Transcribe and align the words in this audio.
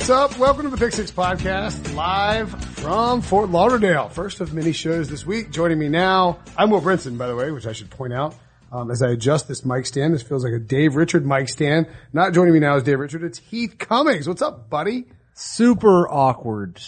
What's 0.00 0.08
up? 0.08 0.38
Welcome 0.38 0.62
to 0.62 0.70
the 0.70 0.78
Pick 0.78 0.94
Six 0.94 1.10
Podcast, 1.10 1.94
live 1.94 2.50
from 2.76 3.20
Fort 3.20 3.50
Lauderdale. 3.50 4.08
First 4.08 4.40
of 4.40 4.54
many 4.54 4.72
shows 4.72 5.10
this 5.10 5.26
week. 5.26 5.50
Joining 5.50 5.78
me 5.78 5.90
now, 5.90 6.38
I'm 6.56 6.70
Will 6.70 6.80
Brinson, 6.80 7.18
by 7.18 7.26
the 7.26 7.36
way, 7.36 7.50
which 7.50 7.66
I 7.66 7.72
should 7.72 7.90
point 7.90 8.14
out. 8.14 8.34
Um, 8.72 8.90
as 8.90 9.02
I 9.02 9.10
adjust 9.10 9.46
this 9.46 9.62
mic 9.62 9.84
stand, 9.84 10.14
this 10.14 10.22
feels 10.22 10.42
like 10.42 10.54
a 10.54 10.58
Dave 10.58 10.96
Richard 10.96 11.26
mic 11.26 11.50
stand. 11.50 11.86
Not 12.14 12.32
joining 12.32 12.54
me 12.54 12.60
now 12.60 12.76
is 12.76 12.82
Dave 12.82 12.98
Richard. 12.98 13.22
It's 13.22 13.38
Heath 13.38 13.76
Cummings. 13.76 14.26
What's 14.26 14.40
up, 14.40 14.70
buddy? 14.70 15.04
super 15.34 16.08
awkward 16.08 16.80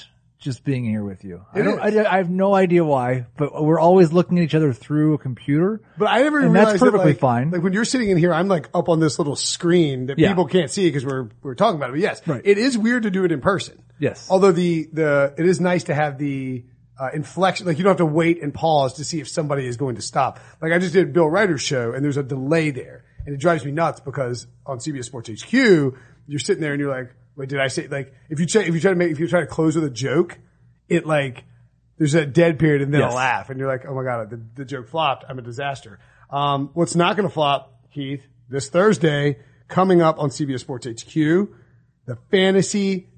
just 0.43 0.65
being 0.65 0.85
here 0.85 1.03
with 1.05 1.25
you. 1.25 1.45
I 1.55 1.63
don't. 1.63 1.81
I, 1.81 2.05
I 2.05 2.17
have 2.19 2.29
no 2.29 2.55
idea 2.55 2.85
why, 2.85 3.27
but 3.39 3.63
we're 3.65 3.79
always 3.79 4.13
looking 4.13 4.39
at 4.39 4.45
each 4.45 4.55
other 4.55 4.73
through 4.73 5.15
a 5.15 5.19
computer. 5.19 5.81
But 5.97 6.09
I 6.09 6.23
never 6.23 6.41
And 6.41 6.53
realized 6.53 6.71
that's 6.73 6.81
that, 6.81 6.87
perfectly 6.91 7.13
like, 7.13 7.21
fine. 7.21 7.51
Like 7.51 7.63
when 7.63 7.73
you're 7.73 7.85
sitting 7.85 8.11
in 8.11 8.19
here, 8.19 8.35
I'm 8.35 8.49
like 8.49 8.69
up 8.75 8.89
on 8.89 9.01
this 9.01 9.19
little 9.19 9.37
screen 9.37 10.07
that 10.07 10.19
Yeah. 10.19 10.29
people 10.29 10.47
can't 10.47 10.71
see 10.71 10.87
because 10.89 11.07
we're 11.07 11.29
we're 11.43 11.55
talking 11.55 11.77
about 11.77 11.91
it. 11.91 11.93
But 11.93 12.01
yes, 12.01 12.21
Right. 12.27 12.43
it 12.45 12.59
is 12.59 12.77
weird 12.77 13.05
to 13.05 13.11
do 13.11 13.25
it 13.25 13.33
in 13.33 13.41
person. 13.41 13.83
Yes. 13.99 14.27
Although 14.31 14.53
the 14.53 14.89
the 14.93 15.35
it 15.39 15.47
is 15.47 15.61
nice 15.61 15.85
to 15.85 15.95
have 15.95 16.19
the 16.19 16.65
uh, 17.01 17.09
inflection, 17.15 17.67
like 17.67 17.79
you 17.79 17.85
don't 17.85 17.93
have 17.93 17.97
to 17.99 18.07
wait 18.07 18.43
and 18.43 18.53
pause 18.53 18.95
to 18.95 19.05
see 19.05 19.21
if 19.21 19.29
somebody 19.29 19.67
is 19.67 19.77
going 19.77 19.95
to 19.97 20.03
stop. 20.03 20.41
Like 20.61 20.73
I 20.73 20.79
just 20.79 20.93
did 20.93 21.13
Bill 21.13 21.27
Reiter's 21.29 21.63
show, 21.63 21.93
and 21.93 22.05
there's 22.05 22.17
a 22.19 22.23
delay 22.23 22.71
there, 22.71 23.05
and 23.25 23.35
it 23.35 23.39
drives 23.41 23.65
me 23.65 23.71
nuts 23.73 24.01
because 24.01 24.47
on 24.67 24.79
CBS 24.79 25.05
Sports 25.05 25.31
HQ, 25.31 25.53
you're 25.53 26.39
sitting 26.39 26.61
there 26.61 26.73
and 26.73 26.81
you're 26.81 26.91
like, 26.95 27.11
wait, 27.37 27.49
did 27.49 27.61
I 27.61 27.69
say 27.69 27.87
like 27.89 28.13
if 28.29 28.41
you 28.41 28.47
try 28.47 28.63
if 28.63 28.75
you 28.75 28.81
try 28.81 28.91
to 28.91 28.97
make 28.97 29.11
if 29.11 29.21
you 29.21 29.29
try 29.29 29.41
to 29.41 29.47
close 29.47 29.75
with 29.75 29.85
a 29.85 29.91
joke, 29.91 30.39
it 30.89 31.07
like 31.07 31.45
there's 31.99 32.13
that 32.13 32.33
dead 32.33 32.59
period 32.59 32.83
and 32.83 32.93
then 32.93 33.01
Yes. 33.03 33.13
a 33.13 33.17
laugh 33.17 33.51
and 33.51 33.59
you're 33.61 33.69
like, 33.69 33.85
oh 33.87 33.95
my 33.95 34.03
God, 34.03 34.31
the, 34.31 34.41
the 34.55 34.65
joke 34.65 34.89
flopped. 34.89 35.25
I'm 35.29 35.39
a 35.39 35.43
disaster. 35.43 35.99
Um, 36.31 36.71
what's 36.75 36.97
not 36.97 37.17
going 37.17 37.29
to 37.29 37.33
flop, 37.33 37.81
Heath, 37.91 38.27
this 38.49 38.69
Thursday 38.71 39.39
coming 39.69 40.01
up 40.03 40.19
on 40.19 40.31
CBS 40.31 40.61
Sports 40.61 40.87
HQ, 40.87 41.15
the 42.07 42.17
fantasy 42.31 43.09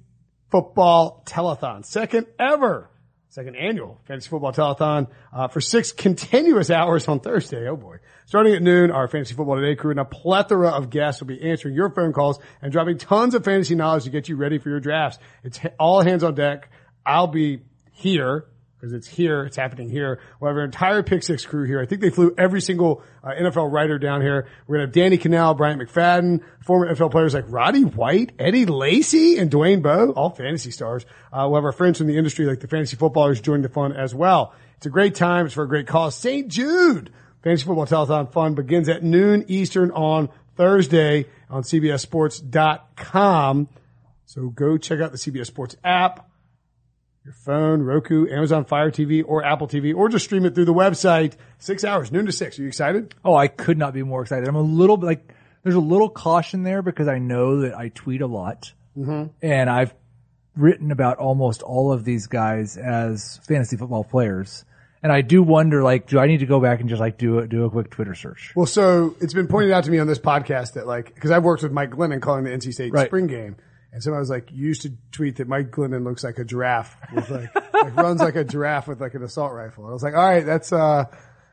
football 0.51 1.23
telethon, 1.27 1.85
second 1.85 2.27
ever, 2.39 2.91
second 3.29 3.57
annual 3.57 4.01
fantasy 4.05 4.29
football 4.29 4.53
telethon, 4.53 5.09
uh, 5.33 5.49
for 5.49 5.61
six 5.61 5.93
continuous 5.93 6.71
hours 6.79 7.09
on 7.09 7.21
Thursday. 7.21 7.67
Oh 7.69 7.77
boy. 7.77 7.97
Starting 8.27 8.55
at 8.55 8.63
noon, 8.63 8.91
our 8.91 9.07
fantasy 9.07 9.35
football 9.35 9.57
today 9.57 9.77
crew 9.77 9.91
and 9.91 10.01
a 10.01 10.05
plethora 10.05 10.71
of 10.71 10.89
guests 10.89 11.21
will 11.21 11.29
be 11.29 11.43
answering 11.43 11.75
your 11.75 11.91
phone 11.91 12.13
calls 12.13 12.39
and 12.63 12.73
dropping 12.73 12.97
tons 12.97 13.35
of 13.35 13.45
fantasy 13.45 13.75
knowledge 13.75 14.05
to 14.05 14.11
get 14.11 14.29
you 14.29 14.37
ready 14.37 14.59
for 14.59 14.71
your 14.71 14.81
drafts. 14.81 15.19
It's 15.43 15.61
all 15.79 16.01
hands 16.01 16.25
on 16.25 16.35
deck. 16.35 16.71
I'll 17.05 17.27
be 17.27 17.61
here 17.93 18.47
because 18.85 18.95
it's 18.95 19.07
here. 19.07 19.45
It's 19.45 19.57
happening 19.57 19.91
here. 19.91 20.21
We'll 20.41 20.51
have 20.51 20.57
our 20.57 20.65
entire 20.65 21.03
Pick 21.03 21.23
Six 21.23 21.45
crew 21.45 21.67
here. 21.67 21.81
I 21.81 21.87
think 21.87 22.01
they 22.01 22.11
flew 22.11 22.35
every 22.37 22.61
single 22.61 23.03
uh, 23.23 23.31
NFL 23.31 23.73
writer 23.73 23.99
down 23.99 24.23
here. 24.23 24.47
We're 24.67 24.77
to 24.77 24.83
have 24.83 24.93
Danny 24.93 25.19
Kanell, 25.19 25.57
Bryant 25.57 25.81
McFadden, 25.81 26.43
former 26.63 26.95
NFL 26.95 27.11
players 27.11 27.35
like 27.35 27.45
Roddy 27.49 27.85
White, 27.85 28.33
Eddie 28.39 28.67
Lacy, 28.67 29.39
and 29.39 29.51
Dwayne 29.51 29.83
Bowe, 29.83 30.13
all 30.13 30.31
fantasy 30.31 30.71
stars. 30.71 31.05
Uh, 31.31 31.47
we'll 31.47 31.57
have 31.57 31.65
our 31.65 31.73
friends 31.73 31.99
from 31.99 32.07
the 32.07 32.17
industry 32.17 32.47
like 32.47 32.61
the 32.61 32.69
fantasy 32.69 32.97
footballers 32.97 33.41
join 33.41 33.63
the 33.63 33.69
fun 33.69 33.93
as 33.93 34.15
well. 34.15 34.55
It's 34.77 34.87
a 34.87 34.91
great 34.91 35.15
time. 35.15 35.47
It's 35.47 35.55
for 35.55 35.65
a 35.65 35.69
great 35.69 35.87
cause. 35.87 36.15
St. 36.15 36.49
Jude 36.49 37.11
Fantasy 37.45 37.65
Football 37.65 37.87
Telethon 37.87 38.33
Fun 38.33 38.55
begins 38.55 38.89
at 38.89 39.03
noon 39.05 39.45
Eastern 39.49 39.91
on 39.93 40.29
Thursday 40.57 41.27
on 41.51 41.63
CBSSports.com. 41.63 43.69
So 44.25 44.49
go 44.49 44.79
check 44.79 45.01
out 45.01 45.13
the 45.13 45.19
CBS 45.19 45.47
Sports 45.47 45.77
app 45.85 46.31
your 47.25 47.33
phone, 47.33 47.83
Roku, 47.83 48.29
Amazon 48.29 48.67
Fire 48.67 48.91
TV, 48.91 49.25
or 49.27 49.43
Apple 49.43 49.67
TV, 49.67 49.95
or 49.95 50.11
just 50.11 50.27
stream 50.27 50.45
it 50.45 50.55
through 50.55 50.67
the 50.67 50.75
website. 50.75 51.37
Six 51.59 51.83
hours, 51.83 52.13
noon 52.13 52.27
to 52.27 52.33
six. 52.33 52.59
Are 52.59 52.63
you 52.63 52.69
excited? 52.69 53.15
Oh, 53.25 53.35
I 53.35 53.49
could 53.49 53.79
not 53.79 53.95
be 53.95 54.03
more 54.03 54.21
excited. 54.21 54.47
I'm 54.47 54.57
a 54.57 54.61
little 54.61 54.99
bit 54.99 55.07
like, 55.07 55.33
there's 55.63 55.75
a 55.75 55.81
little 55.81 56.11
caution 56.11 56.65
there 56.65 56.83
because 56.83 57.09
I 57.09 57.19
know 57.19 57.63
that 57.63 57.75
I 57.77 57.89
tweet 57.89 58.21
a 58.21 58.27
lot 58.27 58.73
Mm-hmm. 58.97 59.25
and 59.43 59.71
I've 59.71 59.93
written 60.55 60.93
about 60.93 61.17
almost 61.17 61.63
all 61.63 61.93
of 61.93 62.05
these 62.05 62.29
guys 62.29 62.77
as 62.77 63.41
fantasy 63.45 63.77
football 63.77 64.05
players. 64.05 64.65
And 65.05 65.13
I 65.13 65.21
do 65.21 65.43
wonder, 65.43 65.83
like, 65.85 66.09
do 66.09 66.19
I 66.19 66.27
need 66.27 66.39
to 66.39 66.47
go 66.47 66.61
back 66.61 66.81
and 66.81 66.89
just 66.89 66.99
like 66.99 67.19
do 67.19 67.39
a, 67.41 67.47
do 67.47 67.65
a 67.67 67.71
quick 67.71 67.91
Twitter 67.91 68.15
search? 68.15 68.55
Well, 68.57 68.65
so 68.65 69.15
it's 69.21 69.35
been 69.35 69.49
pointed 69.49 69.71
out 69.71 69.85
to 69.85 69.91
me 69.91 69.99
on 69.99 70.07
this 70.07 70.19
podcast 70.19 70.73
that 70.73 70.87
like, 70.87 71.15
cause 71.21 71.31
I've 71.31 71.45
worked 71.45 71.63
with 71.63 71.73
Mike 71.73 71.91
Glennon 71.91 72.23
calling 72.23 72.45
the 72.45 72.51
NC 72.51 72.73
State 72.73 72.91
Right. 72.93 73.07
spring 73.07 73.27
game. 73.27 73.57
And 73.93 74.03
somebody 74.03 74.21
was 74.21 74.31
like, 74.31 74.51
you 74.51 74.67
used 74.67 74.81
to 74.83 74.93
tweet 75.13 75.37
that 75.37 75.47
Mike 75.47 75.71
Glennon 75.71 76.05
looks 76.05 76.25
like 76.25 76.39
a 76.39 76.45
giraffe 76.45 76.97
with 77.15 77.29
like, 77.31 77.55
like 77.75 77.95
runs 77.97 78.23
like 78.23 78.35
a 78.35 78.45
giraffe 78.45 78.89
with 78.89 78.99
like 79.03 79.13
an 79.13 79.23
assault 79.23 79.53
rifle. 79.53 79.85
And 79.85 79.91
I 79.91 79.93
was 79.93 80.03
like, 80.03 80.15
all 80.15 80.27
right, 80.27 80.45
that's, 80.45 80.73
uh, 80.73 81.05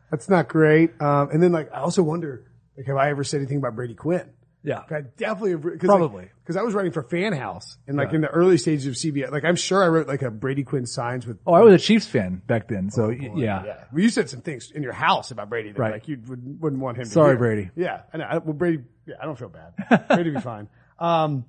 that's 0.10 0.30
not 0.30 0.48
great. 0.48 0.92
Um, 1.02 1.30
and 1.32 1.44
then 1.44 1.52
like, 1.52 1.74
I 1.74 1.82
also 1.82 2.04
wonder, 2.04 2.50
like, 2.78 2.86
have 2.88 2.96
I 2.96 3.10
ever 3.10 3.26
said 3.26 3.40
anything 3.42 3.58
about 3.58 3.76
Brady 3.76 3.96
Quinn? 3.96 4.30
Yeah. 4.64 4.82
I 4.92 5.02
definitely 5.18 5.52
have, 5.52 5.64
cause 5.64 5.78
Probably. 5.88 6.30
because 6.44 6.56
I 6.56 6.62
was 6.62 6.74
writing 6.76 6.92
for 6.92 7.02
Fan 7.02 7.34
House 7.34 7.78
and 7.88 7.98
like 7.98 8.14
in 8.14 8.22
the 8.22 8.28
early 8.28 8.58
stages 8.58 8.86
of 8.86 8.94
CBS, 8.94 9.32
like 9.32 9.44
I'm 9.44 9.56
sure 9.56 9.84
I 9.84 9.88
wrote 9.88 10.08
like 10.08 10.22
a 10.22 10.30
Brady 10.30 10.64
Quinn 10.64 10.86
signs 10.86 11.26
with. 11.26 11.40
Oh, 11.48 11.54
I 11.54 11.62
was 11.62 11.74
a 11.74 11.80
Chiefs 11.84 12.06
fan 12.06 12.42
back 12.46 12.68
then. 12.68 12.92
So 12.92 13.08
y- 13.08 13.32
yeah. 13.36 13.64
Yeah, 13.66 13.84
well, 13.92 14.02
you 14.04 14.10
said 14.10 14.30
some 14.30 14.42
things 14.42 14.70
in 14.70 14.84
your 14.84 14.94
house 14.94 15.32
about 15.32 15.50
Brady 15.50 15.72
that 15.72 15.80
Right. 15.80 15.92
like 15.94 16.08
you 16.08 16.20
would, 16.28 16.62
wouldn't 16.62 16.82
want 16.82 16.98
him. 16.98 17.06
to 17.06 17.10
Sorry. 17.10 17.36
Brady. 17.38 17.72
Yeah, 17.76 18.02
I 18.14 18.18
know. 18.18 18.26
I, 18.26 18.38
well, 18.38 18.54
Brady. 18.54 18.84
Yeah, 19.08 19.16
I 19.20 19.26
don't 19.26 19.38
feel 19.40 19.50
bad. 19.50 20.08
Brady 20.08 20.30
be 20.30 20.40
fine. 20.42 20.68
Um, 21.00 21.46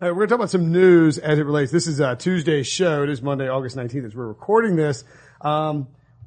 right, 0.00 0.10
we're 0.10 0.26
gonna 0.26 0.26
talk 0.26 0.38
about 0.38 0.50
some 0.50 0.72
news 0.72 1.18
as 1.18 1.38
it 1.38 1.44
relates. 1.44 1.70
This 1.70 1.86
is 1.86 2.00
uh, 2.00 2.16
Tuesday's 2.16 2.66
show. 2.66 3.04
It 3.04 3.08
is 3.08 3.22
Monday, 3.22 3.48
August 3.48 3.76
nineteenth, 3.76 4.04
as 4.06 4.16
we're 4.16 4.26
recording 4.26 4.74
this. 4.74 5.04
Um, 5.40 5.86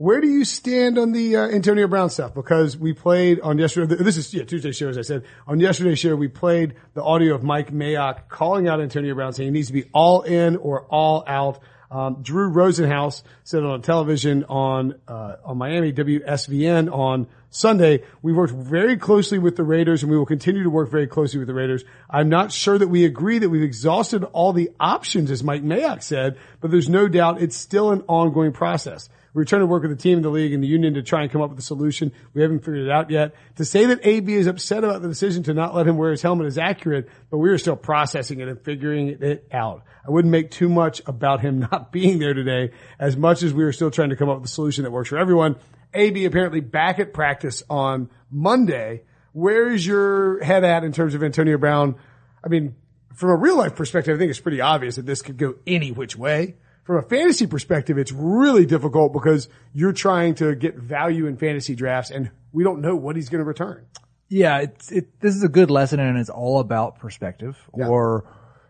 where 0.00 0.22
do 0.22 0.26
you 0.26 0.46
stand 0.46 0.96
on 0.96 1.12
the 1.12 1.36
uh, 1.36 1.48
Antonio 1.48 1.86
Brown 1.86 2.08
stuff? 2.08 2.32
Because 2.32 2.74
we 2.74 2.94
played 2.94 3.38
on 3.40 3.58
yesterday. 3.58 3.96
This 3.96 4.16
is 4.16 4.32
yeah 4.32 4.44
Tuesday's 4.44 4.74
show, 4.74 4.88
as 4.88 4.96
I 4.96 5.02
said. 5.02 5.24
On 5.46 5.60
yesterday's 5.60 5.98
show, 5.98 6.16
we 6.16 6.26
played 6.26 6.72
the 6.94 7.02
audio 7.02 7.34
of 7.34 7.42
Mike 7.42 7.70
Mayock 7.70 8.30
calling 8.30 8.66
out 8.66 8.80
Antonio 8.80 9.14
Brown, 9.14 9.34
saying 9.34 9.48
he 9.48 9.52
needs 9.52 9.66
to 9.66 9.74
be 9.74 9.84
all 9.92 10.22
in 10.22 10.56
or 10.56 10.86
all 10.86 11.22
out. 11.26 11.58
Um, 11.90 12.22
Drew 12.22 12.50
Rosenhaus 12.50 13.22
said 13.44 13.62
on 13.62 13.82
television 13.82 14.44
on 14.44 14.94
uh, 15.06 15.36
on 15.44 15.58
Miami 15.58 15.92
WSVN 15.92 16.90
on 16.90 17.26
Sunday, 17.50 18.02
we 18.22 18.32
worked 18.32 18.54
very 18.54 18.96
closely 18.96 19.38
with 19.38 19.56
the 19.56 19.64
Raiders 19.64 20.02
and 20.02 20.10
we 20.10 20.16
will 20.16 20.24
continue 20.24 20.62
to 20.62 20.70
work 20.70 20.90
very 20.90 21.08
closely 21.08 21.40
with 21.40 21.48
the 21.48 21.54
Raiders. 21.54 21.84
I'm 22.08 22.30
not 22.30 22.52
sure 22.52 22.78
that 22.78 22.88
we 22.88 23.04
agree 23.04 23.38
that 23.38 23.50
we've 23.50 23.62
exhausted 23.62 24.24
all 24.32 24.54
the 24.54 24.70
options, 24.80 25.30
as 25.30 25.44
Mike 25.44 25.62
Mayock 25.62 26.02
said, 26.02 26.38
but 26.62 26.70
there's 26.70 26.88
no 26.88 27.06
doubt 27.06 27.42
it's 27.42 27.56
still 27.56 27.90
an 27.90 28.02
ongoing 28.08 28.52
process. 28.52 29.10
We're 29.32 29.44
trying 29.44 29.60
to 29.60 29.66
work 29.66 29.82
with 29.82 29.90
the 29.92 30.02
team, 30.02 30.22
the 30.22 30.28
league, 30.28 30.52
and 30.52 30.62
the 30.62 30.68
union 30.68 30.94
to 30.94 31.02
try 31.02 31.22
and 31.22 31.30
come 31.30 31.40
up 31.40 31.50
with 31.50 31.58
a 31.58 31.62
solution. 31.62 32.12
We 32.34 32.42
haven't 32.42 32.60
figured 32.60 32.86
it 32.86 32.90
out 32.90 33.10
yet. 33.10 33.34
To 33.56 33.64
say 33.64 33.86
that 33.86 34.04
AB 34.04 34.32
is 34.32 34.46
upset 34.46 34.82
about 34.82 35.02
the 35.02 35.08
decision 35.08 35.44
to 35.44 35.54
not 35.54 35.74
let 35.74 35.86
him 35.86 35.96
wear 35.96 36.10
his 36.10 36.22
helmet 36.22 36.46
is 36.46 36.58
accurate, 36.58 37.08
but 37.30 37.38
we 37.38 37.48
are 37.50 37.58
still 37.58 37.76
processing 37.76 38.40
it 38.40 38.48
and 38.48 38.60
figuring 38.60 39.08
it 39.20 39.46
out. 39.52 39.84
I 40.06 40.10
wouldn't 40.10 40.32
make 40.32 40.50
too 40.50 40.68
much 40.68 41.02
about 41.06 41.40
him 41.40 41.60
not 41.70 41.92
being 41.92 42.18
there 42.18 42.34
today 42.34 42.72
as 42.98 43.16
much 43.16 43.42
as 43.42 43.54
we 43.54 43.64
are 43.64 43.72
still 43.72 43.90
trying 43.90 44.10
to 44.10 44.16
come 44.16 44.28
up 44.28 44.40
with 44.40 44.50
a 44.50 44.52
solution 44.52 44.84
that 44.84 44.90
works 44.90 45.08
for 45.08 45.18
everyone. 45.18 45.56
AB 45.94 46.24
apparently 46.24 46.60
back 46.60 46.98
at 46.98 47.12
practice 47.12 47.62
on 47.70 48.10
Monday. 48.30 49.02
Where 49.32 49.70
is 49.70 49.86
your 49.86 50.42
head 50.42 50.64
at 50.64 50.82
in 50.82 50.92
terms 50.92 51.14
of 51.14 51.22
Antonio 51.22 51.56
Brown? 51.56 51.96
I 52.44 52.48
mean, 52.48 52.74
from 53.14 53.30
a 53.30 53.36
real 53.36 53.56
life 53.56 53.76
perspective, 53.76 54.16
I 54.16 54.18
think 54.18 54.30
it's 54.30 54.40
pretty 54.40 54.60
obvious 54.60 54.96
that 54.96 55.06
this 55.06 55.22
could 55.22 55.36
go 55.36 55.56
any 55.66 55.92
which 55.92 56.16
way. 56.16 56.56
From 56.84 56.96
a 56.96 57.02
fantasy 57.02 57.46
perspective, 57.46 57.98
it's 57.98 58.12
really 58.12 58.66
difficult 58.66 59.12
because 59.12 59.48
you're 59.72 59.92
trying 59.92 60.34
to 60.36 60.54
get 60.54 60.76
value 60.76 61.26
in 61.26 61.36
fantasy 61.36 61.74
drafts 61.74 62.10
and 62.10 62.30
we 62.52 62.64
don't 62.64 62.80
know 62.80 62.96
what 62.96 63.16
he's 63.16 63.28
going 63.28 63.40
to 63.40 63.44
return. 63.44 63.86
Yeah, 64.30 64.58
it's 64.58 64.92
it. 64.92 65.20
This 65.20 65.34
is 65.34 65.42
a 65.42 65.48
good 65.48 65.70
lesson, 65.70 65.98
and 65.98 66.16
it's 66.16 66.30
all 66.30 66.60
about 66.60 67.00
perspective, 67.00 67.58
or 67.72 68.24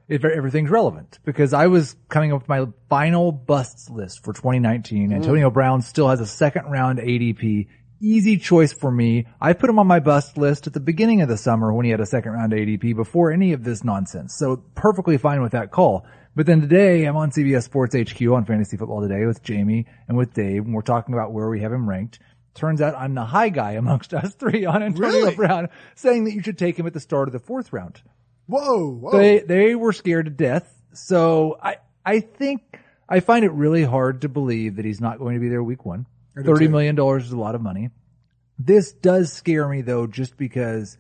if 0.09 0.25
everything's 0.25 0.71
relevant. 0.71 1.19
Because 1.23 1.53
I 1.53 1.67
was 1.67 1.97
coming 2.09 2.33
up 2.33 2.41
with 2.41 2.49
my 2.49 2.67
final 2.89 3.31
busts 3.31 3.91
list 3.91 4.25
for 4.25 4.33
2019. 4.33 5.11
Mm. 5.11 5.15
Antonio 5.15 5.51
Brown 5.51 5.83
still 5.83 6.09
has 6.09 6.21
a 6.21 6.27
second 6.27 6.65
round 6.71 6.99
ADP. 6.99 7.69
Easy 8.01 8.39
choice 8.39 8.73
for 8.73 8.91
me. 8.91 9.27
I 9.39 9.53
put 9.53 9.69
him 9.69 9.79
on 9.79 9.87
my 9.87 10.01
bust 10.01 10.39
list 10.39 10.67
at 10.67 10.73
the 10.73 10.81
beginning 10.81 11.21
of 11.21 11.29
the 11.29 11.37
summer 11.37 11.71
when 11.71 11.85
he 11.85 11.91
had 11.91 12.01
a 12.01 12.07
second 12.07 12.33
round 12.33 12.55
ADP 12.55 12.97
before 12.97 13.31
any 13.31 13.53
of 13.53 13.63
this 13.63 13.85
nonsense. 13.85 14.35
So 14.35 14.65
perfectly 14.75 15.19
fine 15.19 15.43
with 15.43 15.53
that 15.53 15.71
call. 15.71 16.07
But 16.35 16.47
then 16.47 16.61
today 16.61 17.05
I'm 17.05 17.17
on 17.17 17.33
CBS 17.33 17.65
Sports 17.65 17.95
HQ 17.95 18.23
on 18.29 18.45
Fantasy 18.45 18.77
Football 18.77 19.03
Today 19.03 19.27
with 19.27 19.43
Jamie 19.43 19.87
and 20.07 20.17
with 20.17 20.33
Dave, 20.33 20.65
and 20.65 20.73
we're 20.73 20.83
talking 20.83 21.13
about 21.13 21.33
where 21.33 21.49
we 21.49 21.61
have 21.61 21.73
him 21.73 21.89
ranked. 21.89 22.21
Turns 22.55 22.81
out 22.81 22.95
I'm 22.95 23.15
the 23.15 23.25
high 23.25 23.49
guy 23.49 23.73
amongst 23.73 24.15
us 24.15 24.35
three 24.35 24.65
on 24.65 24.83
Antonio 24.83 25.11
Really? 25.11 25.35
Brown, 25.35 25.69
saying 25.97 26.25
that 26.25 26.33
you 26.33 26.43
should 26.43 26.59
take 26.59 26.79
him 26.79 26.87
at 26.87 26.93
the 26.93 27.01
start 27.01 27.29
of 27.29 27.33
the 27.33 27.41
fourth 27.41 27.73
round. 27.73 28.01
Whoa, 28.47 28.91
whoa. 28.91 29.11
They 29.11 29.41
they 29.41 29.75
were 29.75 29.93
scared 29.93 30.27
to 30.27 30.31
death. 30.31 30.73
So 30.93 31.59
I 31.61 31.79
I 32.07 32.21
think 32.21 32.79
I 33.09 33.21
find 33.21 33.45
it 33.45 33.53
really 33.53 33.85
hard 33.85 34.23
to 34.23 34.29
believe 34.29 34.77
that 34.77 34.85
he's 34.85 35.01
not 35.01 35.19
going 35.19 35.35
to 35.35 35.41
be 35.41 35.49
there 35.49 35.63
week 35.63 35.85
one. 35.85 36.07
Thirty 36.45 36.69
million 36.69 36.95
dollars 36.95 37.27
is 37.27 37.33
a 37.33 37.39
lot 37.39 37.57
of 37.57 37.61
money. 37.61 37.91
This 38.57 38.93
does 38.93 39.33
scare 39.33 39.69
me 39.69 39.83
though, 39.83 40.07
just 40.07 40.37
because 40.37 40.97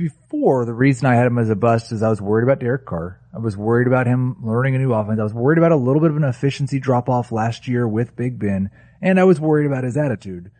before 0.00 0.64
the 0.64 0.72
reason 0.72 1.06
I 1.06 1.14
had 1.14 1.26
him 1.26 1.36
as 1.38 1.50
a 1.50 1.54
bust 1.54 1.92
is 1.92 2.02
I 2.02 2.08
was 2.08 2.22
worried 2.22 2.44
about 2.44 2.58
Derek 2.58 2.86
Carr. 2.86 3.20
I 3.34 3.38
was 3.38 3.54
worried 3.54 3.86
about 3.86 4.06
him 4.06 4.36
learning 4.42 4.74
a 4.74 4.78
new 4.78 4.94
offense. 4.94 5.20
I 5.20 5.22
was 5.22 5.34
worried 5.34 5.58
about 5.58 5.72
a 5.72 5.76
little 5.76 6.00
bit 6.00 6.10
of 6.10 6.16
an 6.16 6.24
efficiency 6.24 6.80
drop 6.80 7.10
off 7.10 7.30
last 7.30 7.68
year 7.68 7.86
with 7.86 8.16
Big 8.16 8.38
Ben, 8.38 8.70
and 9.02 9.20
I 9.20 9.24
was 9.24 9.38
worried 9.38 9.66
about 9.66 9.84
his 9.84 9.98
attitude. 9.98 10.52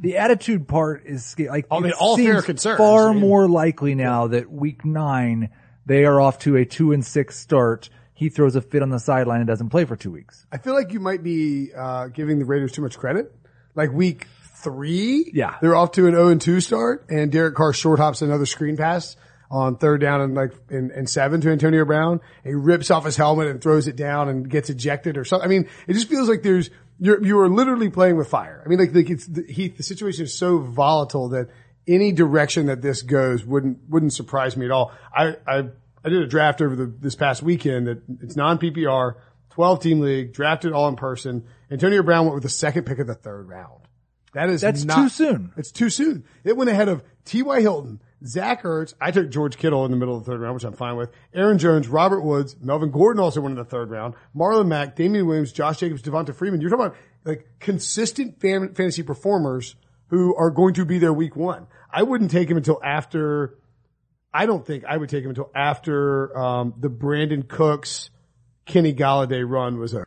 The 0.00 0.16
attitude 0.16 0.66
part 0.66 1.02
is 1.04 1.36
like 1.38 1.66
I 1.70 1.80
mean, 1.80 1.90
it 1.90 1.96
all 1.98 2.16
fair 2.16 2.36
seems 2.36 2.44
concerns. 2.46 2.78
Far 2.78 3.10
I 3.10 3.12
mean- 3.12 3.20
more 3.20 3.46
likely 3.46 3.94
now 3.94 4.28
that 4.28 4.50
week 4.50 4.84
nine 4.84 5.50
They 5.84 6.06
are 6.06 6.18
off 6.18 6.38
to 6.40 6.56
a 6.56 6.64
two 6.64 6.92
and 6.92 7.04
six 7.04 7.38
start. 7.38 7.90
He 8.14 8.30
throws 8.30 8.56
a 8.56 8.62
fit 8.62 8.80
on 8.80 8.88
the 8.88 8.98
sideline 8.98 9.40
and 9.40 9.46
doesn't 9.46 9.68
play 9.68 9.84
for 9.84 9.94
two 9.94 10.10
weeks. 10.10 10.46
I 10.50 10.56
feel 10.56 10.72
like 10.72 10.92
you 10.94 11.00
might 11.00 11.22
be 11.22 11.70
uh, 11.76 12.08
giving 12.08 12.38
the 12.38 12.46
Raiders 12.46 12.72
too 12.72 12.80
much 12.80 12.96
credit. 12.98 13.34
Like 13.74 13.92
week 13.92 14.26
three, 14.62 15.30
Yeah. 15.34 15.56
they're 15.60 15.76
off 15.76 15.92
to 15.92 16.06
an 16.06 16.14
0 16.14 16.28
and 16.28 16.40
2 16.40 16.60
start, 16.60 17.06
and 17.08 17.30
Derek 17.30 17.54
Carr 17.54 17.72
short 17.72 17.98
hops 17.98 18.22
another 18.22 18.46
screen 18.46 18.76
pass 18.76 19.16
on 19.50 19.76
third 19.76 20.00
down 20.00 20.20
and 20.20 20.34
like 20.34 20.52
in, 20.70 20.90
in 20.90 21.06
seven 21.06 21.40
to 21.40 21.50
Antonio 21.50 21.84
Brown. 21.84 22.20
He 22.42 22.52
rips 22.54 22.90
off 22.90 23.04
his 23.04 23.16
helmet 23.16 23.46
and 23.46 23.60
throws 23.60 23.86
it 23.86 23.94
down 23.96 24.28
and 24.28 24.48
gets 24.50 24.70
ejected 24.70 25.16
or 25.16 25.24
something. 25.24 25.46
I 25.46 25.48
mean, 25.48 25.68
it 25.86 25.92
just 25.92 26.08
feels 26.08 26.28
like 26.28 26.42
there's 26.42 26.70
you're 26.98 27.22
you 27.24 27.38
are 27.40 27.48
literally 27.48 27.88
playing 27.90 28.16
with 28.16 28.28
fire. 28.28 28.62
I 28.64 28.68
mean, 28.68 28.78
like, 28.78 28.92
like 28.94 29.08
it's 29.10 29.26
the, 29.26 29.44
he, 29.48 29.68
the 29.68 29.82
situation 29.84 30.24
is 30.24 30.36
so 30.36 30.58
volatile 30.58 31.28
that 31.28 31.48
any 31.86 32.10
direction 32.10 32.66
that 32.66 32.82
this 32.82 33.02
goes 33.02 33.44
wouldn't 33.44 33.78
wouldn't 33.88 34.12
surprise 34.12 34.56
me 34.56 34.64
at 34.66 34.72
all. 34.72 34.90
I 35.14 35.36
I 35.46 35.68
I 36.04 36.08
did 36.08 36.22
a 36.22 36.26
draft 36.26 36.60
over 36.60 36.74
the 36.74 36.86
this 36.86 37.14
past 37.14 37.42
weekend 37.42 37.86
that 37.86 38.02
it's 38.22 38.34
non 38.34 38.58
PPR, 38.58 39.14
twelve 39.50 39.80
team 39.80 40.00
league, 40.00 40.32
drafted 40.32 40.72
all 40.72 40.88
in 40.88 40.96
person. 40.96 41.44
Antonio 41.70 42.02
Brown 42.02 42.24
went 42.24 42.34
with 42.34 42.42
the 42.42 42.48
second 42.48 42.84
pick 42.84 42.98
of 42.98 43.06
the 43.06 43.14
third 43.14 43.48
round. 43.48 43.85
That 44.36 44.50
is 44.50 44.60
That's 44.60 44.84
not, 44.84 44.96
too 44.96 45.08
soon. 45.08 45.52
It's 45.56 45.72
too 45.72 45.88
soon. 45.88 46.24
It 46.44 46.58
went 46.58 46.68
ahead 46.68 46.90
of 46.90 47.02
T.Y. 47.24 47.62
Hilton, 47.62 48.02
Zach 48.22 48.64
Ertz. 48.64 48.92
I 49.00 49.10
took 49.10 49.30
George 49.30 49.56
Kittle 49.56 49.86
in 49.86 49.90
the 49.90 49.96
middle 49.96 50.14
of 50.14 50.26
the 50.26 50.30
third 50.30 50.42
round, 50.42 50.52
which 50.52 50.64
I'm 50.64 50.74
fine 50.74 50.96
with. 50.96 51.10
Aaron 51.32 51.56
Jones, 51.56 51.88
Robert 51.88 52.20
Woods, 52.20 52.54
Melvin 52.60 52.90
Gordon 52.90 53.22
also 53.22 53.40
went 53.40 53.52
in 53.52 53.56
the 53.56 53.64
third 53.64 53.88
round. 53.88 54.12
Marlon 54.36 54.66
Mack, 54.66 54.94
Damien 54.94 55.26
Williams, 55.26 55.52
Josh 55.52 55.78
Jacobs, 55.78 56.02
Devonta 56.02 56.34
Freeman. 56.34 56.60
You're 56.60 56.68
talking 56.68 56.84
about 56.84 56.98
like 57.24 57.46
consistent 57.60 58.38
fan, 58.38 58.74
fantasy 58.74 59.02
performers 59.02 59.74
who 60.08 60.36
are 60.36 60.50
going 60.50 60.74
to 60.74 60.84
be 60.84 60.98
there 60.98 61.14
week 61.14 61.34
one. 61.34 61.66
I 61.90 62.02
wouldn't 62.02 62.30
take 62.30 62.50
him 62.50 62.58
until 62.58 62.78
after. 62.84 63.56
I 64.34 64.44
don't 64.44 64.66
think 64.66 64.84
I 64.84 64.98
would 64.98 65.08
take 65.08 65.24
him 65.24 65.30
until 65.30 65.50
after 65.54 66.36
um, 66.36 66.74
the 66.78 66.90
Brandin 66.90 67.48
Cooks, 67.48 68.10
Kenny 68.66 68.92
Golladay 68.92 69.48
run 69.48 69.78
was 69.78 69.94
over. 69.94 70.06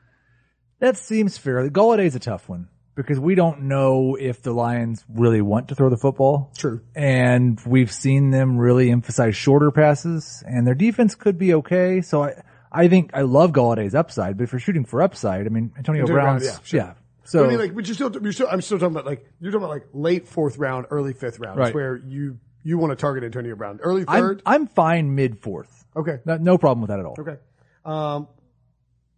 That 0.78 0.98
seems 0.98 1.36
fair. 1.40 1.68
Golladay's 1.72 2.14
a 2.14 2.20
tough 2.20 2.48
one 2.48 2.70
because 3.06 3.20
we 3.20 3.36
don't 3.36 3.64
know 3.64 4.16
if 4.20 4.42
the 4.42 4.52
Lions 4.52 5.04
really 5.10 5.42
want 5.42 5.70
to 5.70 5.76
throw 5.76 5.90
the 5.90 5.98
football. 5.98 6.52
True. 6.58 6.82
And 6.96 7.60
we've 7.66 7.92
seen 7.92 8.32
them 8.32 8.58
really 8.58 8.92
emphasize 8.92 9.36
shorter 9.36 9.72
passes 9.72 10.44
and 10.46 10.66
their 10.68 10.76
defense 10.76 11.16
could 11.16 11.38
be 11.38 11.54
okay. 11.56 12.02
So 12.02 12.24
I, 12.24 12.42
I 12.72 12.88
think 12.88 13.12
I 13.14 13.22
love 13.22 13.52
Golladay's 13.52 13.96
upside, 13.96 14.38
but 14.38 14.44
if 14.44 14.52
you're 14.52 14.60
shooting 14.60 14.86
for 14.86 15.02
upside, 15.02 15.46
I 15.46 15.50
mean, 15.50 15.72
Antonio, 15.78 16.02
Antonio 16.02 16.22
Brown, 16.22 16.42
yeah, 16.44 16.58
sure. 16.64 16.80
yeah. 16.80 16.94
So 17.24 17.46
I 17.46 17.48
mean, 17.48 17.60
like, 17.60 17.76
but 17.76 17.88
you're 17.88 17.96
still, 17.96 18.12
you're 18.22 18.32
still, 18.32 18.48
I'm 18.52 18.62
still 18.62 18.80
talking 18.80 18.94
about 18.96 19.06
like, 19.06 19.26
you're 19.40 19.52
talking 19.52 19.64
about 19.66 19.74
like 19.74 19.88
late 19.94 20.28
fourth 20.28 20.58
round, 20.58 20.88
early 20.90 21.14
fifth 21.14 21.40
round. 21.40 21.58
That's 21.60 21.68
Right. 21.68 21.76
where 21.76 21.96
you, 21.98 22.38
you 22.64 22.78
want 22.78 22.92
to 22.92 22.96
target 22.96 23.24
Antonio 23.24 23.56
Brown. 23.56 23.80
Early 23.82 24.04
third. 24.04 24.42
I'm 24.46 24.68
fine 24.68 25.16
mid 25.16 25.40
fourth. 25.40 25.86
okay. 25.96 26.20
No, 26.26 26.38
no 26.38 26.58
problem 26.58 26.82
with 26.82 26.90
that 26.90 27.00
at 27.00 27.06
all. 27.06 27.16
Okay. 27.20 27.38
Um, 27.86 28.28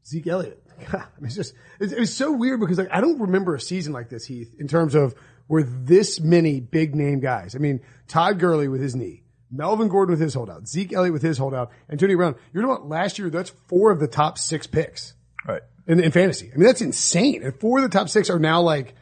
Zeke 0.06 0.28
Elliott. 0.28 0.61
God, 0.92 1.02
I 1.02 1.06
mean, 1.20 1.26
it's 1.28 1.36
just, 1.36 1.54
it's, 1.80 1.94
it 1.94 2.00
was 2.00 2.16
so 2.16 2.32
weird 2.32 2.60
because 2.60 2.78
like, 2.78 2.90
I 2.92 3.02
don't 3.02 3.20
remember 3.20 3.56
a 3.56 3.60
season 3.60 3.94
like 3.94 4.10
this, 4.10 4.26
Heath, 4.26 4.54
in 4.60 4.68
terms 4.68 4.96
of 4.96 5.16
where 5.48 5.64
this 5.64 6.20
many 6.20 6.60
big 6.60 6.96
name 6.96 7.20
guys. 7.20 7.56
I 7.56 7.60
mean, 7.60 7.82
Todd 8.08 8.40
Gurley 8.40 8.68
with 8.68 8.82
his 8.82 8.96
knee, 8.96 9.24
Melvin 9.52 9.90
Gordon 9.90 10.14
with 10.14 10.22
his 10.22 10.34
holdout, 10.34 10.68
Zeke 10.68 10.94
Elliott 10.94 11.14
with 11.14 11.22
his 11.22 11.38
holdout, 11.38 11.72
and 11.90 12.00
Tony 12.00 12.16
Brown. 12.16 12.36
You're 12.54 12.64
talking 12.64 12.76
about 12.78 12.90
last 12.90 13.20
year, 13.20 13.30
that's 13.30 13.50
four 13.68 13.92
of 13.92 14.00
the 14.00 14.08
top 14.08 14.38
six 14.38 14.66
picks 14.68 15.14
Right. 15.48 15.62
in, 15.88 16.00
in 16.00 16.12
fantasy. 16.12 16.52
I 16.54 16.58
mean, 16.58 16.66
that's 16.68 16.82
insane. 16.82 17.44
And 17.44 17.60
four 17.60 17.80
of 17.80 17.84
the 17.84 17.98
top 17.98 18.08
six 18.10 18.30
are 18.30 18.40
now 18.40 18.62
like 18.62 18.96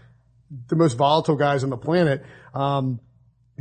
the 0.67 0.75
most 0.75 0.93
volatile 0.97 1.35
guys 1.35 1.63
on 1.63 1.69
the 1.69 1.77
planet. 1.77 2.23
Um, 2.55 2.99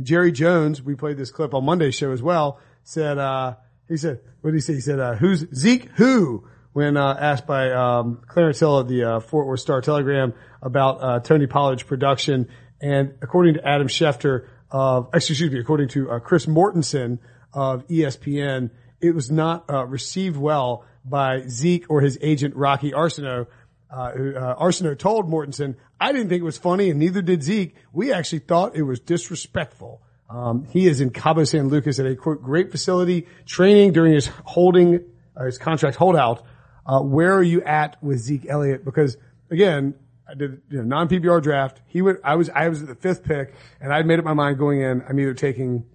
Jerry 0.01 0.31
Jones, 0.31 0.81
we 0.81 0.95
played 0.95 1.17
this 1.17 1.29
clip 1.29 1.53
on 1.53 1.65
Monday's 1.65 1.93
show 1.93 2.11
as 2.11 2.23
well, 2.23 2.59
said, 2.83 3.17
uh, 3.17 3.55
he 3.87 3.97
said, 3.97 4.21
what 4.41 4.51
did 4.51 4.57
he 4.57 4.61
say? 4.61 4.73
He 4.73 4.81
said, 4.81 4.99
uh, 4.99 5.15
who's 5.15 5.45
Zeke 5.53 5.89
who? 5.95 6.47
When, 6.79 6.95
uh, 6.95 7.13
asked 7.19 7.45
by, 7.45 7.73
um, 7.73 8.21
Clarence 8.25 8.61
Hill 8.61 8.77
of 8.77 8.87
the, 8.87 9.03
uh, 9.03 9.19
Fort 9.19 9.47
Worth 9.47 9.59
Star 9.59 9.81
Telegram 9.81 10.33
about, 10.61 11.03
uh, 11.03 11.19
Tony 11.19 11.45
Pollard's 11.45 11.83
production. 11.83 12.47
And 12.79 13.15
according 13.21 13.55
to 13.55 13.67
Adam 13.67 13.89
Schefter 13.89 14.45
of, 14.71 15.09
excuse 15.13 15.41
me, 15.51 15.59
according 15.59 15.89
to, 15.89 16.09
uh, 16.09 16.19
Chris 16.19 16.45
Mortensen 16.45 17.19
of 17.53 17.85
ESPN, 17.89 18.69
it 19.01 19.13
was 19.13 19.29
not, 19.29 19.69
uh, 19.69 19.85
received 19.87 20.37
well 20.37 20.85
by 21.03 21.41
Zeke 21.49 21.83
or 21.89 21.99
his 21.99 22.17
agent 22.21 22.55
Rocky 22.55 22.93
Arceneaux. 22.93 23.47
Uh, 23.91 24.11
who, 24.11 24.33
Arceneaux 24.35 24.97
told 24.97 25.29
Mortensen, 25.29 25.75
I 25.99 26.13
didn't 26.13 26.29
think 26.29 26.39
it 26.39 26.45
was 26.45 26.57
funny 26.57 26.91
and 26.91 26.97
neither 26.97 27.21
did 27.21 27.43
Zeke. 27.43 27.75
We 27.91 28.13
actually 28.13 28.39
thought 28.39 28.77
it 28.77 28.83
was 28.83 29.01
disrespectful. 29.01 30.01
Um, 30.29 30.63
he 30.63 30.87
is 30.87 31.01
in 31.01 31.09
Cabo 31.09 31.43
San 31.43 31.67
Lucas 31.67 31.99
at 31.99 32.05
a 32.05 32.15
quote, 32.15 32.41
great 32.41 32.71
facility 32.71 33.27
training 33.45 33.91
during 33.91 34.13
his 34.13 34.27
holding, 34.45 35.03
his 35.43 35.57
contract 35.57 35.97
holdout. 35.97 36.45
Uh, 36.89 37.01
where 37.01 37.35
are 37.35 37.43
you 37.43 37.61
at 37.61 38.01
with 38.01 38.17
Zeke 38.17 38.47
Elliott? 38.49 38.83
Because 38.83 39.15
again, 39.51 39.93
I 40.27 40.33
did, 40.33 40.63
you 40.71 40.77
know, 40.77 40.83
non-PPR 40.83 41.39
draft. 41.39 41.81
He 41.85 42.01
went, 42.01 42.17
I 42.23 42.33
was, 42.33 42.49
I 42.49 42.67
was 42.67 42.81
at 42.81 42.87
the 42.87 42.95
fifth 42.95 43.23
pick 43.23 43.53
and 43.79 43.93
I'd 43.93 44.07
made 44.07 44.17
up 44.17 44.25
my 44.25 44.33
mind 44.33 44.57
going 44.57 44.81
in. 44.81 45.03
I'm 45.07 45.19
either 45.19 45.35
taking 45.35 45.85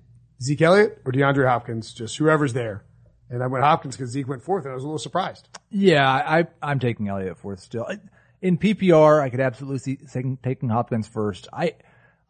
Zeke 0.40 0.62
Elliott 0.62 1.02
or 1.04 1.10
DeAndre 1.10 1.48
Hopkins, 1.48 1.92
just 1.92 2.16
whoever's 2.16 2.52
there. 2.52 2.84
And 3.28 3.42
I 3.42 3.48
went 3.48 3.64
Hopkins 3.64 3.96
because 3.96 4.10
Zeke 4.10 4.28
went 4.28 4.44
fourth 4.44 4.66
and 4.66 4.70
I 4.70 4.74
was 4.76 4.84
a 4.84 4.86
little 4.86 5.00
surprised. 5.00 5.48
Yeah, 5.68 6.08
I, 6.08 6.46
I'm 6.62 6.78
taking 6.78 7.08
Elliott 7.08 7.38
fourth 7.38 7.58
still. 7.58 7.88
In 8.40 8.56
PPR, 8.56 9.20
I 9.20 9.30
could 9.30 9.40
absolutely 9.40 9.78
see 9.80 10.36
taking 10.44 10.68
Hopkins 10.68 11.08
first. 11.08 11.48
I, 11.52 11.74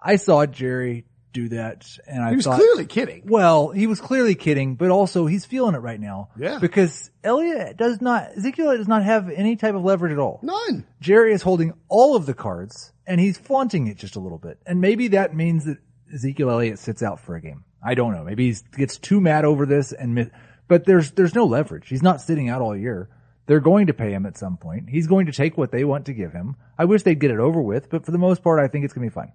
I 0.01 0.17
saw 0.17 0.47
Jerry 0.47 1.05
do 1.35 1.49
that 1.51 1.87
and 2.07 2.23
I 2.23 2.31
He 2.31 2.37
was 2.37 2.47
thought, 2.47 2.57
clearly 2.57 2.87
kidding. 2.87 3.25
well, 3.27 3.69
he 3.71 3.87
was 3.87 4.01
clearly 4.01 4.35
kidding, 4.35 4.77
but 4.77 4.89
also 4.91 5.27
he's 5.27 5.45
feeling 5.45 5.75
it 5.75 5.79
right 5.79 6.01
now. 6.01 6.31
Yeah. 6.39 6.59
Because 6.59 7.11
Elliott 7.23 7.77
does 7.77 8.01
not, 8.01 8.31
Ezekiel 8.39 8.75
does 8.77 8.89
not 8.89 9.03
have 9.03 9.29
any 9.29 9.57
type 9.57 9.75
of 9.75 9.85
leverage 9.85 10.13
at 10.13 10.19
all. 10.19 10.39
None. 10.43 10.87
Jerry 11.01 11.35
is 11.35 11.43
holding 11.43 11.75
all 11.89 12.17
of 12.17 12.25
the 12.25 12.33
cards 12.35 12.93
and 13.07 13.21
he's 13.21 13.37
flaunting 13.37 13.89
it 13.89 13.99
just 13.99 14.17
a 14.17 14.21
little 14.21 14.39
bit. 14.39 14.59
And 14.65 14.81
maybe 14.81 15.09
that 15.09 15.35
means 15.37 15.67
that 15.67 15.79
Ezekiel 16.15 16.49
Elliott 16.51 16.79
sits 16.79 17.03
out 17.03 17.21
for 17.21 17.35
a 17.35 17.41
game. 17.43 17.65
I 17.83 17.95
don't 17.95 18.15
know. 18.15 18.25
Maybe 18.25 18.51
he 18.51 18.57
gets 18.79 18.97
too 18.97 19.21
mad 19.21 19.45
over 19.45 19.67
this 19.67 19.93
and, 19.93 20.31
but 20.69 20.87
there's, 20.87 21.11
there's 21.11 21.35
no 21.35 21.45
leverage. 21.45 21.89
He's 21.89 22.03
not 22.03 22.21
sitting 22.23 22.49
out 22.49 22.63
all 22.63 22.77
year. 22.77 23.11
They're 23.47 23.61
going 23.61 23.89
to 23.89 23.93
pay 23.93 24.13
him 24.13 24.25
at 24.25 24.39
some 24.39 24.57
point. 24.57 24.89
He's 24.89 25.07
going 25.09 25.27
to 25.27 25.33
take 25.33 25.59
what 25.59 25.71
they 25.71 25.85
want 25.85 26.07
to 26.07 26.15
give 26.15 26.33
him. 26.33 26.57
I 26.79 26.87
wish 26.87 27.03
they'd 27.03 27.19
get 27.19 27.31
it 27.31 27.41
over 27.41 27.61
with, 27.61 27.91
but 27.91 28.07
for 28.07 28.11
the 28.13 28.17
most 28.19 28.43
part, 28.43 28.59
I 28.59 28.69
think 28.69 28.85
it's 28.87 28.95
going 28.95 29.07
to 29.07 29.11
be 29.11 29.15
fine. 29.15 29.33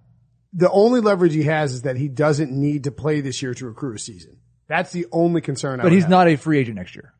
The 0.52 0.70
only 0.70 1.00
leverage 1.00 1.32
he 1.34 1.44
has 1.44 1.72
is 1.72 1.82
that 1.82 1.96
he 1.96 2.08
doesn't 2.08 2.50
need 2.50 2.84
to 2.84 2.90
play 2.90 3.20
this 3.20 3.40
year 3.42 3.54
to 3.54 3.68
accrue 3.68 3.94
a 3.94 3.98
season. 3.98 4.38
That's 4.66 4.92
the 4.92 5.06
only 5.12 5.40
concern. 5.40 5.80
I 5.80 5.84
But 5.84 5.92
he's 5.92 6.02
have. 6.04 6.10
not 6.10 6.28
a 6.28 6.36
free 6.36 6.58
agent 6.58 6.76
next 6.76 6.94
year. 6.94 7.12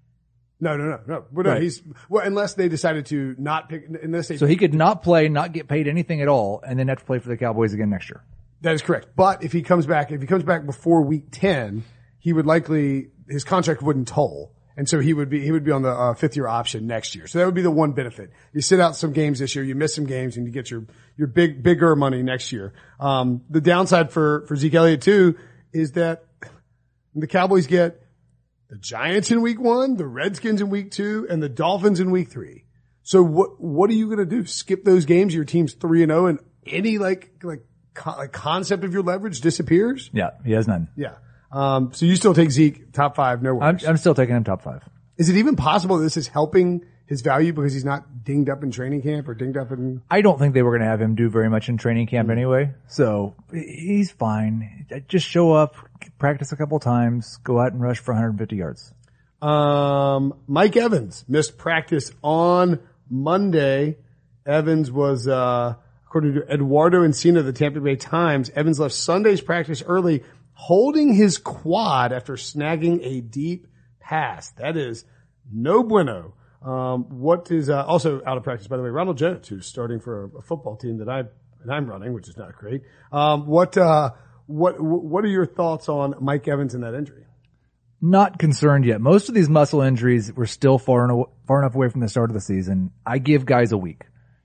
No, 0.60 0.76
no, 0.76 0.84
no, 0.84 1.00
no. 1.06 1.24
But 1.32 1.46
no, 1.46 1.52
Right. 1.52 1.62
he's 1.62 1.82
well, 2.08 2.24
unless 2.26 2.54
they 2.54 2.68
decided 2.68 3.06
to 3.06 3.34
not 3.38 3.68
pick. 3.68 3.84
Unless 4.02 4.28
they. 4.28 4.36
So 4.36 4.46
he 4.46 4.56
could 4.56 4.74
not 4.74 5.02
play, 5.02 5.28
not 5.28 5.52
get 5.52 5.68
paid 5.68 5.88
anything 5.88 6.20
at 6.20 6.28
all, 6.28 6.62
and 6.66 6.78
then 6.78 6.88
have 6.88 6.98
to 6.98 7.04
play 7.04 7.18
for 7.18 7.28
the 7.28 7.36
Cowboys 7.36 7.72
again 7.72 7.88
next 7.90 8.10
year. 8.10 8.22
that 8.62 8.74
is 8.74 8.82
correct. 8.82 9.08
But 9.16 9.42
if 9.42 9.52
he 9.52 9.62
comes 9.62 9.86
back, 9.86 10.12
if 10.12 10.20
he 10.20 10.26
comes 10.26 10.42
back 10.44 10.66
before 10.66 11.00
week 11.02 11.28
ten, 11.30 11.84
he 12.18 12.32
would 12.34 12.44
likely 12.46 13.08
his 13.28 13.42
contract 13.42 13.80
wouldn't 13.80 14.08
toll, 14.08 14.52
and 14.76 14.88
so 14.88 15.00
he 15.00 15.12
would 15.12 15.28
be 15.28 15.42
he 15.42 15.52
would 15.52 15.64
be 15.64 15.72
on 15.72 15.82
the 15.82 15.90
uh, 15.90 16.14
fifth 16.14 16.36
year 16.36 16.46
option 16.46 16.86
next 16.86 17.14
year. 17.14 17.26
So 17.26 17.38
that 17.38 17.46
would 17.46 17.54
be 17.54 17.62
the 17.62 17.70
one 17.70 17.92
benefit. 17.92 18.30
You 18.52 18.60
sit 18.60 18.80
out 18.80 18.96
some 18.96 19.12
games 19.12 19.38
this 19.38 19.54
year, 19.54 19.64
you 19.64 19.74
miss 19.74 19.94
some 19.94 20.06
games, 20.06 20.36
and 20.36 20.46
you 20.46 20.52
get 20.52 20.70
your 20.70 20.86
your 21.16 21.28
big 21.28 21.62
bigger 21.62 21.94
money 21.96 22.22
next 22.22 22.52
year. 22.52 22.72
Um, 22.98 23.42
the 23.50 23.60
downside 23.60 24.12
for 24.12 24.44
for 24.46 24.56
Zeke 24.56 24.74
Elliott 24.74 25.02
too 25.02 25.36
is 25.72 25.92
that 25.92 26.24
the 27.14 27.26
Cowboys 27.26 27.66
get 27.66 28.02
the 28.68 28.78
Giants 28.78 29.30
in 29.30 29.42
week 29.42 29.60
one, 29.60 29.96
the 29.96 30.06
Redskins 30.06 30.60
in 30.60 30.70
week 30.70 30.92
two, 30.92 31.26
and 31.28 31.42
the 31.42 31.48
Dolphins 31.48 31.98
in 31.98 32.10
week 32.10 32.30
three. 32.30 32.64
So 33.02 33.22
what, 33.22 33.60
what 33.60 33.90
are 33.90 33.94
you 33.94 34.06
going 34.06 34.18
to 34.18 34.24
do? 34.24 34.46
Skip 34.46 34.84
those 34.84 35.04
games? 35.04 35.34
Your 35.34 35.44
team's 35.44 35.74
three 35.74 36.04
and 36.04 36.12
oh 36.12 36.26
and 36.26 36.38
any 36.64 36.98
like, 36.98 37.32
like, 37.42 37.64
co- 37.94 38.16
like 38.16 38.32
concept 38.32 38.84
of 38.84 38.92
your 38.92 39.02
leverage 39.02 39.40
disappears? 39.40 40.10
Yeah, 40.12 40.30
he 40.44 40.52
has 40.52 40.68
none. 40.68 40.88
Yeah. 40.96 41.14
Um, 41.52 41.92
so 41.92 42.06
you 42.06 42.16
still 42.16 42.34
take 42.34 42.50
Zeke 42.50 42.92
top 42.92 43.16
five, 43.16 43.42
no 43.42 43.60
I'm, 43.60 43.74
worries. 43.74 43.86
I'm 43.86 43.96
still 43.96 44.14
taking 44.14 44.36
him 44.36 44.44
top 44.44 44.62
five. 44.62 44.82
Is 45.16 45.28
it 45.28 45.36
even 45.36 45.56
possible 45.56 45.98
this 45.98 46.16
is 46.16 46.28
helping 46.28 46.84
his 47.10 47.22
value 47.22 47.52
because 47.52 47.74
he's 47.74 47.84
not 47.84 48.24
dinged 48.24 48.48
up 48.48 48.62
in 48.62 48.70
training 48.70 49.02
camp 49.02 49.28
or 49.28 49.34
dinged 49.34 49.56
up 49.56 49.72
in, 49.72 50.00
I 50.08 50.22
don't 50.22 50.38
think 50.38 50.54
they 50.54 50.62
were 50.62 50.70
going 50.70 50.82
to 50.82 50.86
have 50.86 51.00
him 51.00 51.16
do 51.16 51.28
very 51.28 51.50
much 51.50 51.68
in 51.68 51.76
training 51.76 52.06
camp 52.06 52.30
anyway. 52.30 52.72
So 52.86 53.34
he's 53.52 54.12
fine. 54.12 54.86
Just 55.08 55.26
show 55.26 55.52
up, 55.52 55.74
practice 56.18 56.52
a 56.52 56.56
couple 56.56 56.78
times, 56.78 57.38
go 57.42 57.58
out 57.58 57.72
and 57.72 57.82
rush 57.82 57.98
for 57.98 58.12
150 58.12 58.54
yards. 58.54 58.94
Um, 59.42 60.34
Mike 60.46 60.76
Evans 60.76 61.24
missed 61.26 61.58
practice 61.58 62.12
on 62.22 62.78
Monday. 63.10 63.98
Evans 64.46 64.92
was, 64.92 65.26
uh, 65.26 65.74
according 66.06 66.34
to 66.34 66.42
Eduardo 66.42 67.04
Encina 67.04 67.38
of 67.38 67.46
the 67.46 67.52
Tampa 67.52 67.80
Bay 67.80 67.96
Times, 67.96 68.50
Evans 68.50 68.78
left 68.78 68.94
Sunday's 68.94 69.40
practice 69.40 69.82
early, 69.84 70.22
holding 70.60 71.14
his 71.14 71.38
quad 71.38 72.12
after 72.12 72.34
snagging 72.34 73.00
a 73.02 73.22
deep 73.22 73.66
pass. 73.98 74.50
That 74.58 74.76
is 74.76 75.06
no 75.50 75.82
bueno. 75.82 76.34
Um, 76.60 77.04
what 77.08 77.50
is, 77.50 77.70
uh, 77.70 77.82
also 77.86 78.20
out 78.26 78.36
of 78.36 78.42
practice, 78.42 78.68
by 78.68 78.76
the 78.76 78.82
way, 78.82 78.90
Ronald 78.90 79.16
Jones, 79.16 79.48
who's 79.48 79.66
starting 79.66 80.00
for 80.00 80.24
a, 80.24 80.38
a 80.38 80.42
football 80.42 80.76
team 80.76 80.98
that 80.98 81.08
I, 81.08 81.22
that 81.64 81.72
I'm 81.72 81.86
running, 81.86 82.12
which 82.12 82.28
is 82.28 82.36
not 82.36 82.54
great. 82.56 82.82
Um, 83.10 83.46
what, 83.46 83.78
uh, 83.78 84.10
what, 84.44 84.78
what 84.78 85.24
are 85.24 85.28
your 85.28 85.46
thoughts 85.46 85.88
on 85.88 86.16
Mike 86.20 86.46
Evans 86.46 86.74
and 86.74 86.84
that 86.84 86.94
injury? 86.94 87.24
Not 88.02 88.38
concerned 88.38 88.84
yet. 88.84 89.00
Most 89.00 89.30
of 89.30 89.34
these 89.34 89.48
muscle 89.48 89.80
injuries 89.80 90.30
were 90.30 90.46
still 90.46 90.76
far, 90.76 91.08
far 91.46 91.62
enough 91.62 91.74
away 91.74 91.88
from 91.88 92.02
the 92.02 92.08
start 92.08 92.28
of 92.28 92.34
the 92.34 92.40
season. 92.42 92.90
I 93.06 93.16
give 93.16 93.46
guys 93.46 93.72
a 93.72 93.78
week. 93.78 94.04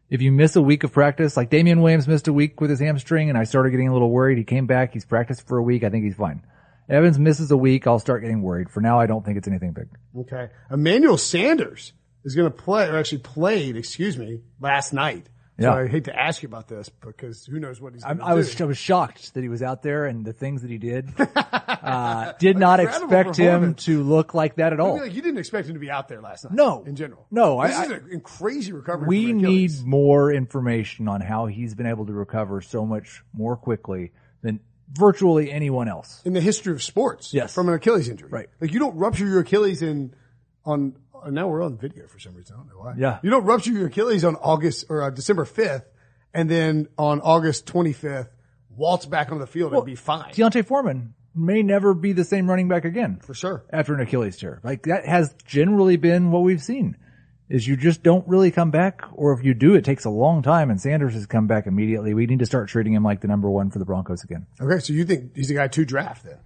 If 0.10 0.22
you 0.22 0.32
miss 0.32 0.56
a 0.56 0.62
week 0.62 0.84
of 0.84 0.92
practice, 0.92 1.36
like 1.36 1.50
Damien 1.50 1.82
Williams 1.82 2.08
missed 2.08 2.28
a 2.28 2.34
week 2.34 2.62
with 2.62 2.70
his 2.70 2.80
hamstring 2.80 3.30
and 3.30 3.38
I 3.38 3.44
started 3.44 3.72
getting 3.72 3.88
a 3.88 3.94
little 3.94 4.12
worried. 4.12 4.38
He 4.38 4.44
came 4.44 4.68
back. 4.68 4.94
He's 4.94 5.06
practiced 5.06 5.48
for 5.48 5.58
a 5.58 5.64
week. 5.64 5.84
I 5.84 5.90
think 5.90 6.04
he's 6.04 6.16
fine. 6.16 6.44
Evans 6.88 7.18
misses 7.18 7.50
a 7.50 7.58
week. 7.58 7.88
I'll 7.88 7.98
start 8.00 8.22
getting 8.22 8.44
worried. 8.44 8.70
For 8.70 8.82
now, 8.82 9.00
I 9.00 9.08
don't 9.08 9.26
think 9.26 9.38
it's 9.38 9.48
anything 9.48 9.74
big. 9.74 9.90
Okay. 10.16 10.50
Emmanuel 10.70 11.18
Sanders 11.18 11.94
is 12.24 12.36
going 12.36 12.52
to 12.52 12.56
play, 12.56 12.88
or 12.88 12.98
actually 12.98 13.20
played, 13.20 13.76
excuse 13.76 14.18
me, 14.18 14.42
last 14.60 14.94
night. 14.94 15.28
So 15.58 15.64
Yeah. 15.64 15.74
I 15.74 15.88
hate 15.88 16.04
to 16.06 16.16
ask 16.20 16.44
you 16.44 16.48
about 16.50 16.68
this 16.68 16.90
because 16.90 17.46
who 17.46 17.60
knows 17.60 17.80
what 17.80 17.94
he's 17.94 18.04
going 18.04 18.18
to 18.18 18.24
do. 18.24 18.28
I 18.30 18.34
was 18.34 18.60
I 18.60 18.66
was 18.66 18.78
shocked 18.78 19.34
that 19.36 19.42
he 19.42 19.48
was 19.50 19.62
out 19.64 19.84
there 19.84 20.06
and 20.06 20.26
the 20.26 20.34
things 20.34 20.62
that 20.64 20.72
he 20.72 20.78
did. 20.78 21.10
Uh, 21.86 22.34
did 22.40 22.58
not 22.58 22.80
expect 22.80 23.36
him 23.38 23.76
to 23.76 24.02
look 24.02 24.34
like 24.34 24.56
that 24.56 24.74
at 24.74 24.80
I 24.80 24.84
all. 24.84 24.94
mean, 24.96 25.04
like 25.04 25.14
you 25.14 25.22
didn't 25.22 25.38
expect 25.38 25.68
him 25.68 25.76
to 25.76 25.80
be 25.80 25.92
out 25.92 26.08
there 26.08 26.20
last 26.20 26.44
night. 26.44 26.54
No. 26.54 26.84
in 26.84 26.96
general. 26.96 27.28
No, 27.30 27.62
this 27.62 27.76
I- 27.76 27.84
is 27.86 27.92
a 28.16 28.20
crazy 28.22 28.72
recovery. 28.72 29.08
We 29.08 29.34
need 29.34 29.72
more 29.84 30.32
information 30.34 31.08
on 31.08 31.22
how 31.22 31.46
he's 31.46 31.76
been 31.76 31.86
able 31.86 32.08
to 32.08 32.14
recover 32.14 32.62
so 32.62 32.88
much 32.88 33.24
more 33.34 33.56
quickly 33.56 34.14
than 34.42 34.62
virtually 34.92 35.52
anyone 35.52 35.88
else. 35.88 36.24
in 36.26 36.34
the 36.34 36.42
history 36.42 36.74
of 36.74 36.82
sports. 36.82 37.36
Yes. 37.36 37.54
from 37.54 37.68
an 37.70 37.76
Achilles 37.76 38.10
injury. 38.10 38.30
Right. 38.30 38.50
Like 38.60 38.74
you 38.74 38.80
don't 38.80 38.96
rupture 38.98 39.28
your 39.28 39.42
Achilles 39.42 39.84
in 39.84 40.16
on. 40.66 40.96
Uh, 41.24 41.30
Now 41.30 41.48
we're 41.48 41.64
on 41.64 41.78
video 41.78 42.08
for 42.08 42.20
some 42.20 42.36
reason. 42.36 42.56
I 42.56 42.60
don't 42.60 42.68
know 42.70 42.80
why. 42.80 42.94
Yeah. 42.98 43.20
You 43.24 43.30
don't 43.30 43.46
rupture 43.46 43.72
your 43.72 43.88
Achilles 43.88 44.24
on 44.24 44.36
August 44.36 44.86
or 44.90 45.04
uh, 45.04 45.10
December 45.10 45.46
fifth, 45.46 45.86
and 46.34 46.50
then 46.50 46.88
on 46.98 47.22
August 47.22 47.66
twenty 47.68 47.94
fifth, 47.94 48.30
waltz 48.70 49.06
back 49.06 49.32
on 49.32 49.40
the 49.40 49.48
field 49.48 49.74
and 49.74 49.86
be 49.86 49.96
fine 49.96 50.32
D'Onta 50.34 50.64
Foreman 50.66 51.14
may 51.34 51.62
never 51.64 51.94
be 51.94 52.14
the 52.14 52.24
same 52.24 52.50
running 52.50 52.68
back 52.70 52.86
again 52.86 53.20
for 53.22 53.34
sure. 53.34 53.66
after 53.70 53.94
an 53.94 54.00
Achilles 54.00 54.38
tear. 54.38 54.62
Like 54.64 54.84
that 54.84 55.06
has 55.06 55.36
generally 55.46 55.98
been 55.98 56.32
what 56.32 56.44
we've 56.44 56.62
seen. 56.62 56.98
Is 57.48 57.68
you 57.68 57.78
just 57.78 58.02
don't 58.02 58.28
really 58.28 58.50
come 58.50 58.72
back, 58.72 59.04
or 59.14 59.32
if 59.34 59.46
you 59.46 59.54
do, 59.54 59.76
it 59.76 59.86
takes 59.86 60.06
a 60.06 60.10
long 60.10 60.42
time. 60.42 60.72
And 60.72 60.82
Sanders 60.82 61.14
has 61.14 61.28
come 61.28 61.46
back 61.46 61.68
immediately. 61.68 62.16
We 62.16 62.26
need 62.26 62.40
to 62.40 62.46
start 62.48 62.70
treating 62.70 62.94
him 62.94 63.04
like 63.04 63.22
the 63.22 63.28
number 63.28 63.48
one 63.52 63.70
for 63.70 63.78
the 63.78 63.86
Broncos 63.86 64.24
again. 64.24 64.48
Okay, 64.60 64.80
so 64.80 64.94
you 64.94 65.06
think 65.06 65.36
he's 65.36 65.52
a 65.52 65.54
guy 65.54 65.68
to 65.68 65.86
draft 65.86 66.24
then, 66.26 66.40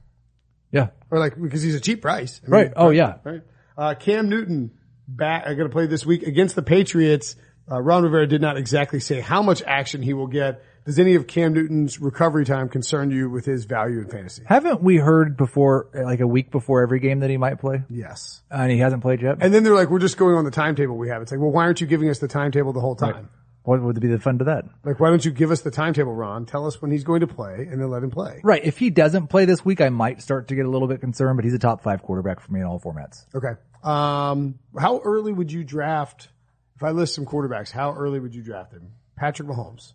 Yeah, 0.74 0.88
or 1.10 1.20
like 1.20 1.42
because 1.42 1.62
he's 1.62 1.76
a 1.76 1.80
cheap 1.80 2.02
price, 2.02 2.42
I 2.44 2.46
mean, 2.48 2.52
right. 2.52 2.74
Oh 2.76 2.90
yeah, 2.90 3.20
Right. 3.24 3.42
Uh, 3.80 3.96
Cam 3.96 4.28
Newton 4.28 4.72
back, 5.08 5.46
going 5.46 5.60
to 5.60 5.70
play 5.70 5.88
this 5.88 6.06
week 6.06 6.24
against 6.24 6.56
the 6.56 6.62
Patriots. 6.62 7.38
Uh, 7.72 7.80
Ron 7.82 8.04
Rivera 8.04 8.28
did 8.28 8.42
not 8.42 8.58
exactly 8.58 9.00
say 9.00 9.22
how 9.22 9.42
much 9.42 9.62
action 9.66 10.02
he 10.02 10.14
will 10.14 10.28
get. 10.28 10.62
Does 10.86 11.00
any 11.00 11.16
of 11.16 11.28
Cam 11.28 11.54
Newton's 11.54 12.02
recovery 12.02 12.44
time 12.46 12.68
concern 12.68 13.10
you 13.12 13.30
with 13.30 13.46
his 13.46 13.64
value 13.66 14.00
in 14.00 14.08
fantasy? 14.10 14.44
Haven't 14.46 14.82
we 14.82 14.98
heard 14.98 15.38
before, 15.38 15.88
like 15.94 16.20
a 16.20 16.28
week 16.28 16.52
before 16.52 16.82
every 16.82 17.00
game 17.00 17.20
that 17.20 17.30
he 17.30 17.38
might 17.38 17.60
play, 17.60 17.84
Yes. 17.90 18.42
and 18.52 18.70
he 18.72 18.80
hasn't 18.80 19.02
played 19.02 19.22
yet? 19.22 19.38
And 19.40 19.54
then 19.54 19.64
they're 19.64 19.76
like, 19.76 19.90
we're 19.90 20.00
just 20.00 20.18
going 20.18 20.36
on 20.36 20.44
the 20.46 20.52
timetable 20.52 20.98
we 20.98 21.08
have. 21.10 21.22
It's 21.22 21.32
like, 21.32 21.40
well, 21.40 21.52
why 21.52 21.64
aren't 21.64 21.80
you 21.80 21.88
giving 21.88 22.10
us 22.10 22.20
the 22.20 22.28
timetable 22.28 22.74
the 22.74 22.80
whole 22.82 22.96
time? 22.96 23.30
What 23.70 23.84
would 23.84 24.00
be 24.00 24.08
the 24.08 24.18
fun 24.18 24.40
to 24.40 24.46
that? 24.46 24.66
Like, 24.84 25.00
why 25.00 25.12
don't 25.12 25.24
you 25.24 25.30
give 25.30 25.52
us 25.52 25.62
the 25.62 25.70
timetable, 25.70 26.12
Ron? 26.12 26.48
Tell 26.48 26.66
us 26.66 26.82
when 26.82 26.90
he's 26.90 27.04
going 27.04 27.20
to 27.20 27.28
play 27.28 27.68
and 27.70 27.80
then 27.80 27.92
let 27.92 28.02
him 28.02 28.10
play. 28.10 28.42
Right. 28.44 28.66
If 28.66 28.80
he 28.80 28.90
doesn't 28.90 29.28
play 29.28 29.46
this 29.46 29.64
week, 29.64 29.80
I 29.80 29.90
might 29.90 30.24
start 30.24 30.48
to 30.48 30.56
get 30.56 30.66
a 30.66 30.70
little 30.70 30.88
bit 30.88 31.02
concerned, 31.02 31.38
but 31.38 31.46
he's 31.46 31.54
a 31.54 31.60
top 31.60 31.84
five 31.84 32.02
quarterback 32.02 32.40
for 32.40 32.52
me 32.52 32.62
in 32.62 32.66
all 32.66 32.80
formats. 32.80 33.28
Okay. 33.36 33.60
Um, 33.84 34.58
how 34.76 35.02
early 35.02 35.32
would 35.34 35.52
you 35.52 35.64
draft? 35.64 36.30
If 36.78 36.84
I 36.84 36.90
list 36.90 37.14
some 37.14 37.28
quarterbacks, 37.28 37.70
how 37.70 37.94
early 37.94 38.20
would 38.20 38.34
you 38.34 38.42
draft 38.42 38.74
him? 38.74 38.92
Patrick 39.16 39.48
Mahomes. 39.48 39.94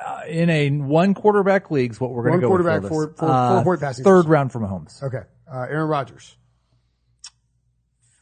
Uh, 0.00 0.20
in 0.28 0.48
a 0.48 0.70
one 0.70 1.12
quarterback 1.14 1.72
leagues, 1.72 2.00
what 2.00 2.12
we're 2.12 2.22
going 2.22 2.36
to 2.36 2.40
go 2.40 2.46
quarterback, 2.46 2.82
with. 2.82 2.92
Phil, 2.92 3.64
four- 3.64 3.74
uh, 3.74 3.78
passing 3.80 4.04
Third 4.04 4.26
round 4.26 4.52
from 4.52 4.62
Mahomes. 4.62 5.02
Okay. 5.02 5.22
Uh, 5.52 5.66
Aaron 5.68 5.88
Rodgers. 5.88 6.36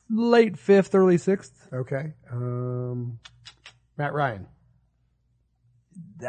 Late 0.08 0.58
fifth, 0.58 0.94
early 0.94 1.18
sixth. 1.18 1.52
Okay. 1.70 2.14
Um, 2.32 3.18
Matt 3.96 4.12
Ryan. 4.12 4.46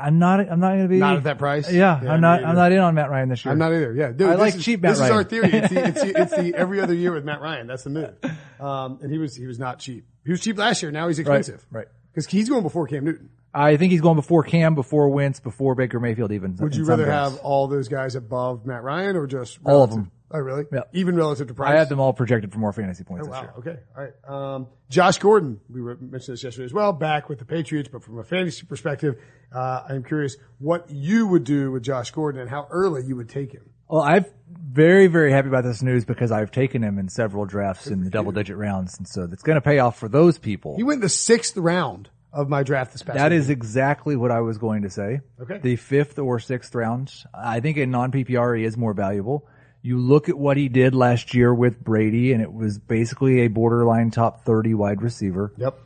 I'm 0.01 0.19
not, 0.19 0.39
I'm 0.39 0.59
not 0.59 0.69
going 0.69 0.83
to 0.83 0.87
be. 0.87 0.97
Not 0.97 1.17
at 1.17 1.23
that 1.25 1.37
price. 1.37 1.71
Yeah, 1.71 1.95
I'm 1.95 2.21
not, 2.21 2.43
I'm 2.43 2.55
not 2.55 2.71
in 2.71 2.79
on 2.79 2.95
Matt 2.95 3.09
Ryan 3.09 3.29
this 3.29 3.45
year. 3.45 3.51
I'm 3.51 3.59
not 3.59 3.71
either. 3.71 3.93
Yeah, 3.93 4.11
Dude, 4.11 4.27
I 4.27 4.31
this 4.31 4.39
like 4.39 4.55
is, 4.55 4.65
cheap 4.65 4.81
Matt 4.81 4.95
This 4.95 5.01
is 5.05 5.11
our 5.11 5.23
theory. 5.23 5.51
It's 5.51 5.69
the, 5.69 5.85
it's 5.87 6.01
the, 6.01 6.21
it's 6.21 6.35
the 6.35 6.55
every 6.57 6.81
other 6.81 6.93
year 6.93 7.13
with 7.13 7.23
Matt 7.23 7.41
Ryan. 7.41 7.67
That's 7.67 7.83
the 7.83 7.89
move. 7.91 8.13
Um, 8.57 8.99
and 9.01 9.11
he 9.11 9.17
was 9.17 9.35
he 9.35 9.45
was 9.47 9.59
not 9.59 9.79
cheap. 9.79 10.07
He 10.23 10.31
was 10.31 10.39
cheap 10.39 10.57
last 10.57 10.81
year. 10.81 10.89
Now 10.89 11.09
he's 11.09 11.19
expensive. 11.19 11.65
right. 11.69 11.87
Because 12.13 12.25
he's 12.25 12.47
going 12.47 12.63
before 12.63 12.87
Cam 12.87 13.03
Newton. 13.03 13.29
I 13.53 13.75
think 13.75 13.91
he's 13.91 13.99
going 13.99 14.15
before 14.15 14.43
Cam, 14.43 14.75
before 14.75 15.09
Wentz, 15.09 15.41
before 15.41 15.75
Baker 15.75 15.99
Mayfield 15.99 16.31
even. 16.31 16.55
Would 16.55 16.73
you 16.73 16.85
rather 16.85 17.05
have 17.05 17.37
all 17.39 17.67
those 17.67 17.89
guys 17.89 18.15
above 18.15 18.65
Matt 18.65 18.83
Ryan 18.83 19.17
or 19.17 19.27
just 19.27 19.59
All 19.65 19.83
of 19.83 19.91
them. 19.91 20.11
Oh, 20.31 20.39
really? 20.39 20.65
Yeah. 20.73 20.81
Even 20.93 21.15
relative 21.15 21.47
to 21.49 21.53
price. 21.53 21.71
I 21.73 21.77
had 21.77 21.87
them 21.87 21.99
all 21.99 22.11
projected 22.13 22.51
for 22.51 22.57
more 22.59 22.73
fantasy 22.73 23.03
points 23.03 23.27
Oh, 23.27 23.31
this 23.31 23.41
wow. 23.41 23.41
year. 23.41 23.53
Okay. 23.59 23.79
All 23.95 24.03
right. 24.03 24.53
Um, 24.55 24.67
Josh 24.89 25.19
Gordon, 25.19 25.59
we 25.69 25.81
were, 25.81 25.95
mentioned 25.95 26.33
this 26.33 26.43
yesterday 26.43 26.65
as 26.65 26.73
well, 26.73 26.93
back 26.93 27.29
with 27.29 27.39
the 27.39 27.45
Patriots, 27.45 27.89
but 27.91 28.03
from 28.03 28.17
a 28.19 28.23
fantasy 28.23 28.65
perspective, 28.65 29.15
uh, 29.53 29.83
I'm 29.87 30.03
curious 30.03 30.35
what 30.59 30.89
you 30.89 31.27
would 31.27 31.43
do 31.43 31.71
with 31.71 31.83
Josh 31.83 32.11
Gordon 32.11 32.41
and 32.41 32.49
how 32.49 32.67
early 32.71 33.03
you 33.05 33.15
would 33.15 33.29
take 33.29 33.51
him. 33.51 33.69
Well, 33.87 34.01
I'm 34.01 34.25
very, 34.49 35.05
very 35.05 35.31
happy 35.31 35.47
about 35.47 35.63
this 35.63 35.83
news 35.83 36.05
because 36.05 36.31
I've 36.31 36.49
taken 36.51 36.83
him 36.83 36.97
in 36.97 37.07
several 37.07 37.45
drafts 37.45 37.85
in 37.87 38.03
the 38.03 38.09
double 38.09 38.31
digit 38.31 38.57
rounds. 38.57 38.97
And 38.97 39.07
so 39.07 39.29
it's 39.31 39.43
going 39.43 39.55
to 39.57 39.61
pay 39.61 39.77
off 39.77 39.99
for 39.99 40.09
those 40.09 40.39
people. 40.39 40.75
He 40.75 40.83
went 40.83 41.01
the 41.01 41.09
sixth 41.09 41.55
round 41.55 42.09
of 42.33 42.49
my 42.49 42.63
draft 42.63 42.91
this 42.93 43.03
past 43.03 43.17
That 43.19 43.31
week. 43.31 43.39
is 43.39 43.49
exactly 43.51 44.15
what 44.15 44.31
I 44.31 44.41
was 44.41 44.57
going 44.57 44.81
to 44.81 44.89
say. 44.89 45.21
Okay. 45.39 45.59
The 45.59 45.75
fifth 45.75 46.17
or 46.17 46.39
sixth 46.39 46.73
round. 46.73 47.13
I 47.33 47.59
think 47.59 47.77
in 47.77 47.91
non 47.91 48.11
PPR 48.11 48.57
he 48.57 48.65
is 48.65 48.75
more 48.75 48.93
valuable. 48.95 49.47
You 49.85 49.99
look 49.99 50.29
at 50.29 50.35
what 50.35 50.57
he 50.57 50.67
did 50.67 50.95
last 50.95 51.35
year 51.35 51.53
with 51.53 51.79
Brady 51.79 52.33
and 52.33 52.41
it 52.41 52.51
was 52.51 52.79
basically 52.79 53.41
a 53.41 53.49
borderline 53.49 54.09
top 54.09 54.43
30 54.43 54.73
wide 54.73 55.03
receiver. 55.03 55.53
Yep. 55.57 55.77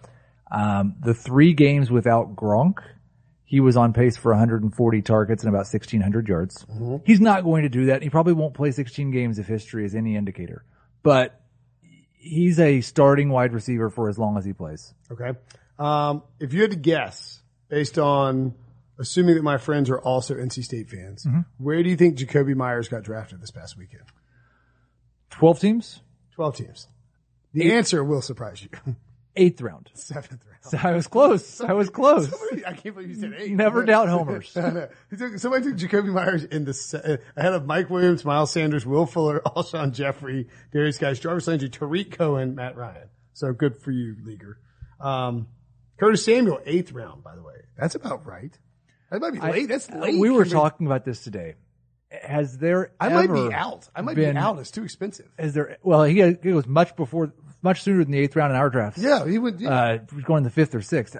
Um, 0.50 0.96
the 1.04 1.14
three 1.14 1.52
games 1.52 1.92
without 1.92 2.34
Gronk, 2.34 2.80
he 3.44 3.60
was 3.60 3.76
on 3.76 3.92
pace 3.92 4.16
for 4.16 4.32
140 4.32 5.02
targets 5.02 5.44
and 5.44 5.50
about 5.50 5.68
1600 5.68 6.30
yards. 6.30 6.66
He's 7.06 7.20
not 7.20 7.44
going 7.44 7.64
to 7.64 7.70
do 7.70 7.88
that. 7.88 8.02
He 8.02 8.10
probably 8.10 8.32
won't 8.32 8.54
play 8.54 8.72
16 8.72 9.12
games 9.12 9.38
if 9.38 9.48
history 9.48 9.84
is 9.84 9.94
any 9.94 10.16
indicator, 10.16 10.64
but 11.04 11.42
he's 12.14 12.58
a 12.58 12.80
starting 12.80 13.28
wide 13.28 13.52
receiver 13.52 13.90
for 13.90 14.08
as 14.08 14.18
long 14.18 14.38
as 14.38 14.46
he 14.46 14.54
plays. 14.54 14.94
Okay. 15.12 15.38
Um, 15.78 16.24
if 16.40 16.54
you 16.54 16.62
had 16.62 16.72
to 16.72 16.78
guess 16.78 17.42
based 17.68 18.00
on 18.00 18.54
assuming 19.00 19.36
that 19.36 19.44
my 19.44 19.58
friends 19.58 19.90
are 19.90 20.00
also 20.00 20.36
NC 20.36 20.64
State 20.64 20.90
fans, 20.90 21.26
Mm-hmm. 21.26 21.42
where 21.58 21.82
do 21.82 21.90
you 21.90 21.96
think 21.96 22.18
Jakobi 22.18 22.56
Meyers 22.56 22.88
got 22.90 23.04
drafted 23.04 23.42
this 23.42 23.52
past 23.52 23.78
weekend? 23.78 24.04
12 25.32 25.60
teams, 25.60 26.02
12 26.36 26.56
teams. 26.56 26.88
The 27.54 27.72
answer 27.74 28.04
will 28.04 28.22
surprise 28.22 28.62
you. 28.64 28.70
eighth 29.36 29.62
round. 29.62 29.90
Seventh 29.94 30.44
round. 30.46 30.64
So 30.64 30.78
I 30.82 30.92
was 30.94 31.08
close. 31.08 31.62
I 31.62 31.74
was 31.74 31.90
close. 31.90 32.30
Somebody- 32.38 32.66
I 32.66 32.74
can't 32.74 32.94
believe 32.96 33.10
you 33.10 33.16
said 33.16 33.34
eight. 33.38 33.52
Never 33.52 33.86
doubt 33.86 34.10
homers. 34.10 34.56
I 34.58 34.70
know. 34.72 34.88
Took, 35.18 35.38
somebody 35.40 35.64
took 35.66 35.78
Jakobi 35.78 36.12
Meyers 36.14 36.44
in 36.44 36.66
the 36.66 36.74
se- 36.74 37.20
ahead 37.38 37.54
of 37.54 37.66
Mike 37.66 37.90
Williams, 37.90 38.26
Miles 38.26 38.52
Sanders, 38.52 38.86
Will 38.86 39.06
Fuller, 39.06 39.40
Alshon 39.46 39.94
Jeffery, 39.94 40.48
Darius 40.74 40.98
Guice, 40.98 41.20
Jarvis 41.20 41.48
Landry, 41.48 41.70
Tarik 41.70 42.12
Cohen, 42.18 42.56
Matt 42.56 42.76
Ryan. 42.76 43.08
So 43.34 43.54
good 43.54 43.82
for 43.82 43.92
you, 43.92 44.16
leaguer. 44.24 44.60
Um, 45.00 45.48
Curtis 46.00 46.26
Samuel, 46.26 46.60
eighth 46.66 46.92
round, 46.92 47.24
by 47.24 47.36
the 47.36 47.42
way. 47.42 47.54
That's 47.78 47.96
about 47.96 48.26
right. 48.26 48.58
That 49.12 49.22
might 49.22 49.34
be 49.34 49.40
late. 49.40 49.68
That's 49.70 49.90
late. 49.90 50.20
We 50.20 50.30
were 50.30 50.46
I 50.46 50.48
talking 50.50 50.86
about 50.88 51.06
this 51.06 51.24
today. 51.24 51.56
Has 52.12 52.58
there 52.58 52.92
I 53.00 53.10
might 53.10 53.32
be 53.32 53.54
out. 53.54 53.88
I 53.96 54.02
might 54.02 54.16
been- 54.16 54.34
be 54.34 54.38
out. 54.40 54.58
It's 54.60 54.72
too 54.72 54.84
expensive. 54.84 55.28
Is 55.38 55.54
there? 55.54 55.78
Well, 55.84 56.04
he, 56.04 56.16
he 56.24 56.34
goes 56.34 56.66
much 56.66 56.96
before, 56.96 57.34
much 57.62 57.84
sooner 57.84 58.04
than 58.04 58.12
the 58.12 58.20
eighth 58.20 58.36
round 58.36 58.52
in 58.52 58.58
our 58.58 58.70
drafts. 58.70 59.00
Yeah, 59.02 59.28
he 59.28 59.38
would. 59.38 59.60
Yeah. 59.62 59.70
uh, 59.70 59.98
going 60.24 60.44
the 60.44 60.50
fifth 60.50 60.74
or 60.74 60.82
sixth. 60.82 61.16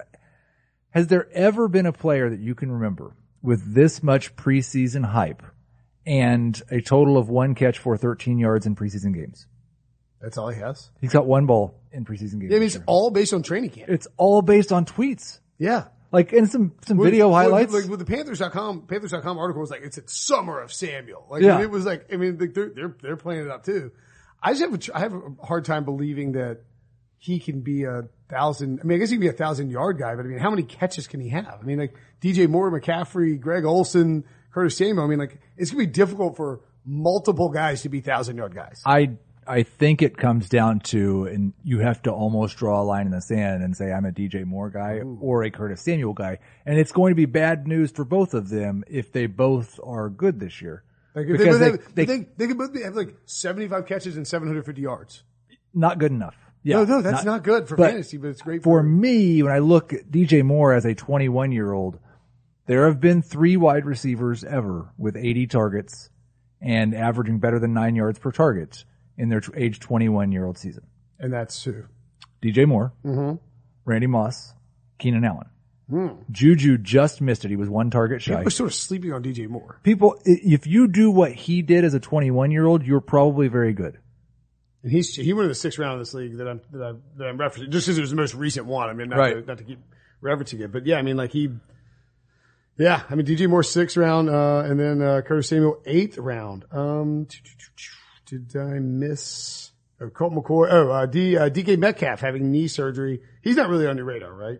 Has 0.90 1.06
there 1.06 1.28
ever 1.32 1.68
been 1.68 1.86
a 1.86 1.92
player 1.92 2.28
that 2.30 2.40
you 2.40 2.54
can 2.56 2.72
remember 2.72 3.14
with 3.42 3.74
this 3.74 4.02
much 4.02 4.34
preseason 4.34 5.04
hype 5.04 5.42
and 6.04 6.60
a 6.70 6.80
total 6.80 7.16
of 7.16 7.28
one 7.28 7.54
catch 7.54 7.78
for 7.78 7.96
13 7.96 8.38
yards 8.38 8.66
in 8.66 8.74
preseason 8.74 9.14
games? 9.14 9.46
That's 10.20 10.36
all 10.36 10.48
he 10.48 10.58
has. 10.60 10.90
He's 11.00 11.12
got 11.12 11.26
one 11.26 11.46
ball 11.46 11.80
in 11.92 12.04
preseason 12.04 12.40
games. 12.40 12.50
Yeah, 12.50 12.56
I 12.56 12.60
mean, 12.60 12.66
it's 12.66 12.78
all 12.86 13.10
based 13.10 13.32
on 13.32 13.42
training 13.42 13.70
camp. 13.70 13.88
it's 13.88 14.08
all 14.16 14.42
based 14.42 14.72
on 14.72 14.84
tweets, 14.84 15.38
Yeah. 15.58 15.84
Like 16.12 16.32
in 16.32 16.46
some 16.46 16.72
some 16.84 16.98
video 17.00 17.28
With- 17.28 17.36
highlights. 17.36 17.72
Like 17.72 17.84
with 17.86 17.98
the 18.00 18.04
Panthers.com, 18.04 18.82
Panthers.com 18.86 19.38
article 19.38 19.60
was 19.60 19.70
like, 19.70 19.82
it's 19.82 19.98
a 19.98 20.02
summer 20.06 20.60
of 20.60 20.72
Samuel. 20.72 21.26
Like, 21.30 21.42
Yeah. 21.42 21.60
it 21.60 21.70
was 21.70 21.84
like, 21.86 22.12
I 22.12 22.16
mean, 22.16 22.36
they're, 22.36 22.70
they're, 22.74 22.96
they're 23.00 23.16
playing 23.16 23.42
it 23.46 23.50
up 23.50 23.64
too. 23.64 23.92
I 24.42 24.54
just 24.54 24.62
have 24.62 24.74
a, 24.74 24.96
I 24.96 25.00
have 25.00 25.14
a 25.14 25.46
hard 25.46 25.64
time 25.64 25.84
believing 25.84 26.32
that 26.32 26.62
he 27.18 27.38
can 27.38 27.60
be 27.60 27.84
a 27.84 28.08
thousand, 28.30 28.80
I 28.80 28.84
mean, 28.84 28.96
I 28.96 28.98
guess 28.98 29.10
he 29.10 29.16
can 29.16 29.20
be 29.20 29.28
a 29.28 29.32
thousand 29.32 29.70
yard 29.70 29.98
guy, 29.98 30.14
but 30.16 30.24
I 30.24 30.28
mean, 30.28 30.38
how 30.38 30.50
many 30.50 30.62
catches 30.62 31.06
can 31.06 31.20
he 31.20 31.28
have? 31.28 31.58
I 31.60 31.64
mean, 31.64 31.78
like 31.78 31.94
DJ 32.22 32.48
Moore, 32.48 32.70
McCaffrey, 32.72 33.38
Greg 33.38 33.64
Olsen, 33.64 34.24
Curtis 34.52 34.76
Samuel. 34.78 35.04
I 35.04 35.08
mean, 35.08 35.18
like, 35.18 35.38
it's 35.58 35.70
going 35.70 35.84
to 35.84 35.86
be 35.88 35.92
difficult 35.92 36.36
for 36.36 36.60
multiple 36.86 37.50
guys 37.50 37.82
to 37.82 37.88
be 37.90 38.00
thousand 38.00 38.36
yard 38.38 38.54
guys. 38.54 38.82
I 38.86 39.12
I 39.50 39.64
think 39.64 40.00
it 40.00 40.16
comes 40.16 40.48
down 40.48 40.78
to, 40.80 41.24
and 41.24 41.52
you 41.64 41.80
have 41.80 42.00
to 42.02 42.12
almost 42.12 42.56
draw 42.56 42.80
a 42.80 42.84
line 42.84 43.06
in 43.06 43.10
the 43.12 43.20
sand 43.20 43.64
and 43.64 43.76
say 43.76 43.92
I'm 43.92 44.04
a 44.04 44.12
DJ 44.12 44.44
Moore 44.44 44.70
guy 44.70 45.00
or 45.20 45.42
a 45.42 45.50
Curtis 45.50 45.80
Samuel 45.82 46.12
guy, 46.12 46.38
and 46.64 46.78
it's 46.78 46.92
going 46.92 47.10
to 47.10 47.16
be 47.16 47.26
bad 47.26 47.66
news 47.66 47.90
for 47.90 48.04
both 48.04 48.32
of 48.32 48.48
them 48.48 48.84
if 48.86 49.10
they 49.10 49.26
both 49.26 49.80
are 49.82 50.08
good 50.08 50.38
this 50.38 50.62
year. 50.62 50.84
Like 51.16 51.26
Because 51.26 51.58
they, 51.58 51.64
they- 51.64 51.70
have, 51.72 51.94
they- 51.96 52.04
they, 52.04 52.26
they 52.36 52.46
could 52.46 52.58
both 52.58 52.80
have 52.80 52.94
like 52.94 53.16
75 53.24 53.86
catches 53.86 54.16
and 54.16 54.24
750 54.24 54.80
yards. 54.80 55.24
Not 55.74 55.98
good 55.98 56.12
enough. 56.12 56.36
Yeah, 56.62 56.76
no, 56.76 56.84
no, 56.84 57.02
that's 57.02 57.24
not, 57.24 57.42
good 57.42 57.66
for 57.66 57.74
but 57.76 57.90
fantasy, 57.90 58.18
but 58.18 58.28
it's 58.28 58.42
great 58.42 58.62
for 58.62 58.80
for, 58.80 58.82
me, 58.84 59.42
when 59.42 59.50
I 59.50 59.58
look 59.58 59.92
at 59.92 60.10
DJ 60.12 60.44
Moore 60.44 60.74
as 60.74 60.84
a 60.84 60.94
21 60.94 61.50
year 61.50 61.72
old, 61.72 61.98
there 62.66 62.86
have 62.86 63.00
been 63.00 63.22
three 63.22 63.56
wide 63.56 63.84
receivers 63.86 64.44
ever 64.44 64.92
with 64.96 65.16
80 65.16 65.48
targets 65.48 66.10
and 66.60 66.94
averaging 66.94 67.40
better 67.40 67.58
than 67.58 67.72
nine 67.72 67.96
yards 67.96 68.18
per 68.20 68.30
target 68.30 68.84
in 69.16 69.28
their 69.28 69.40
t- 69.40 69.52
age 69.56 69.80
21 69.80 70.32
year 70.32 70.44
old 70.46 70.58
season. 70.58 70.84
and 71.18 71.32
that's 71.32 71.62
who. 71.64 71.84
DJ 72.42 72.66
Moore, 72.66 72.92
Mm-hmm. 73.04 73.36
Randy 73.84 74.06
Moss, 74.06 74.54
Keenan 74.98 75.24
Allen. 75.24 75.46
Hmm. 75.90 76.08
Juju 76.30 76.78
just 76.78 77.20
missed 77.20 77.44
it. 77.44 77.48
He 77.50 77.56
was 77.56 77.68
one 77.68 77.90
target 77.90 78.22
shy. 78.22 78.38
I 78.40 78.42
was 78.44 78.54
sort 78.54 78.68
of 78.70 78.74
sleeping 78.74 79.12
on 79.12 79.22
DJ 79.24 79.48
Moore. 79.48 79.80
People, 79.82 80.16
if 80.24 80.66
you 80.66 80.86
do 80.86 81.10
what 81.10 81.32
he 81.32 81.62
did 81.62 81.84
as 81.84 81.94
a 81.94 82.00
21 82.00 82.50
year 82.52 82.64
old, 82.64 82.84
you're 82.86 83.00
probably 83.00 83.48
very 83.48 83.72
good. 83.72 83.98
And 84.84 84.92
he's, 84.92 85.14
he 85.14 85.32
went 85.32 85.44
in 85.46 85.48
the 85.48 85.54
sixth 85.56 85.78
round 85.80 85.94
of 85.94 85.98
this 85.98 86.14
league 86.14 86.38
that 86.38 86.48
I'm, 86.48 86.60
that, 86.72 86.82
I, 86.82 86.92
that 87.16 87.24
I'm 87.28 87.38
referencing, 87.38 87.70
just 87.70 87.86
because 87.86 87.98
it 87.98 88.02
was 88.02 88.10
the 88.10 88.16
most 88.16 88.34
recent 88.34 88.66
one. 88.66 88.88
I 88.88 88.92
mean, 88.94 89.08
not, 89.08 89.18
Right. 89.18 89.34
to, 89.34 89.42
not 89.42 89.58
to 89.58 89.64
keep 89.64 89.80
referencing 90.22 90.60
it, 90.60 90.70
but 90.72 90.86
yeah, 90.86 90.96
I 90.96 91.02
mean, 91.02 91.16
like 91.16 91.32
he, 91.32 91.50
yeah, 92.78 93.02
I 93.10 93.14
mean, 93.16 93.26
DJ 93.26 93.48
Moore 93.48 93.62
sixth 93.64 93.96
round, 93.96 94.30
uh, 94.30 94.60
and 94.64 94.78
then, 94.80 95.02
uh, 95.02 95.20
Curtis 95.22 95.48
Samuel 95.48 95.82
eighth 95.84 96.16
round. 96.16 96.64
Um, 96.72 97.26
did 98.30 98.56
I 98.56 98.78
miss, 98.78 99.72
oh, 100.00 100.08
Colt 100.10 100.32
McCoy, 100.32 100.68
oh, 100.70 100.90
uh, 100.90 101.06
D, 101.06 101.36
uh, 101.36 101.48
DK 101.50 101.78
Metcalf 101.78 102.20
having 102.20 102.50
knee 102.50 102.68
surgery. 102.68 103.20
He's 103.42 103.56
not 103.56 103.68
really 103.68 103.86
on 103.86 103.96
your 103.96 104.06
radar, 104.06 104.32
right? 104.32 104.58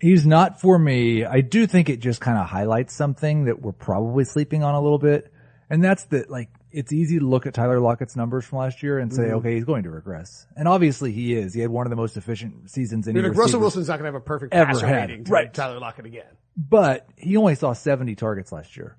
He's 0.00 0.26
not 0.26 0.60
for 0.60 0.78
me. 0.78 1.24
I 1.24 1.40
do 1.40 1.66
think 1.66 1.88
it 1.88 2.00
just 2.00 2.20
kind 2.20 2.36
of 2.38 2.46
highlights 2.46 2.94
something 2.94 3.44
that 3.46 3.62
we're 3.62 3.72
probably 3.72 4.24
sleeping 4.24 4.62
on 4.62 4.74
a 4.74 4.80
little 4.80 4.98
bit. 4.98 5.32
And 5.70 5.82
that's 5.82 6.04
that, 6.06 6.28
like, 6.30 6.50
it's 6.70 6.92
easy 6.92 7.20
to 7.20 7.24
look 7.24 7.46
at 7.46 7.54
Tyler 7.54 7.80
Lockett's 7.80 8.16
numbers 8.16 8.44
from 8.44 8.58
last 8.58 8.82
year 8.82 8.98
and 8.98 9.14
say, 9.14 9.22
Mm-hmm. 9.22 9.36
okay, 9.36 9.54
he's 9.54 9.64
going 9.64 9.84
to 9.84 9.90
regress. 9.90 10.46
And 10.56 10.66
obviously 10.68 11.12
he 11.12 11.34
is. 11.34 11.54
He 11.54 11.60
had 11.60 11.70
one 11.70 11.86
of 11.86 11.90
the 11.90 11.96
most 11.96 12.16
efficient 12.16 12.68
seasons 12.70 13.06
in 13.06 13.14
like 13.16 13.36
Russell 13.36 13.60
Wilson's 13.60 13.88
not 13.88 13.94
going 13.98 14.10
to 14.10 14.16
have 14.18 14.20
a 14.20 14.24
perfect 14.24 14.52
Ever 14.52 14.72
passer 14.72 14.86
had. 14.86 15.08
rating 15.10 15.24
to 15.24 15.30
Right. 15.32 15.54
Tyler 15.54 15.78
Lockett 15.78 16.04
again. 16.06 16.26
but 16.56 17.08
he 17.16 17.36
only 17.36 17.54
saw 17.54 17.72
70 17.72 18.16
targets 18.16 18.50
last 18.52 18.76
year. 18.76 18.96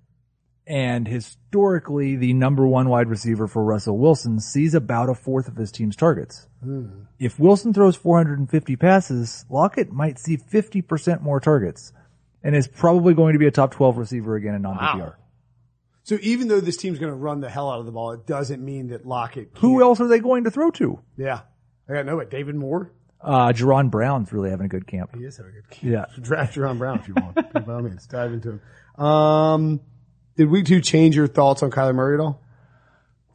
And 0.67 1.07
historically, 1.07 2.15
the 2.15 2.34
number 2.34 2.65
one 2.65 2.89
wide 2.89 3.07
receiver 3.07 3.48
for 3.48 3.63
Russell 3.63 3.98
Wilson 4.00 4.39
sees 4.39 4.74
about 4.74 5.10
a 5.10 5.13
fourth 5.13 5.48
of 5.48 5.55
his 5.55 5.72
team's 5.72 5.95
targets. 5.95 6.48
If 7.19 7.39
Wilson 7.39 7.74
throws 7.74 7.95
450 7.95 8.75
passes, 8.75 9.45
Lockett 9.50 9.91
might 9.91 10.17
see 10.17 10.38
50% 10.38 11.22
more 11.22 11.39
targets 11.39 11.93
and 12.43 12.55
is 12.55 12.67
probably 12.67 13.13
going 13.13 13.34
to 13.34 13.39
be 13.39 13.45
a 13.45 13.51
top 13.51 13.72
12 13.72 13.98
receiver 13.98 14.36
again 14.36 14.55
in 14.55 14.63
non-PPR. 14.63 15.00
Wow. 15.00 15.13
So 16.03 16.17
even 16.22 16.48
though 16.48 16.62
this 16.62 16.77
team's 16.77 17.00
going 17.00 17.12
to 17.12 17.17
run 17.17 17.41
the 17.41 17.50
hell 17.50 17.69
out 17.69 17.79
of 17.79 17.88
the 17.88 17.91
ball, 17.91 18.12
it 18.12 18.27
doesn't 18.27 18.63
mean 18.63 18.89
that 18.89 19.05
Lockett. 19.07 19.53
Can't. 19.53 19.62
Who 19.62 19.81
else 19.81 20.00
are 20.00 20.07
they 20.07 20.19
going 20.19 20.43
to 20.43 20.51
throw 20.51 20.69
to? 20.72 21.00
Yeah, 21.17 21.41
I 21.89 21.93
got 21.93 22.05
no. 22.05 22.13
know 22.13 22.19
it. 22.19 22.29
David 22.29 22.55
Moore. 22.55 22.91
Uh, 23.19 23.51
Jaron 23.51 23.89
Brown's 23.89 24.31
really 24.31 24.51
having 24.51 24.67
a 24.67 24.69
good 24.69 24.86
camp. 24.86 25.15
He 25.15 25.24
is 25.24 25.38
having 25.38 25.53
a 25.53 25.55
good. 25.55 25.69
Camp. 25.72 25.84
Yeah. 25.84 26.05
Draft 26.22 26.55
Jaron 26.55 26.77
Brown 26.77 27.00
if 27.00 27.07
you 27.07 27.15
want. 27.15 27.53
By 27.53 27.74
all 27.74 27.81
means, 27.81 28.05
dive 28.05 28.34
into 28.34 28.60
him. 28.60 29.03
Um, 29.03 29.81
did 30.38 30.50
week 30.50 30.65
two 30.65 30.82
change 30.82 31.15
your 31.15 31.27
thoughts 31.27 31.63
on 31.63 31.72
Kyler 31.72 31.96
Murray 31.96 32.15
at 32.15 32.20
all? 32.22 32.42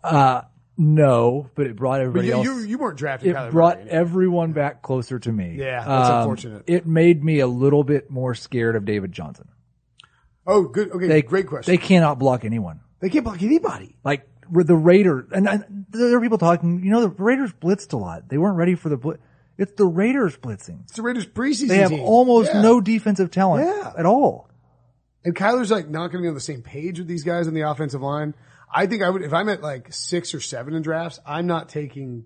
Uh, 0.02 0.42
no, 0.76 1.50
but 1.54 1.66
it 1.66 1.76
brought 1.76 2.00
everybody 2.00 2.28
you, 2.28 2.34
else. 2.34 2.44
you, 2.44 2.58
you 2.60 2.78
weren't 2.78 2.96
drafting 2.98 3.30
it 3.30 3.36
Kyler 3.36 3.50
brought 3.50 3.78
Murray. 3.80 3.90
everyone 3.90 4.52
back 4.52 4.82
closer 4.82 5.18
to 5.18 5.30
me. 5.32 5.56
Yeah, 5.58 5.84
that's 5.84 6.08
Um, 6.10 6.16
unfortunate. 6.20 6.64
It 6.66 6.86
made 6.86 7.22
me 7.22 7.40
a 7.40 7.46
little 7.46 7.84
bit 7.84 8.10
more 8.10 8.34
scared 8.34 8.76
of 8.76 8.84
David 8.84 9.12
Johnson. 9.12 9.48
Oh, 10.46 10.62
good. 10.64 10.90
Okay, 10.90 11.06
They, 11.06 11.22
great 11.22 11.46
question. 11.46 11.70
They 11.72 11.78
cannot 11.78 12.18
block 12.18 12.44
anyone. 12.44 12.80
They, 13.00 13.10
can't 13.10 13.24
block 13.24 13.42
anybody. 13.42 13.96
Like 14.04 14.26
the 14.50 14.74
Raiders, 14.74 15.26
and, 15.32 15.48
and 15.48 15.86
there 15.90 16.16
are 16.16 16.20
people 16.20 16.38
talking. 16.38 16.82
You 16.82 16.90
know, 16.90 17.02
the 17.02 17.08
Raiders 17.10 17.52
blitzed 17.52 17.92
a 17.92 17.96
lot. 17.96 18.28
They 18.28 18.36
weren't 18.38 18.56
ready 18.56 18.74
for 18.74 18.88
the 18.88 18.96
blitz. 18.96 19.20
It's 19.58 19.72
the 19.72 19.84
Raiders 19.86 20.36
blitzing. 20.38 20.82
It's 20.84 20.92
the 20.96 21.02
Raiders 21.02 21.26
preseason 21.26 21.68
They 21.68 21.76
have 21.78 21.90
team. 21.90 22.00
almost 22.00 22.52
Yeah. 22.52 22.62
no 22.62 22.80
defensive 22.80 23.30
talent 23.30 23.66
Yeah. 23.66 23.92
at 23.96 24.06
all. 24.06 24.48
And 25.24 25.34
Kyler's 25.34 25.70
like 25.70 25.88
not 25.88 26.08
going 26.12 26.22
to 26.22 26.22
be 26.22 26.28
on 26.28 26.34
the 26.34 26.40
same 26.40 26.62
page 26.62 26.98
with 26.98 27.08
these 27.08 27.24
guys 27.24 27.46
on 27.46 27.54
the 27.54 27.62
offensive 27.62 28.00
line. 28.00 28.34
I 28.72 28.86
think 28.86 29.02
I 29.02 29.10
would, 29.10 29.22
if 29.22 29.32
I'm 29.32 29.48
at 29.48 29.62
like 29.62 29.92
six 29.92 30.34
or 30.34 30.40
seven 30.40 30.74
in 30.74 30.82
drafts, 30.82 31.18
I'm 31.26 31.46
not 31.46 31.68
taking 31.68 32.24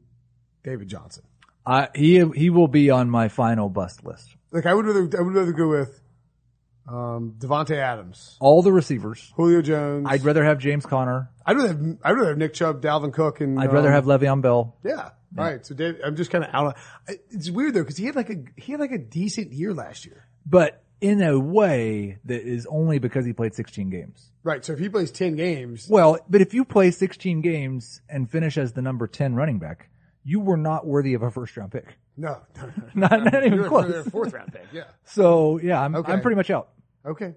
David 0.62 0.88
Johnson. 0.88 1.24
I, 1.66 1.88
he 1.94 2.22
he 2.37 2.50
will 2.50 2.68
be 2.68 2.90
on 2.90 3.09
my 3.09 3.28
final 3.28 3.68
bust 3.70 4.04
list. 4.04 4.37
Like 4.50 4.66
I 4.66 4.74
would 4.74 4.85
rather, 4.87 5.09
I 5.18 5.22
would 5.22 5.35
rather 5.35 5.52
go 5.52 5.68
with, 5.68 6.00
um, 6.87 7.35
Davante 7.38 7.76
Adams, 7.76 8.37
All 8.40 8.61
the 8.62 8.70
receivers. 8.72 9.33
Julio 9.37 9.62
Jones. 9.62 10.07
I'd 10.09 10.22
rather 10.22 10.44
have 10.44 10.59
James 10.59 10.85
Conner. 10.85 11.30
I'd 11.46 11.57
rather 11.57 11.68
have, 11.68 11.80
I'd 12.04 12.12
rather 12.12 12.28
have 12.28 12.38
Nick 12.38 12.52
Chubb, 12.52 12.83
Dalvin 12.83 13.12
Cook, 13.12 13.40
and 13.40 13.59
I'd 13.59 13.72
rather 13.72 13.88
um, 13.88 13.94
have 13.94 14.04
Le'Veon 14.04 14.42
Bell. 14.42 14.76
Yeah. 14.85 15.11
right. 15.35 15.64
So 15.64 15.74
Dave, 15.74 15.96
I'm 16.04 16.14
just 16.14 16.30
kind 16.30 16.44
of 16.44 16.50
out 16.54 16.66
of, 16.76 17.16
it's 17.30 17.50
weird 17.50 17.72
though, 17.74 17.85
cause 17.85 17.96
he 17.96 18.04
had 18.04 18.14
like 18.14 18.28
a, 18.28 18.44
he 18.57 18.72
had 18.72 18.80
like 18.80 18.92
a 18.92 18.98
decent 18.98 19.52
year 19.52 19.72
last 19.72 20.04
year. 20.04 20.28
but 20.44 20.83
in 21.00 21.22
a 21.22 21.38
way 21.38 22.18
that 22.24 22.42
is 22.42 22.66
only 22.66 22.98
because 22.98 23.26
he 23.26 23.33
played 23.33 23.54
16 23.54 23.90
games. 23.90 24.30
Right. 24.42 24.64
So 24.64 24.72
if 24.72 24.78
he 24.78 24.88
plays 24.88 25.11
10 25.11 25.37
games, 25.37 25.87
Well, 25.88 26.18
but 26.28 26.40
if 26.40 26.54
you 26.54 26.64
play 26.64 26.90
16 26.90 27.40
games 27.40 28.00
and 28.09 28.30
finish 28.30 28.57
as 28.57 28.72
the 28.72 28.83
number 28.83 29.07
10 29.07 29.35
running 29.35 29.59
back, 29.59 29.88
you 30.22 30.40
were 30.40 30.57
not 30.57 30.87
worthy 30.87 31.14
of 31.14 31.22
a 31.22 31.30
first 31.30 31.57
round 31.57 31.72
pick. 31.72 31.96
no, 32.16 32.38
Not, 32.94 33.24
not 33.24 33.44
even 33.46 33.64
close. 33.64 34.07
fourth 34.09 34.33
round 34.33 34.52
pick. 34.52 34.66
Yeah. 34.72 34.85
So 35.04 35.59
yeah, 35.59 35.80
I'm, 35.80 35.94
Okay. 35.96 36.12
I'm 36.12 36.20
pretty 36.22 36.37
much 36.37 36.50
out. 36.50 36.70
Okay. 37.04 37.35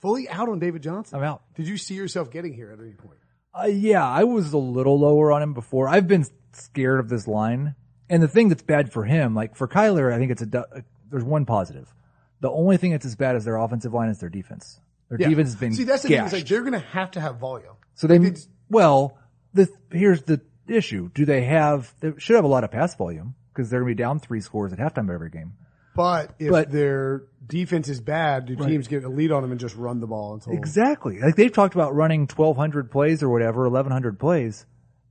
Fully 0.00 0.28
out 0.28 0.48
on 0.48 0.58
David 0.58 0.82
Johnson. 0.82 1.18
I'm 1.18 1.24
out. 1.24 1.42
Did 1.54 1.66
you 1.66 1.76
see 1.78 1.94
yourself 1.94 2.30
getting 2.30 2.52
here 2.54 2.70
at 2.70 2.78
any 2.78 2.92
point? 2.92 3.18
Uh, 3.58 3.66
yeah, 3.66 4.06
I 4.06 4.24
was 4.24 4.52
a 4.52 4.58
little 4.58 5.00
lower 5.00 5.32
on 5.32 5.42
him 5.42 5.54
before. 5.54 5.88
I've 5.88 6.06
been 6.06 6.26
scared 6.52 7.00
of 7.00 7.08
this 7.08 7.26
line. 7.26 7.74
And 8.08 8.22
the 8.22 8.28
thing 8.28 8.48
that's 8.50 8.62
bad 8.62 8.92
for 8.92 9.04
him, 9.04 9.34
like 9.34 9.56
for 9.56 9.66
Kyler, 9.66 10.12
I 10.12 10.18
think 10.18 10.30
it's 10.30 10.42
a, 10.42 10.46
du- 10.46 10.60
uh, 10.76 10.80
there's 11.10 11.24
one 11.24 11.44
positive. 11.46 11.92
The 12.40 12.50
only 12.50 12.76
thing 12.76 12.92
that's 12.92 13.06
as 13.06 13.16
bad 13.16 13.36
as 13.36 13.44
their 13.44 13.56
offensive 13.56 13.92
line 13.94 14.08
is 14.10 14.18
their 14.18 14.28
defense. 14.28 14.78
Their 15.08 15.20
Yeah. 15.20 15.28
defense 15.28 15.48
has 15.50 15.56
been 15.56 15.72
See, 15.72 15.84
that's 15.84 16.02
the 16.02 16.08
thing. 16.08 16.16
It's 16.18 16.22
gashed. 16.24 16.32
like 16.34 16.46
they're 16.48 16.60
going 16.60 16.72
to 16.72 16.78
have 16.80 17.10
to 17.12 17.20
have 17.20 17.36
volume. 17.38 17.74
So 17.94 18.06
they, 18.06 18.16
it's- 18.16 18.48
well, 18.68 19.16
the, 19.54 19.68
here's 19.90 20.22
the 20.22 20.40
issue. 20.68 21.10
Do 21.14 21.24
they 21.24 21.44
have, 21.44 21.94
they 22.00 22.12
should 22.18 22.36
have 22.36 22.44
a 22.44 22.48
lot 22.48 22.64
of 22.64 22.70
pass 22.70 22.94
volume 22.96 23.34
because 23.54 23.70
they're 23.70 23.80
going 23.80 23.92
to 23.92 23.96
be 23.96 24.02
down 24.02 24.18
three 24.20 24.40
scores 24.40 24.72
at 24.72 24.78
halftime 24.78 25.04
of 25.04 25.10
every 25.10 25.30
game. 25.30 25.52
But 25.94 26.34
if 26.38 26.50
But- 26.50 26.70
their 26.70 27.22
defense 27.46 27.88
is 27.88 28.00
bad, 28.02 28.46
do 28.46 28.56
teams 28.56 28.86
get 28.88 29.04
a 29.04 29.08
lead 29.08 29.32
on 29.32 29.40
them 29.42 29.50
and 29.52 29.58
just 29.60 29.76
run 29.76 30.00
the 30.00 30.06
ball 30.06 30.34
until 30.34 30.52
Exactly. 30.52 31.20
Like 31.20 31.36
they've 31.36 31.52
talked 31.52 31.74
about 31.74 31.94
running 31.94 32.26
1200 32.26 32.90
plays 32.90 33.22
or 33.22 33.30
whatever, 33.30 33.62
1100 33.62 34.18
plays. 34.18 34.66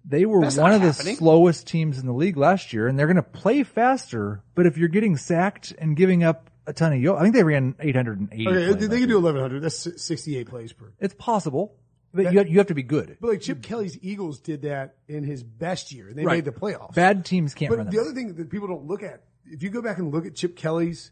They 0.08 0.26
were 0.26 0.42
That's 0.42 0.58
one 0.58 0.70
not 0.72 0.76
of 0.76 0.82
the 0.84 0.94
slowest 1.16 1.66
teams 1.66 1.98
in 1.98 2.06
the 2.06 2.14
league 2.14 2.38
last 2.38 2.72
year 2.74 2.88
and 2.88 3.00
they're 3.00 3.08
going 3.08 3.16
to 3.16 3.24
play 3.24 3.64
faster. 3.64 4.44
But 4.54 4.68
if 4.68 4.78
you're 4.78 4.90
getting 4.90 5.18
sacked 5.18 5.74
and 5.80 5.96
giving 5.96 6.24
up 6.24 6.52
a 6.68 6.74
ton 6.74 6.94
of 6.94 7.00
yo, 7.00 7.16
I 7.16 7.22
think 7.22 7.36
they 7.36 7.44
ran 7.44 7.76
880. 7.80 8.48
Okay, 8.48 8.80
they, 8.80 8.88
they 8.88 9.00
can 9.00 9.10
do 9.10 9.16
1100. 9.22 9.62
That's 9.62 10.02
68 10.02 10.48
plays 10.48 10.74
per. 10.74 10.94
It's 11.00 11.14
possible, 11.14 11.76
but 12.14 12.32
you 12.32 12.40
have, 12.40 12.48
you 12.48 12.58
have 12.58 12.68
to 12.68 12.74
be 12.76 12.84
good. 12.84 13.18
But 13.20 13.30
like 13.30 13.42
Chip 13.42 13.62
Kelly's 13.62 13.98
Eagles 14.02 14.40
did 14.40 14.64
that 14.64 14.96
in 15.08 15.24
his 15.24 15.44
best 15.44 15.92
year 15.92 16.12
they 16.14 16.24
Right. 16.24 16.38
made 16.38 16.46
the 16.46 16.52
playoffs. 16.52 16.96
Bad 16.96 17.26
teams 17.26 17.54
can't 17.54 17.72
run 17.72 17.86
But 17.86 17.92
the 17.92 18.00
other 18.00 18.14
thing 18.14 18.36
that 18.36 18.50
people 18.50 18.68
don't 18.68 18.86
look 18.86 19.04
at, 19.04 19.24
if 19.46 19.62
you 19.64 19.70
go 19.70 19.82
back 19.82 19.98
and 19.98 20.14
look 20.14 20.26
at 20.26 20.36
Chip 20.36 20.56
Kelly's 20.56 21.12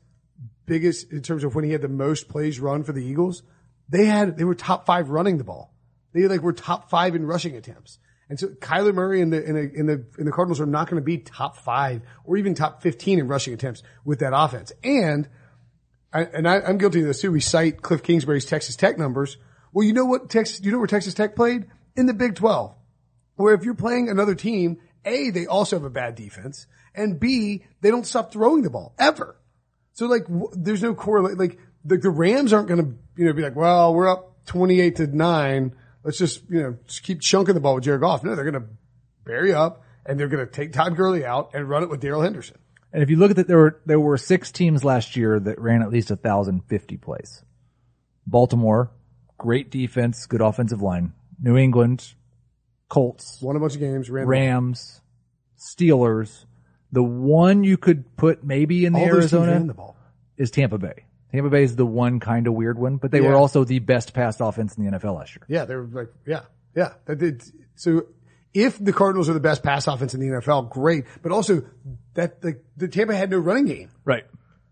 biggest 0.66 1.12
in 1.12 1.22
terms 1.22 1.44
of 1.44 1.56
when 1.56 1.66
he 1.66 1.72
had 1.72 1.82
the 1.82 1.88
most 1.90 2.30
plays 2.30 2.60
run 2.60 2.84
for 2.84 2.94
the 2.94 3.04
Eagles, 3.04 3.44
they 3.90 4.06
had 4.06 4.38
they 4.38 4.44
were 4.44 4.56
top 4.56 4.86
five 4.86 5.10
running 5.10 5.38
the 5.38 5.44
ball. 5.44 5.74
They 6.14 6.28
like 6.28 6.42
were 6.42 6.54
top 6.54 6.90
five 6.90 7.16
in 7.16 7.26
rushing 7.26 7.56
attempts. 7.56 8.00
And 8.30 8.40
so 8.40 8.48
Kyler 8.48 8.94
Murray 8.94 9.22
and 9.22 9.32
the 9.34 9.46
and 9.46 9.56
the 9.56 9.80
and 9.80 9.90
the, 9.90 10.06
and 10.18 10.28
the 10.28 10.32
Cardinals 10.32 10.62
are 10.62 10.66
not 10.66 10.90
going 10.90 11.02
to 11.02 11.06
be 11.06 11.18
top 11.18 11.58
five 11.58 12.02
or 12.24 12.38
even 12.38 12.56
top 12.56 12.82
fifteen 12.82 13.20
in 13.20 13.28
rushing 13.28 13.54
attempts 13.54 13.84
with 14.06 14.20
that 14.20 14.32
offense. 14.34 14.72
And 14.84 15.28
I, 16.14 16.22
and 16.24 16.48
I, 16.48 16.60
I'm 16.62 16.78
guilty 16.78 17.02
of 17.02 17.08
this 17.08 17.22
too. 17.22 17.32
We 17.32 17.40
cite 17.40 17.82
Cliff 17.82 18.04
Kingsbury's 18.04 18.46
Texas 18.46 18.76
Tech 18.76 18.98
numbers. 18.98 19.38
Well, 19.72 19.86
you 19.86 19.94
know 19.94 20.06
what 20.06 20.30
Texas? 20.30 20.62
You 20.64 20.72
know 20.72 20.78
where 20.78 20.88
Texas 20.88 21.14
Tech 21.14 21.36
played 21.36 21.66
in 21.96 22.06
the 22.06 22.14
Big 22.14 22.36
Twelve 22.36 22.76
where 23.36 23.54
if 23.54 23.64
you're 23.64 23.74
playing 23.74 24.10
another 24.10 24.36
team, 24.36 24.78
A, 25.06 25.30
they 25.30 25.46
also 25.46 25.76
have 25.76 25.84
a 25.84 25.90
bad 25.90 26.16
defense, 26.16 26.68
and 26.96 27.20
B, 27.20 27.66
they 27.82 27.90
don't 27.90 28.06
stop 28.06 28.32
throwing 28.32 28.64
the 28.64 28.70
ball 28.70 28.94
ever. 29.00 29.36
So 29.94 30.06
like, 30.06 30.26
w- 30.28 30.50
there's 30.54 30.84
no 30.84 30.94
correlate. 30.94 31.38
Like 31.38 31.60
the, 31.84 31.98
the 31.98 32.10
Rams 32.10 32.54
aren't 32.54 32.68
going 32.68 32.84
to, 32.84 32.98
you 33.16 33.26
know, 33.26 33.34
be 33.34 33.42
like, 33.42 33.56
well, 33.56 33.94
we're 33.94 34.10
up 34.10 34.46
28 34.46 34.96
to 34.98 35.08
nine. 35.08 35.76
Let's 36.04 36.18
just, 36.18 36.44
you 36.50 36.62
know, 36.62 36.78
just 36.88 37.04
keep 37.04 37.22
chunking 37.22 37.56
the 37.56 37.62
ball 37.62 37.76
with 37.76 37.84
Jared 37.84 38.02
Goff. 38.02 38.24
No, 38.24 38.36
they're 38.36 38.50
going 38.50 38.62
to 38.62 38.70
bury 39.26 39.54
up 39.54 39.84
and 40.06 40.20
they're 40.20 40.28
going 40.28 40.46
to 40.46 40.52
take 40.52 40.74
Todd 40.74 40.96
Gurley 40.96 41.26
out 41.26 41.52
and 41.54 41.70
run 41.70 41.84
it 41.84 41.90
with 41.90 42.02
Darrell 42.02 42.22
Henderson. 42.22 42.58
And 42.94 43.02
if 43.02 43.10
you 43.10 43.18
look 43.18 43.32
at 43.32 43.38
that, 43.38 43.48
there 43.48 43.58
were, 43.58 43.82
there 43.86 44.00
were 44.00 44.18
six 44.18 44.52
teams 44.52 44.84
last 44.84 45.16
year 45.16 45.40
that 45.40 45.60
ran 45.60 45.82
at 45.82 45.90
least 45.90 46.12
1,050 46.12 46.98
plays. 46.98 47.44
Baltimore, 48.28 48.92
great 49.38 49.72
defense, 49.72 50.28
good 50.28 50.42
offensive 50.42 50.82
line. 50.82 51.14
New 51.42 51.58
England, 51.58 52.14
Colts, 52.90 53.42
Won 53.42 53.56
a 53.56 53.60
bunch 53.60 53.74
of 53.74 53.80
games, 53.80 54.10
ran. 54.10 54.28
Rams, 54.28 55.02
Steelers. 55.58 56.46
The 56.92 57.04
one 57.04 57.64
you 57.64 57.78
could 57.78 58.16
put 58.16 58.44
maybe 58.44 58.86
in 58.86 58.94
the 58.94 59.00
All 59.00 59.08
Arizona 59.08 59.60
the 59.66 59.74
ball. 59.74 59.98
is 60.38 60.52
Tampa 60.52 60.78
Bay. 60.78 61.06
Tampa 61.32 61.50
Bay 61.50 61.64
is 61.64 61.76
the 61.76 61.88
one 61.88 62.20
kind 62.20 62.46
of 62.46 62.54
weird 62.54 62.78
one, 62.78 62.98
but 62.98 63.10
they 63.10 63.20
were 63.20 63.36
also 63.36 63.64
the 63.64 63.80
best 63.80 64.14
passed 64.14 64.40
offense 64.40 64.78
in 64.78 64.86
the 64.86 64.92
NFL 64.92 65.18
last 65.18 65.32
year. 65.36 65.44
Yeah, 65.48 65.66
they 65.66 65.76
were 65.76 65.88
like, 65.92 66.10
yeah. 66.28 66.42
Yeah. 66.76 66.94
That 67.06 67.18
did, 67.18 67.44
so 67.76 68.06
if 68.54 68.78
the 68.78 68.94
Cardinals 68.94 69.30
are 69.30 69.34
the 69.34 69.40
best 69.40 69.64
pass 69.64 69.88
offense 69.88 70.14
in 70.14 70.20
the 70.20 70.28
NFL, 70.28 70.70
great. 70.70 71.06
But 71.24 71.32
also 71.32 71.64
that 72.14 72.42
the, 72.42 72.60
the 72.78 72.88
Tampa 72.88 73.16
had 73.16 73.30
no 73.30 73.38
running 73.38 73.66
game. 73.66 73.90
Right. 74.06 74.26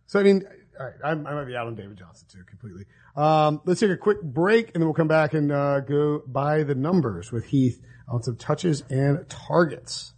So 0.08 0.20
I 0.20 0.24
mean, 0.24 0.44
all 0.80 0.86
right, 0.86 0.96
I'm, 1.04 1.28
I 1.28 1.34
might 1.34 1.46
be 1.46 1.56
out 1.56 1.68
on 1.68 1.76
David 1.76 1.98
Johnson 1.98 2.28
too 2.32 2.44
completely. 2.44 2.86
Um, 3.16 3.62
let's 3.66 3.80
take 3.80 3.92
a 3.92 3.98
quick 3.98 4.22
break 4.22 4.68
and 4.74 4.82
then 4.82 4.86
we'll 4.86 4.94
come 4.94 5.08
back 5.08 5.34
and 5.34 5.52
uh, 5.52 5.82
go 5.82 6.24
by 6.26 6.64
the 6.64 6.76
numbers 6.76 7.32
with 7.32 7.46
Heath 7.46 7.82
on 8.08 8.24
some 8.24 8.36
touches 8.36 8.84
and 8.90 9.28
targets. 9.30 10.14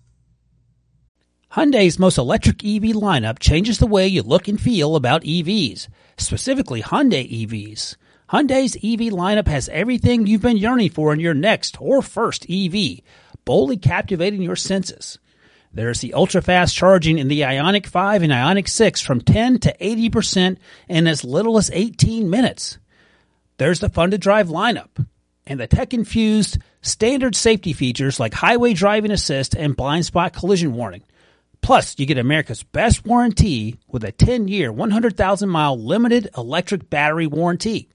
Hyundai's 1.54 2.00
most 2.00 2.18
electric 2.18 2.64
EV 2.64 2.96
lineup 2.96 3.38
changes 3.38 3.78
the 3.78 3.86
way 3.86 4.08
you 4.08 4.24
look 4.24 4.48
and 4.48 4.60
feel 4.60 4.96
about 4.96 5.22
EVs, 5.22 5.88
specifically 6.18 6.82
Hyundai 6.82 7.30
EVs. 7.30 7.96
Hyundai's 8.32 8.76
EV 8.78 9.14
lineup 9.14 9.48
has 9.48 9.70
everything 9.70 10.26
you've 10.26 10.42
been 10.42 10.58
yearning 10.58 10.90
for 10.90 11.14
in 11.14 11.20
your 11.20 11.36
next 11.36 11.80
or 11.80 12.02
first 12.02 12.48
EV, 12.50 13.02
boldly 13.46 13.78
captivating 13.78 14.42
your 14.42 14.56
senses. 14.56 15.20
There's 15.74 16.02
the 16.02 16.14
ultra 16.14 16.42
fast 16.42 16.76
charging 16.76 17.18
in 17.18 17.28
the 17.28 17.42
Ioniq 17.42 17.88
5 17.88 18.22
and 18.22 18.32
Ioniq 18.32 18.70
6 18.70 19.02
from 19.02 19.22
10 19.22 19.60
to 19.60 19.76
80% 19.78 20.58
in 20.88 21.08
as 21.08 21.24
little 21.24 21.58
as 21.58 21.72
18 21.74 22.30
minutes. 22.30 22.78
There's 23.58 23.80
the 23.80 23.90
fun 23.90 24.12
to 24.12 24.18
drive 24.18 24.50
lineup 24.50 25.06
and 25.46 25.60
the 25.60 25.68
tech 25.68 25.94
infused 25.94 26.58
standard 26.82 27.36
safety 27.36 27.74
features 27.74 28.20
like 28.20 28.34
highway 28.34 28.74
driving 28.74 29.12
assist 29.12 29.56
and 29.56 29.76
blind 29.76 30.06
spot 30.06 30.34
collision 30.34 30.74
warning. 30.74 31.04
Plus, 31.62 31.98
you 31.98 32.06
get 32.06 32.18
America's 32.18 32.64
best 32.64 33.06
warranty 33.06 33.80
with 33.88 34.04
a 34.04 34.12
10 34.12 34.48
year, 34.48 34.72
100,000 34.72 35.50
mile 35.50 35.82
limited 35.82 36.30
electric 36.38 36.90
battery 36.90 37.28
warranty. 37.28 37.90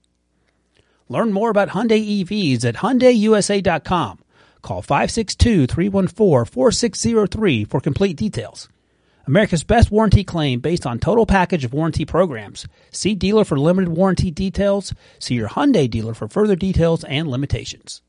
Learn 1.08 1.32
more 1.32 1.50
about 1.50 1.70
Hyundai 1.70 2.24
EVs 2.24 2.64
at 2.64 2.76
HyundaiUSA.com. 2.76 4.18
Call 4.62 4.82
562-314-4603 4.82 7.68
for 7.68 7.80
complete 7.80 8.16
details. 8.16 8.68
America's 9.26 9.62
best 9.62 9.90
warranty 9.90 10.24
claim 10.24 10.60
based 10.60 10.86
on 10.86 10.98
total 10.98 11.26
package 11.26 11.62
of 11.64 11.74
warranty 11.74 12.06
programs. 12.06 12.66
See 12.92 13.14
dealer 13.14 13.44
for 13.44 13.58
limited 13.58 13.90
warranty 13.90 14.30
details. 14.30 14.94
See 15.18 15.34
your 15.34 15.50
Hyundai 15.50 15.90
dealer 15.90 16.14
for 16.14 16.28
further 16.28 16.56
details 16.56 17.04
and 17.04 17.28
limitations. 17.28 18.00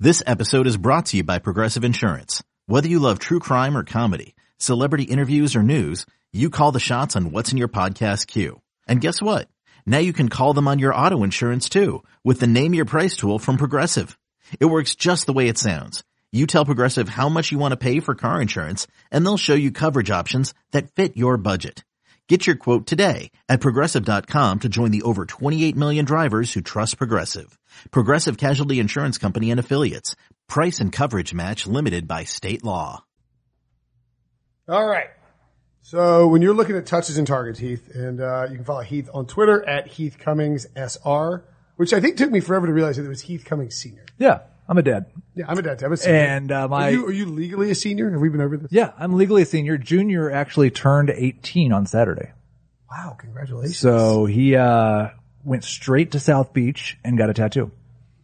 This 0.00 0.24
episode 0.26 0.66
is 0.66 0.76
brought 0.76 1.06
to 1.06 1.18
you 1.18 1.22
by 1.22 1.38
Progressive 1.38 1.84
Insurance. 1.84 2.42
Whether 2.66 2.88
you 2.88 2.98
love 2.98 3.20
true 3.20 3.38
crime 3.38 3.76
or 3.76 3.84
comedy, 3.84 4.34
celebrity 4.56 5.04
interviews 5.04 5.54
or 5.54 5.62
news, 5.62 6.04
you 6.32 6.50
call 6.50 6.72
the 6.72 6.80
shots 6.80 7.14
on 7.14 7.30
what's 7.30 7.52
in 7.52 7.58
your 7.58 7.68
podcast 7.68 8.26
queue. 8.26 8.60
And 8.88 9.00
guess 9.00 9.22
what? 9.22 9.48
Now 9.86 9.98
you 9.98 10.12
can 10.12 10.28
call 10.28 10.52
them 10.52 10.66
on 10.66 10.80
your 10.80 10.92
auto 10.94 11.22
insurance 11.22 11.68
too 11.68 12.02
with 12.24 12.40
the 12.40 12.48
Name 12.48 12.74
Your 12.74 12.86
Price 12.86 13.16
tool 13.16 13.38
from 13.38 13.56
Progressive. 13.56 14.17
It 14.60 14.66
works 14.66 14.94
just 14.94 15.26
the 15.26 15.32
way 15.32 15.48
it 15.48 15.58
sounds. 15.58 16.04
You 16.30 16.46
tell 16.46 16.64
Progressive 16.64 17.08
how 17.08 17.28
much 17.28 17.52
you 17.52 17.58
want 17.58 17.72
to 17.72 17.78
pay 17.78 18.00
for 18.00 18.14
car 18.14 18.42
insurance 18.42 18.86
and 19.10 19.24
they'll 19.24 19.38
show 19.38 19.54
you 19.54 19.70
coverage 19.72 20.10
options 20.10 20.52
that 20.72 20.92
fit 20.92 21.16
your 21.16 21.38
budget. 21.38 21.84
Get 22.28 22.46
your 22.46 22.56
quote 22.56 22.86
today 22.86 23.30
at 23.48 23.60
progressive.com 23.62 24.60
to 24.60 24.68
join 24.68 24.90
the 24.90 25.02
over 25.02 25.24
28 25.24 25.74
million 25.76 26.04
drivers 26.04 26.52
who 26.52 26.60
trust 26.60 26.98
Progressive. 26.98 27.58
Progressive 27.90 28.36
Casualty 28.36 28.80
Insurance 28.80 29.16
Company 29.16 29.50
and 29.50 29.58
Affiliates. 29.58 30.14
Price 30.46 30.80
and 30.80 30.92
coverage 30.92 31.32
match 31.32 31.66
limited 31.66 32.06
by 32.06 32.24
state 32.24 32.62
law. 32.62 33.02
All 34.68 34.86
right. 34.86 35.08
So 35.80 36.26
when 36.26 36.42
you're 36.42 36.52
looking 36.52 36.76
at 36.76 36.84
touches 36.84 37.16
and 37.16 37.26
targets, 37.26 37.58
Heath, 37.58 37.94
and 37.94 38.20
uh, 38.20 38.46
you 38.50 38.56
can 38.56 38.64
follow 38.66 38.82
Heath 38.82 39.08
on 39.14 39.24
Twitter 39.24 39.66
at 39.66 39.86
Heath 39.86 40.18
Cummings 40.18 40.66
SR, 40.76 41.44
which 41.78 41.94
I 41.94 42.00
think 42.00 42.16
took 42.16 42.30
me 42.30 42.40
forever 42.40 42.66
to 42.66 42.72
realize 42.72 42.96
that 42.96 43.04
it 43.04 43.08
was 43.08 43.22
Heath 43.22 43.44
Cummings 43.46 43.74
Senior. 43.74 44.04
Yeah. 44.18 44.40
I'm 44.68 44.76
a 44.76 44.82
dad. 44.82 45.06
Yeah, 45.34 45.46
I'm 45.48 45.56
a 45.56 45.62
dad. 45.62 45.82
I'm 45.82 45.92
a 45.92 45.96
senior. 45.96 46.18
And, 46.18 46.52
uh, 46.52 46.68
my, 46.68 46.88
are, 46.88 46.90
you, 46.90 47.06
are 47.06 47.12
you 47.12 47.24
legally 47.24 47.70
a 47.70 47.74
senior? 47.74 48.10
Have 48.10 48.20
we 48.20 48.28
been 48.28 48.42
over 48.42 48.58
this? 48.58 48.70
yeah, 48.70 48.92
I'm 48.98 49.14
legally 49.14 49.40
a 49.40 49.46
senior. 49.46 49.78
Junior 49.78 50.30
actually 50.30 50.70
turned 50.70 51.08
18 51.08 51.72
on 51.72 51.86
Saturday. 51.86 52.32
Wow, 52.90 53.16
congratulations. 53.18 53.78
So 53.78 54.26
he, 54.26 54.56
uh, 54.56 55.08
went 55.44 55.64
straight 55.64 56.12
to 56.12 56.20
South 56.20 56.52
Beach 56.52 56.98
and 57.02 57.16
got 57.16 57.30
a 57.30 57.34
tattoo. 57.34 57.70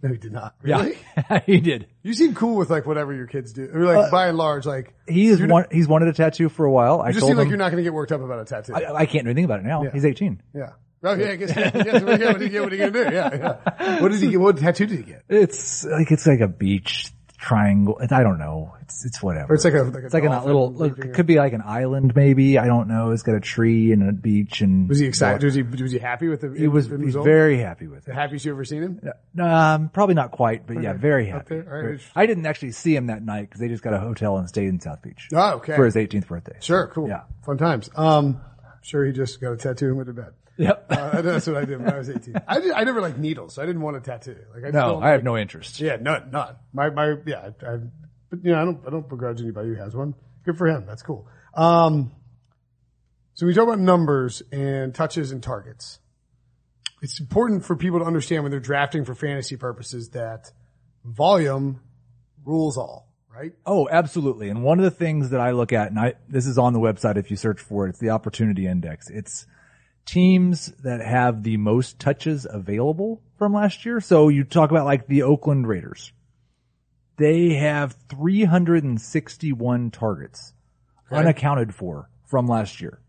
no, 0.03 0.11
he 0.11 0.19
did 0.19 0.33
not. 0.33 0.55
Really? 0.61 0.99
Yeah, 1.17 1.41
he 1.47 1.61
did. 1.61 1.87
You 2.03 2.13
seem 2.13 2.35
cool 2.35 2.57
with 2.57 2.69
like 2.69 2.85
whatever 2.85 3.15
your 3.15 3.27
kids 3.27 3.55
do. 3.55 3.71
Or 3.73 3.85
like 3.85 4.11
by 4.11 4.27
and 4.29 4.37
large, 4.37 4.67
like 4.67 4.93
He 5.09 5.29
is 5.29 5.41
one, 5.41 5.67
he's 5.73 5.89
wanted 5.89 6.09
a 6.09 6.13
tattoo 6.13 6.51
for 6.51 6.67
a 6.67 6.71
while. 6.71 7.01
I 7.01 7.07
you 7.09 7.13
just 7.15 7.21
told 7.21 7.31
seem 7.31 7.39
like 7.39 7.49
you're 7.49 7.57
not 7.57 7.71
going 7.71 7.79
to 7.79 7.85
get 7.85 7.95
worked 7.95 8.13
up 8.13 8.21
about 8.21 8.41
a 8.41 8.45
tattoo. 8.45 8.75
I, 8.75 8.95
I 8.95 9.07
can't 9.07 9.25
do 9.25 9.31
anything 9.31 9.47
about 9.47 9.61
it 9.61 9.65
now. 9.65 9.85
He's 9.91 10.05
18. 10.05 10.43
yeah. 10.55 10.73
Oh 11.05 11.15
yeah, 11.15 11.29
I 11.31 11.37
guess, 11.37 11.51
yeah, 11.57 11.71
yeah, 11.75 12.03
what, 12.03 12.21
yeah, 12.21 12.33
what, 12.33 12.41
are 12.43 12.47
you, 12.47 12.63
what 12.63 12.73
are 12.73 12.77
you 12.77 12.91
gonna 12.91 13.11
do? 13.11 13.15
Yeah, 13.15 13.59
yeah. 13.79 14.01
What 14.01 14.11
did 14.11 14.21
he 14.23 14.31
get? 14.31 14.41
What 14.41 14.57
tattoo 14.59 14.87
did 14.87 14.99
he 14.99 15.05
get? 15.05 15.23
It's 15.29 15.85
like, 15.85 16.11
it's 16.11 16.27
like 16.27 16.41
a 16.41 16.49
beach 16.49 17.13
triangle. 17.39 17.99
I 18.11 18.23
don't 18.23 18.39
know. 18.39 18.75
It's, 18.81 19.05
it's 19.05 19.23
whatever. 19.23 19.53
Or 19.53 19.55
it's 19.55 19.65
like 19.67 19.75
a 19.75 19.83
like 19.83 20.03
a 20.03 20.05
It's 20.07 20.15
like 20.15 20.25
a 20.25 20.45
little, 20.45 20.73
leaping 20.73 21.11
it 21.11 21.15
could 21.15 21.27
be 21.27 21.37
like 21.37 21.53
an 21.53 21.63
island 21.65 22.15
maybe. 22.17 22.59
I 22.59 22.67
don't 22.67 22.89
know. 22.89 23.11
It's 23.11 23.23
got 23.23 23.35
a 23.35 23.41
tree 23.41 23.93
and 23.93 24.09
a 24.09 24.13
beach 24.13 24.63
and. 24.63 24.89
Was 24.89 24.99
he 24.99 25.07
excited? 25.07 25.43
Was 25.45 25.55
he 25.55 25.63
was 25.63 25.93
he 25.93 25.99
happy 25.99 26.29
with 26.29 26.41
the? 26.41 26.55
He 26.57 26.69
was, 26.69 26.89
the 26.89 26.99
he's 26.99 27.15
very 27.15 27.59
happy 27.59 27.87
with 27.87 28.07
the 28.07 28.13
it. 28.13 28.15
happiest 28.15 28.47
you 28.47 28.53
ever 28.53 28.65
seen 28.65 28.83
him. 28.83 29.01
Um, 29.43 29.91
probably 29.91 30.15
not 30.15 30.31
quite, 30.31 30.67
but 30.67 30.83
yeah, 30.83 30.95
very 30.95 31.27
happy. 31.27 31.57
right. 31.57 32.01
I 32.17 32.25
didn't 32.27 32.47
actually 32.47 32.73
see 32.73 32.97
him 32.97 33.09
that 33.09 33.23
night 33.23 33.43
because 33.43 33.61
they 33.61 33.69
just 33.69 33.83
got 33.83 33.93
a 33.93 33.99
hotel 33.99 34.39
and 34.39 34.49
stayed 34.49 34.69
in 34.69 34.81
South 34.81 35.03
Beach 35.03 35.29
Oh, 35.35 35.57
okay. 35.57 35.77
for 35.77 35.85
his 35.85 35.97
18th 35.97 36.29
birthday. 36.29 36.57
Sure, 36.61 36.87
cool. 36.95 37.09
Yeah. 37.09 37.23
Fun 37.45 37.59
times. 37.59 37.91
Um, 37.95 38.41
sure 38.81 39.05
he 39.05 39.13
just 39.13 39.39
got 39.41 39.53
a 39.53 39.57
tattoo 39.59 39.89
and 39.89 39.97
went 39.97 40.07
to 40.07 40.15
bed. 40.15 40.33
Yep. 40.57 40.87
Uh, 40.89 41.23
that's 41.23 41.47
what 41.47 41.57
I 41.57 41.65
did 41.65 41.81
when 41.81 41.93
I 41.93 41.99
was 41.99 42.09
18. 42.09 42.35
I, 42.47 42.61
did, 42.61 42.73
I 42.73 42.85
never 42.85 43.01
liked 43.01 43.19
needles, 43.19 43.55
so 43.55 43.63
I 43.63 43.67
didn't 43.67 43.83
want 43.83 43.97
a 43.97 44.01
tattoo. 44.01 44.37
Like 44.55 44.65
I 44.65 44.71
no, 44.71 45.01
I 45.01 45.11
have 45.11 45.19
like- 45.19 45.25
no 45.25 45.37
interest. 45.37 45.81
Yeah, 45.81 45.97
none, 45.97 46.31
none. 46.31 46.57
My, 46.73 46.91
my, 46.91 47.17
yeah, 47.27 47.51
I, 47.63 47.67
I, 47.73 47.79
but 48.31 48.45
you 48.45 48.53
know, 48.53 48.63
I 48.63 48.65
don't, 48.65 48.81
I 48.87 48.91
don't 48.91 49.09
begrudge 49.09 49.41
anybody 49.41 49.71
who 49.71 49.75
has 49.75 49.95
one. 49.97 50.15
Good 50.45 50.57
for 50.57 50.69
him. 50.69 50.85
That's 50.87 51.03
cool. 51.03 51.27
Um, 51.55 52.13
so 53.35 53.47
we 53.47 53.55
talk 53.55 53.65
about 53.65 53.81
numbers 53.81 54.43
and 54.53 54.95
touches 54.95 55.33
and 55.33 55.43
targets. 55.43 55.99
It's 57.03 57.19
important 57.21 57.65
for 57.65 57.75
people 57.77 57.99
to 57.99 58.05
understand 58.05 58.45
when 58.45 58.51
they're 58.51 58.61
drafting 58.61 59.05
for 59.05 59.15
fantasy 59.15 59.57
purposes 59.57 60.11
that 60.11 60.53
volume 61.05 61.81
rules 62.45 62.79
all, 62.79 63.13
right? 63.35 63.53
Oh, 63.67 63.89
absolutely. 63.91 64.49
And 64.49 64.63
one 64.63 64.79
of 64.79 64.85
the 64.85 64.91
things 64.91 65.31
that 65.31 65.41
I 65.41 65.51
look 65.51 65.73
at, 65.73 65.91
and 65.91 65.99
I, 65.99 66.15
this 66.29 66.47
is 66.47 66.57
on 66.59 66.73
the 66.73 66.79
website 66.79 67.17
if 67.17 67.31
you 67.31 67.37
search 67.37 67.61
for 67.61 67.87
it, 67.87 67.91
it's 67.91 67.99
the 67.99 68.11
opportunity 68.11 68.67
index. 68.67 69.11
It's 69.11 69.47
teams 70.05 70.67
that 70.83 71.01
have 71.01 71.43
the 71.43 71.57
most 71.57 71.99
touches 71.99 72.47
available 72.49 73.23
from 73.39 73.53
last 73.53 73.85
year. 73.85 74.01
So 74.01 74.29
you 74.29 74.45
talk 74.45 74.71
about 74.71 74.85
like 74.85 75.07
the 75.07 75.23
Oakland 75.23 75.67
Raiders. 75.67 76.13
They 77.17 77.55
have 77.55 77.97
361 78.09 79.91
targets 79.91 80.53
unaccounted 81.11 81.75
for 81.75 82.11
from 82.27 82.47
last 82.49 82.81
year. 82.81 83.01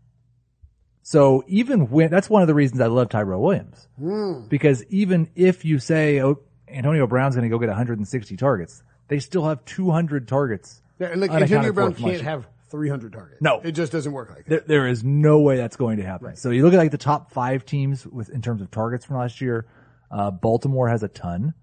So 1.02 1.44
even 1.46 1.88
when, 1.90 2.10
that's 2.10 2.28
one 2.30 2.42
of 2.42 2.48
the 2.48 2.54
reasons 2.54 2.80
I 2.80 2.86
love 2.86 3.08
Tyrell 3.08 3.40
Williams. 3.40 3.86
Hmm. 3.98 4.46
Because 4.48 4.84
even 4.84 5.28
if 5.34 5.64
you 5.64 5.78
say, 5.78 6.20
oh, 6.20 6.40
Antonio 6.68 7.06
Brown's 7.06 7.36
going 7.36 7.48
to 7.48 7.48
go 7.48 7.58
get 7.58 7.68
160 7.68 8.36
targets, 8.36 8.82
they 9.08 9.20
still 9.20 9.44
have 9.44 9.64
200 9.64 10.26
targets. 10.26 10.82
Yeah, 10.98 11.08
unaccounted 11.08 11.52
Antonio 11.52 11.72
Brown 11.72 11.94
can't 11.94 12.22
have 12.22 12.48
300 12.70 13.12
targets. 13.12 13.42
No. 13.42 13.60
It 13.60 13.72
just 13.72 13.92
doesn't 13.92 14.12
work 14.12 14.30
like 14.30 14.46
that. 14.46 14.48
There, 14.48 14.80
there 14.82 14.86
is 14.88 15.04
no 15.04 15.40
way 15.40 15.56
that's 15.56 15.76
going 15.76 15.98
to 15.98 16.04
happen. 16.04 16.36
So 16.36 16.50
you 16.50 16.64
look 16.64 16.74
at 16.74 16.78
like 16.78 16.90
the 16.90 16.98
top 16.98 17.32
five 17.32 17.64
teams 17.64 18.06
with 18.06 18.28
in 18.30 18.42
terms 18.42 18.60
of 18.62 18.70
targets 18.70 19.04
from 19.04 19.16
last 19.18 19.40
year. 19.40 19.66
Uh, 20.10 20.30
Baltimore 20.30 20.88
has 20.88 21.02
a 21.02 21.08
ton. 21.08 21.54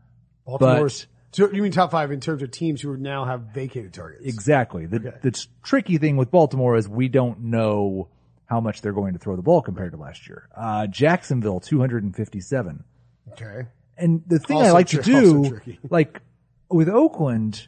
Baltimore's, 0.45 1.07
so 1.31 1.49
you 1.51 1.63
mean 1.63 1.71
top 1.71 1.91
five 1.91 2.11
in 2.11 2.19
terms 2.19 2.41
of 2.43 2.51
teams 2.51 2.81
who 2.81 2.95
now 2.97 3.25
have 3.25 3.41
vacated 3.53 3.93
targets? 3.93 4.25
Exactly. 4.25 4.85
The, 4.85 4.99
the 5.21 5.45
tricky 5.63 5.97
thing 5.97 6.17
with 6.17 6.29
Baltimore 6.29 6.75
is 6.75 6.87
we 6.87 7.07
don't 7.07 7.39
know 7.45 8.09
how 8.45 8.59
much 8.59 8.81
they're 8.81 8.93
going 8.93 9.13
to 9.13 9.19
throw 9.19 9.35
the 9.35 9.41
ball 9.41 9.61
compared 9.61 9.93
to 9.93 9.97
last 9.97 10.27
year. 10.27 10.49
Uh, 10.55 10.85
Jacksonville, 10.87 11.59
257. 11.59 12.83
Okay. 13.31 13.67
And 13.97 14.23
the 14.27 14.39
thing 14.39 14.57
I 14.57 14.61
Also 14.61 14.73
like 14.73 14.87
to 14.87 15.01
tri- 15.01 15.19
do, 15.21 15.61
like 15.89 16.21
with 16.69 16.89
Oakland, 16.89 17.67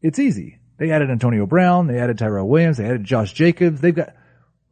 it's 0.00 0.18
easy. 0.18 0.59
They 0.80 0.90
added 0.90 1.10
Antonio 1.10 1.44
Brown, 1.46 1.86
they 1.86 1.98
added 2.00 2.18
Tyrell 2.18 2.48
Williams, 2.48 2.78
they 2.78 2.86
added 2.86 3.04
Josh 3.04 3.32
Jacobs. 3.34 3.80
They've 3.82 3.94
got, 3.94 4.14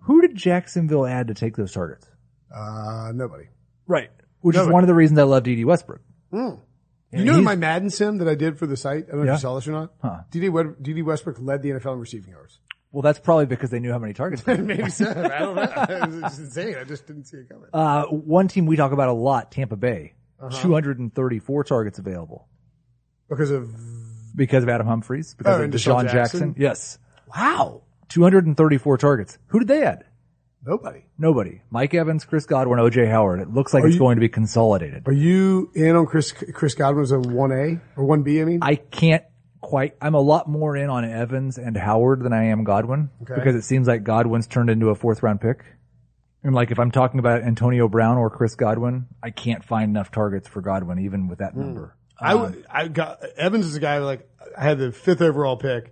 who 0.00 0.22
did 0.22 0.34
Jacksonville 0.34 1.06
add 1.06 1.28
to 1.28 1.34
take 1.34 1.54
those 1.54 1.70
targets? 1.70 2.08
Uh, 2.52 3.12
nobody. 3.14 3.44
Right. 3.86 4.08
Which 4.40 4.56
is 4.56 4.66
one 4.66 4.82
of 4.82 4.88
the 4.88 4.94
reasons 4.94 5.18
I 5.18 5.24
love 5.24 5.42
Dede 5.42 5.64
Westbrook. 5.66 6.00
You 6.32 6.58
know 7.12 7.40
my 7.42 7.56
Madden 7.56 7.90
sim 7.90 8.18
that 8.18 8.28
I 8.28 8.34
did 8.34 8.58
for 8.58 8.66
the 8.66 8.76
site? 8.76 9.04
I 9.08 9.12
don't 9.12 9.20
know 9.20 9.26
Yeah. 9.26 9.32
if 9.34 9.38
you 9.38 9.40
saw 9.42 9.54
this 9.56 9.68
or 9.68 9.72
not. 9.72 9.92
Huh. 10.02 10.20
Dede, 10.30 10.50
Dede 10.82 11.02
Westbrook 11.04 11.36
led 11.40 11.62
the 11.62 11.70
NFL 11.70 11.92
in 11.94 11.98
receiving 12.00 12.30
yards. 12.30 12.58
Well, 12.90 13.02
that's 13.02 13.18
probably 13.18 13.44
because 13.46 13.68
they 13.68 13.78
knew 13.80 13.92
how 13.92 13.98
many 13.98 14.14
targets. 14.14 14.44
Maybe 14.46 14.88
so. 14.88 15.10
I 15.10 15.38
don't 15.40 15.56
know. 15.56 16.20
It's 16.26 16.38
insane. 16.38 16.74
I 16.80 16.84
just 16.84 17.06
didn't 17.06 17.24
see 17.24 17.36
it 17.36 17.48
coming. 17.50 17.68
uh, 17.74 18.04
one 18.06 18.48
team 18.48 18.64
we 18.64 18.76
talk 18.76 18.92
about 18.92 19.10
a 19.10 19.12
lot, 19.12 19.52
Tampa 19.52 19.76
Bay, 19.76 20.14
Uh-huh. 20.40 20.62
234 20.62 21.64
targets 21.64 21.98
available 21.98 22.48
because 23.28 23.50
of, 23.50 23.70
because 24.38 24.62
of 24.62 24.70
Adam 24.70 24.86
Humphries, 24.86 25.34
because 25.34 25.52
Oh, 25.52 25.56
of 25.58 25.64
and 25.64 25.72
DeSean 25.72 26.04
DeSean 26.04 26.10
Jackson. 26.10 26.40
Jackson? 26.40 26.54
Yes. 26.56 26.98
Wow. 27.36 27.82
234 28.08 28.96
targets. 28.98 29.38
Who 29.48 29.58
did 29.58 29.68
they 29.68 29.82
add? 29.82 30.04
Nobody. 30.66 31.04
Nobody. 31.18 31.60
Mike 31.70 31.94
Evans, 31.94 32.24
Chris 32.24 32.46
Godwin, 32.46 32.78
OJ 32.78 33.08
Howard. 33.10 33.40
It 33.40 33.48
looks 33.52 33.72
like 33.72 33.84
it's 33.84 33.94
you- 33.94 33.98
going 33.98 34.16
to 34.16 34.20
be 34.20 34.28
consolidated. 34.28 35.06
Are 35.06 35.12
you 35.12 35.70
in 35.74 35.94
on 35.96 36.06
Chris 36.06 36.32
Chris 36.32 36.74
Godwin 36.74 37.02
as 37.04 37.12
a 37.12 37.18
one 37.18 37.52
A 37.52 37.80
or 37.96 38.04
one 38.04 38.22
B? 38.22 38.40
I 38.40 38.44
mean, 38.44 38.58
I 38.62 38.74
can't 38.76 39.22
quite. 39.60 39.94
I'm 40.00 40.14
a 40.14 40.20
lot 40.20 40.48
more 40.48 40.76
in 40.76 40.90
on 40.90 41.04
Evans 41.04 41.58
and 41.58 41.76
Howard 41.76 42.22
than 42.22 42.32
I 42.32 42.46
am 42.46 42.64
Godwin 42.64 43.10
Okay. 43.22 43.34
because 43.34 43.54
it 43.54 43.62
seems 43.62 43.86
like 43.86 44.02
Godwin's 44.04 44.46
turned 44.46 44.70
into 44.70 44.88
a 44.90 44.94
fourth 44.94 45.22
round 45.22 45.40
pick. 45.40 45.64
And 46.42 46.54
like 46.54 46.70
if 46.70 46.78
I'm 46.78 46.90
talking 46.90 47.18
about 47.20 47.42
Antonio 47.42 47.88
Brown 47.88 48.16
or 48.16 48.30
Chris 48.30 48.54
Godwin, 48.54 49.06
I 49.22 49.30
can't 49.30 49.64
find 49.64 49.90
enough 49.90 50.10
targets 50.10 50.48
for 50.48 50.60
Godwin 50.60 50.98
even 51.00 51.28
with 51.28 51.38
that 51.38 51.52
Hmm. 51.52 51.60
number. 51.60 51.96
I 52.20 52.34
would- 52.34 52.54
um, 52.56 52.64
I 52.70 52.88
got 52.88 53.22
Evans 53.36 53.66
is 53.66 53.76
a 53.76 53.80
guy 53.80 53.98
like 53.98 54.28
I 54.56 54.62
had 54.64 54.78
the 54.78 54.92
fifth 54.92 55.22
overall 55.22 55.56
pick. 55.56 55.86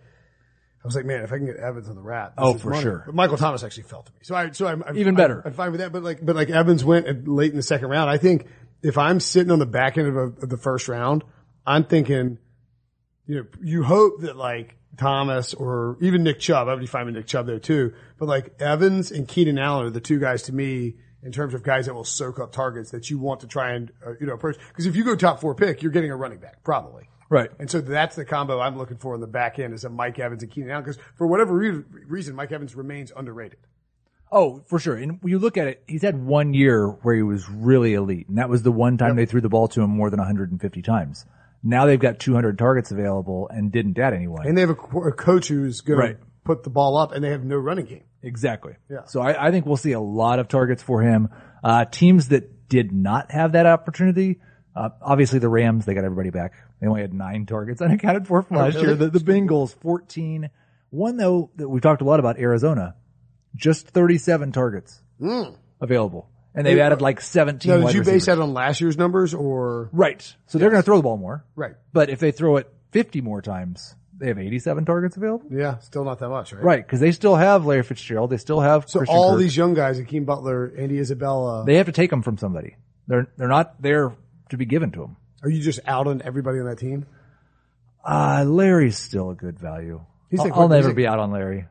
I 0.83 0.87
was 0.87 0.95
like, 0.95 1.05
man, 1.05 1.23
if 1.25 1.33
I 1.33 1.39
can 1.39 1.47
get 1.47 1.57
Evans 1.57 1.89
on 1.89 1.97
the 1.97 2.03
rat, 2.03 2.35
this 2.37 2.45
Oh, 2.45 2.55
is 2.55 2.63
for 2.63 2.71
money. 2.71 2.83
sure. 2.83 3.03
But 3.07 3.15
Michael 3.17 3.37
Thomas 3.37 3.65
actually 3.65 3.83
fell 3.85 4.03
to 4.03 4.13
me, 4.13 4.19
so 4.23 4.35
I 4.37 4.51
so 4.53 4.67
I'm, 4.69 4.83
I'm 4.85 4.97
Even 4.97 5.09
I'm- 5.09 5.17
better. 5.17 5.43
I'm, 5.45 5.53
fine 5.53 5.73
with 5.73 5.81
that. 5.81 5.93
But 5.93 6.03
like, 6.05 6.25
but 6.25 6.37
like 6.37 6.49
Evans 6.51 6.85
went 6.85 7.27
late 7.29 7.51
in 7.51 7.57
the 7.57 7.63
second 7.63 7.89
round. 7.89 8.09
I 8.11 8.19
think 8.19 8.47
if 8.83 8.97
I'm 8.99 9.19
sitting 9.21 9.51
on 9.51 9.59
the 9.59 9.67
back 9.67 9.99
end 9.99 10.07
of, 10.09 10.17
a, 10.17 10.21
of 10.21 10.49
the 10.49 10.57
first 10.57 10.89
round, 10.89 11.25
I'm 11.67 11.85
thinking, 11.85 12.39
you 13.27 13.37
know, 13.37 13.47
you 13.61 13.83
hope 13.83 14.21
that 14.21 14.37
like 14.37 14.77
Thomas 14.97 15.55
or 15.55 15.99
even 16.01 16.23
Nick 16.23 16.39
Chubb. 16.39 16.69
I 16.69 16.73
would 16.75 16.81
be 16.81 16.87
fine 16.87 17.07
with 17.07 17.17
Nick 17.17 17.27
Chubb 17.27 17.47
there 17.47 17.59
too. 17.59 17.93
But 18.19 18.27
like 18.29 18.55
Evans 18.61 19.11
and 19.11 19.27
Keenan 19.27 19.59
Allen 19.59 19.87
are 19.87 19.91
the 19.91 20.01
two 20.01 20.21
guys 20.21 20.45
to 20.45 20.53
me 20.55 20.97
in 21.23 21.33
terms 21.33 21.55
of 21.55 21.63
guys 21.63 21.87
that 21.87 21.95
will 21.95 22.05
soak 22.05 22.39
up 22.39 22.53
targets 22.53 22.91
that 22.91 23.11
you 23.11 23.19
want 23.19 23.41
to 23.41 23.47
try 23.47 23.73
and 23.73 23.93
uh, 24.07 24.13
you 24.21 24.27
know 24.27 24.35
approach. 24.35 24.57
Because 24.69 24.87
if 24.87 24.97
you 24.97 25.05
go 25.05 25.17
top 25.17 25.41
four 25.41 25.55
pick, 25.55 25.83
you're 25.83 25.93
getting 25.93 26.11
a 26.11 26.17
running 26.17 26.39
back 26.39 26.63
probably. 26.63 27.09
Right. 27.29 27.51
And 27.59 27.69
so 27.71 27.81
that's 27.81 28.15
the 28.15 28.25
combo 28.25 28.61
I'm 28.61 28.79
looking 28.79 28.99
for 28.99 29.15
in 29.15 29.21
the 29.21 29.27
back 29.27 29.59
end 29.59 29.75
is 29.75 29.85
a 29.85 29.91
Mike 29.91 30.19
Evans 30.19 30.43
and 30.43 30.53
Keenan 30.53 30.71
Allen 30.71 30.85
because 30.85 30.99
for 31.17 31.27
whatever 31.27 31.55
re- 31.55 31.83
reason, 32.07 32.37
Mike 32.37 32.53
Evans 32.53 32.77
remains 32.77 33.13
underrated. 33.17 33.59
Oh, 34.31 34.63
for 34.67 34.79
sure. 34.79 34.97
And 34.97 35.23
when 35.23 35.31
you 35.31 35.39
look 35.39 35.57
at 35.57 35.67
it, 35.67 35.83
he's 35.87 36.03
had 36.03 36.25
one 36.25 36.53
year 36.53 36.89
where 36.89 37.15
he 37.15 37.23
was 37.23 37.49
really 37.49 37.95
elite, 37.95 38.29
and 38.29 38.39
that 38.39 38.49
was 38.49 38.63
the 38.63 38.73
one 38.73 38.99
time 38.99 39.15
they 39.17 39.27
threw 39.27 39.41
the 39.41 39.49
ball 39.49 39.69
to 39.69 39.83
him 39.83 39.91
more 39.91 40.11
than 40.11 40.19
150 40.19 40.83
times. 40.83 41.25
Now 41.63 41.87
they've 41.87 41.99
got 41.99 42.19
200 42.19 42.59
targets 42.59 42.91
available 42.91 43.49
and 43.49 43.73
didn't 43.73 43.99
add 43.99 44.15
anyone. 44.15 44.47
And 44.47 44.57
they 44.57 44.63
have 44.63 44.71
a, 44.71 44.99
a 44.99 45.13
coach 45.13 45.49
who's 45.49 45.81
going 45.81 45.99
Right. 45.99 46.17
Put 46.47 46.63
the 46.63 46.71
ball 46.71 46.97
up 46.97 47.13
and 47.13 47.23
they 47.23 47.31
have 47.31 47.45
no 47.45 47.57
running 47.57 47.85
game. 47.85 48.05
Exactly. 48.23 48.75
Yeah. 48.89 49.05
So 49.05 49.21
I, 49.21 49.49
I 49.49 49.51
think 49.51 49.67
we'll 49.67 49.77
see 49.77 49.93
a 49.93 50.01
lot 50.01 50.39
of 50.39 50.49
targets 50.49 50.83
for 50.83 51.03
him. 51.03 51.29
Uh, 51.63 51.85
teams 51.85 52.29
that 52.29 52.69
did 52.69 52.93
not 52.93 53.31
have 53.31 53.53
that 53.53 53.67
opportunity, 53.67 54.41
uh, 54.75 54.91
obviously 55.03 55.41
the 55.41 55.49
Rams, 55.49 55.85
they 55.85 55.95
got 55.95 56.05
everybody 56.05 56.31
back. 56.31 56.55
They 56.81 56.87
only 56.87 57.03
had 57.03 57.13
nine 57.13 57.47
targets 57.47 57.83
unaccounted 57.83 58.27
for 58.27 58.43
from 58.43 58.57
last 58.57 58.75
really? 58.75 58.87
year. 58.89 58.97
The, 58.97 59.11
the 59.11 59.19
Bengals, 59.19 59.75
14. 59.81 60.49
One 60.91 61.17
though 61.17 61.51
that 61.57 61.69
we've 61.69 61.83
talked 61.83 62.01
a 62.01 62.05
lot 62.05 62.21
about 62.21 62.39
Arizona, 62.39 62.95
just 63.55 63.89
37 63.89 64.53
targets 64.53 65.03
available. 65.81 66.31
And 66.55 66.67
they've 66.67 66.79
added 66.79 67.03
like 67.03 67.21
17 67.21 67.71
Now, 67.71 67.87
did 67.87 67.95
you 67.95 68.03
base 68.03 68.27
that 68.27 68.39
on 68.39 68.55
last 68.55 68.81
year's 68.81 68.97
numbers 68.97 69.35
or? 69.35 69.91
Right. 69.93 70.23
So 70.47 70.57
they're 70.59 70.71
going 70.71 70.81
to 70.83 70.87
throw 70.87 70.97
the 70.97 71.03
ball 71.03 71.19
more. 71.19 71.45
Right. 71.55 71.75
But 71.93 72.09
if 72.09 72.19
they 72.19 72.31
throw 72.33 72.57
it 72.57 72.73
50 72.93 73.21
more 73.21 73.43
times, 73.43 73.95
they 74.19 74.29
have 74.29 74.39
87 74.39 74.85
targets 74.85 75.17
available. 75.17 75.47
Yeah, 75.51 75.79
still 75.79 76.05
not 76.05 76.19
that 76.21 76.29
much, 76.31 76.53
right? 76.53 76.63
Right. 76.63 76.89
Cause 76.89 77.01
they 77.01 77.13
still 77.13 77.37
have 77.37 77.67
Larry 77.67 77.83
Fitzgerald. 77.83 78.31
They 78.31 78.37
still 78.39 78.61
have 78.61 78.89
So 78.89 79.01
Christian 79.01 79.17
all 79.17 79.31
Kirk. 79.33 79.41
these 79.41 79.57
young 79.57 79.75
guys, 79.75 79.99
Hakeem 79.99 80.25
Butler, 80.25 80.73
Andy 80.79 80.99
Isabella, 80.99 81.65
They 81.67 81.75
have 81.77 81.87
to 81.87 81.93
take 81.93 82.11
them 82.11 82.23
from 82.23 82.39
somebody. 82.39 82.77
They're 83.09 83.29
they're 83.37 83.49
not 83.49 83.81
there 83.83 84.15
to 84.51 84.57
be 84.57 84.65
given 84.65 84.91
to 84.93 85.01
them. 85.01 85.17
are 85.43 85.51
you 85.51 85.61
just 85.63 85.81
out 85.87 86.07
on 86.07 86.23
everybody 86.23 86.59
on 86.61 86.67
that 86.67 86.79
team? 86.79 87.07
Uh, 88.05 88.45
Larry's 88.47 88.97
still 88.97 89.31
a 89.31 89.35
good 89.35 89.59
value. 89.59 90.01
He's 90.31 90.41
I'll, 90.41 90.47
like- 90.47 90.57
I'll 90.57 90.69
never 90.69 90.93
be 90.95 91.07
out 91.07 91.19
on 91.19 91.31
Larry. 91.33 91.67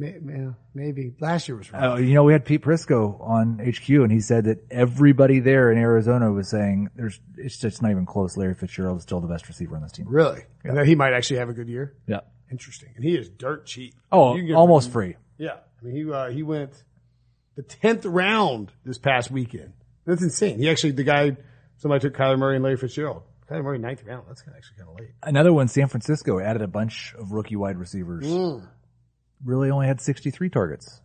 May, 0.00 0.16
may, 0.22 0.48
maybe 0.72 1.12
last 1.20 1.46
year 1.46 1.58
was 1.58 1.70
right. 1.70 1.82
Uh, 1.84 1.96
you 1.96 2.14
know, 2.14 2.24
we 2.24 2.32
had 2.32 2.46
Pete 2.46 2.62
Prisco 2.62 3.20
on 3.20 3.58
HQ, 3.58 3.86
and 3.90 4.10
he 4.10 4.20
said 4.20 4.44
that 4.44 4.64
everybody 4.70 5.40
there 5.40 5.70
in 5.70 5.76
Arizona 5.76 6.32
was 6.32 6.48
saying 6.48 6.88
there's 6.96 7.20
it's 7.36 7.58
just 7.58 7.82
not 7.82 7.90
even 7.90 8.06
close. 8.06 8.34
Larry 8.34 8.54
Fitzgerald 8.54 8.96
is 8.96 9.02
still 9.02 9.20
the 9.20 9.28
best 9.28 9.46
receiver 9.46 9.76
on 9.76 9.82
this 9.82 9.92
team. 9.92 10.06
really? 10.08 10.40
And 10.64 10.78
that 10.78 10.86
he 10.86 10.94
might 10.94 11.12
actually 11.12 11.36
have 11.40 11.50
a 11.50 11.52
good 11.52 11.68
year. 11.68 11.94
Yeah. 12.06 12.20
Interesting. 12.50 12.88
And 12.96 13.04
he 13.04 13.14
is 13.14 13.28
dirt 13.28 13.66
cheap. 13.66 13.94
Oh, 14.10 14.34
You 14.34 14.40
can 14.40 14.46
get 14.48 14.56
almost 14.56 14.90
free. 14.90 15.16
Yeah. 15.36 15.56
I 15.80 15.84
mean, 15.84 15.94
he, 15.94 16.10
uh, 16.10 16.30
he 16.30 16.42
went 16.42 16.82
the 17.56 17.62
10th 17.62 18.02
round 18.06 18.72
this 18.84 18.96
past 18.98 19.30
weekend. 19.30 19.74
That's 20.06 20.22
insane. 20.22 20.58
He 20.58 20.68
actually, 20.70 20.92
the 20.92 21.04
guy, 21.04 21.36
somebody 21.76 22.00
took 22.00 22.16
Kyler 22.16 22.38
Murray 22.38 22.56
and 22.56 22.64
Larry 22.64 22.78
Fitzgerald. 22.78 23.22
Kyler 23.50 23.62
Murray, 23.64 23.78
ninth 23.78 24.02
round. 24.04 24.24
That's 24.28 24.42
actually 24.42 24.78
kind 24.78 24.88
of 24.90 24.98
late. 24.98 25.10
Another 25.22 25.52
one, 25.52 25.68
San 25.68 25.88
Francisco 25.88 26.40
added 26.40 26.62
a 26.62 26.66
bunch 26.68 27.14
of 27.18 27.32
rookie 27.32 27.56
wide 27.56 27.76
receivers. 27.76 28.24
Really 29.44 29.70
only 29.70 29.86
had 29.86 30.00
63 30.00 30.50
targets. 30.50 31.00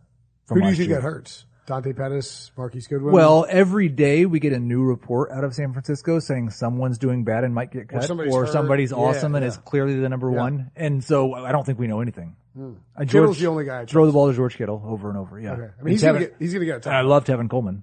From 0.46 0.56
Who 0.56 0.60
do 0.60 0.66
you 0.66 0.70
last 0.70 0.78
think 0.78 0.88
year. 0.90 0.96
that 0.98 1.02
hurts? 1.02 1.44
Dante 1.66 1.92
Pettis, 1.92 2.52
Marquise 2.56 2.86
Goodwin? 2.86 3.12
Well, 3.12 3.44
every 3.48 3.88
day 3.88 4.24
we 4.24 4.38
get 4.38 4.52
a 4.52 4.60
new 4.60 4.84
report 4.84 5.32
out 5.32 5.42
of 5.42 5.52
San 5.52 5.72
Francisco 5.72 6.20
saying 6.20 6.50
someone's 6.50 6.96
doing 6.98 7.24
bad 7.24 7.42
and 7.42 7.52
might 7.52 7.72
get 7.72 7.88
cut, 7.88 8.04
or 8.04 8.06
somebody's 8.06 8.52
somebody's, 8.52 8.90
hurt. 8.92 8.98
Yeah, 8.98 9.04
awesome 9.06 9.34
and 9.34 9.42
yeah. 9.42 9.48
is 9.48 9.56
clearly 9.56 9.98
the 9.98 10.08
number 10.08 10.30
one. 10.30 10.70
And 10.76 11.02
so 11.02 11.34
I 11.34 11.50
don't 11.50 11.66
think 11.66 11.80
we 11.80 11.88
know 11.88 12.00
anything. 12.00 12.36
Uh, 12.56 13.04
Kittle's 13.04 13.38
the 13.40 13.48
only 13.48 13.64
guy 13.64 13.84
throw 13.84 14.06
the 14.06 14.12
ball 14.12 14.28
to 14.30 14.34
George 14.36 14.56
Kittle 14.56 14.80
over 14.86 15.08
and 15.10 15.18
over. 15.18 15.40
Yeah, 15.40 15.52
Okay. 15.54 15.68
I 15.78 15.82
mean, 15.82 15.92
he's 15.92 16.02
gonna 16.02 16.18
Tevin- 16.18 16.20
get, 16.20 16.36
he's 16.38 16.52
gonna 16.54 16.64
get 16.66 16.86
a 16.86 16.88
and 16.88 16.96
I 16.96 17.00
love 17.02 17.24
Tevin 17.24 17.50
Coleman. 17.50 17.82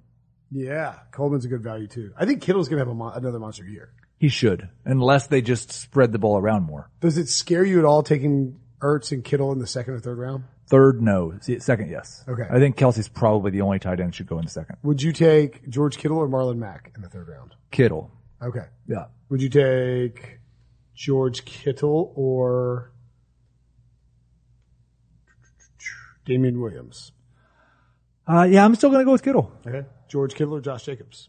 Yeah. 0.50 0.94
Coleman's 1.12 1.44
a 1.44 1.48
good 1.48 1.62
value 1.62 1.86
too. 1.86 2.12
I 2.16 2.24
think 2.26 2.40
Kittle's 2.42 2.68
gonna 2.68 2.80
have 2.80 2.88
a 2.88 2.94
mon- 2.94 3.16
another 3.16 3.38
monster 3.38 3.64
year. 3.66 3.92
He 4.18 4.28
should, 4.28 4.68
unless 4.86 5.26
they 5.26 5.42
just 5.42 5.70
spread 5.72 6.10
the 6.12 6.18
ball 6.18 6.38
around 6.38 6.62
more. 6.64 6.90
Does 7.00 7.18
it 7.18 7.28
scare 7.28 7.64
you 7.64 7.78
at 7.80 7.84
all 7.84 8.02
taking 8.02 8.58
Ertz 8.84 9.10
and 9.12 9.24
Kittle 9.24 9.50
in 9.52 9.58
the 9.58 9.66
second 9.66 9.94
or 9.94 9.98
third 10.00 10.18
round? 10.18 10.44
Third, 10.68 11.00
no. 11.00 11.34
See, 11.40 11.58
Second, 11.58 11.90
yes. 11.90 12.22
Okay. 12.28 12.44
I 12.50 12.58
think 12.58 12.76
Kelce's 12.76 13.08
probably 13.08 13.50
the 13.50 13.62
only 13.62 13.78
tight 13.78 13.98
end 14.00 14.14
should 14.14 14.26
go 14.26 14.38
in 14.38 14.44
the 14.44 14.50
second. 14.50 14.76
Would 14.82 15.02
you 15.02 15.12
take 15.12 15.66
George 15.68 15.96
Kittle 15.96 16.18
or 16.18 16.28
Marlon 16.28 16.58
Mack 16.58 16.92
in 16.94 17.00
the 17.02 17.08
third 17.08 17.28
round? 17.28 17.54
Kittle. 17.70 18.10
Okay. 18.42 18.66
Yeah. 18.86 19.06
Would 19.30 19.40
you 19.40 19.48
take 19.48 20.38
George 20.94 21.44
Kittle 21.46 22.12
or 22.14 22.92
Damien 26.24 26.60
Williams? 26.60 27.12
Uh, 28.26 28.46
yeah, 28.48 28.64
I'm 28.64 28.74
still 28.74 28.90
going 28.90 29.00
to 29.00 29.04
go 29.04 29.12
with 29.12 29.22
Kittle. 29.22 29.50
Okay. 29.66 29.86
George 30.08 30.34
Kittle 30.34 30.54
or 30.54 30.60
Josh 30.60 30.84
Jacobs? 30.84 31.28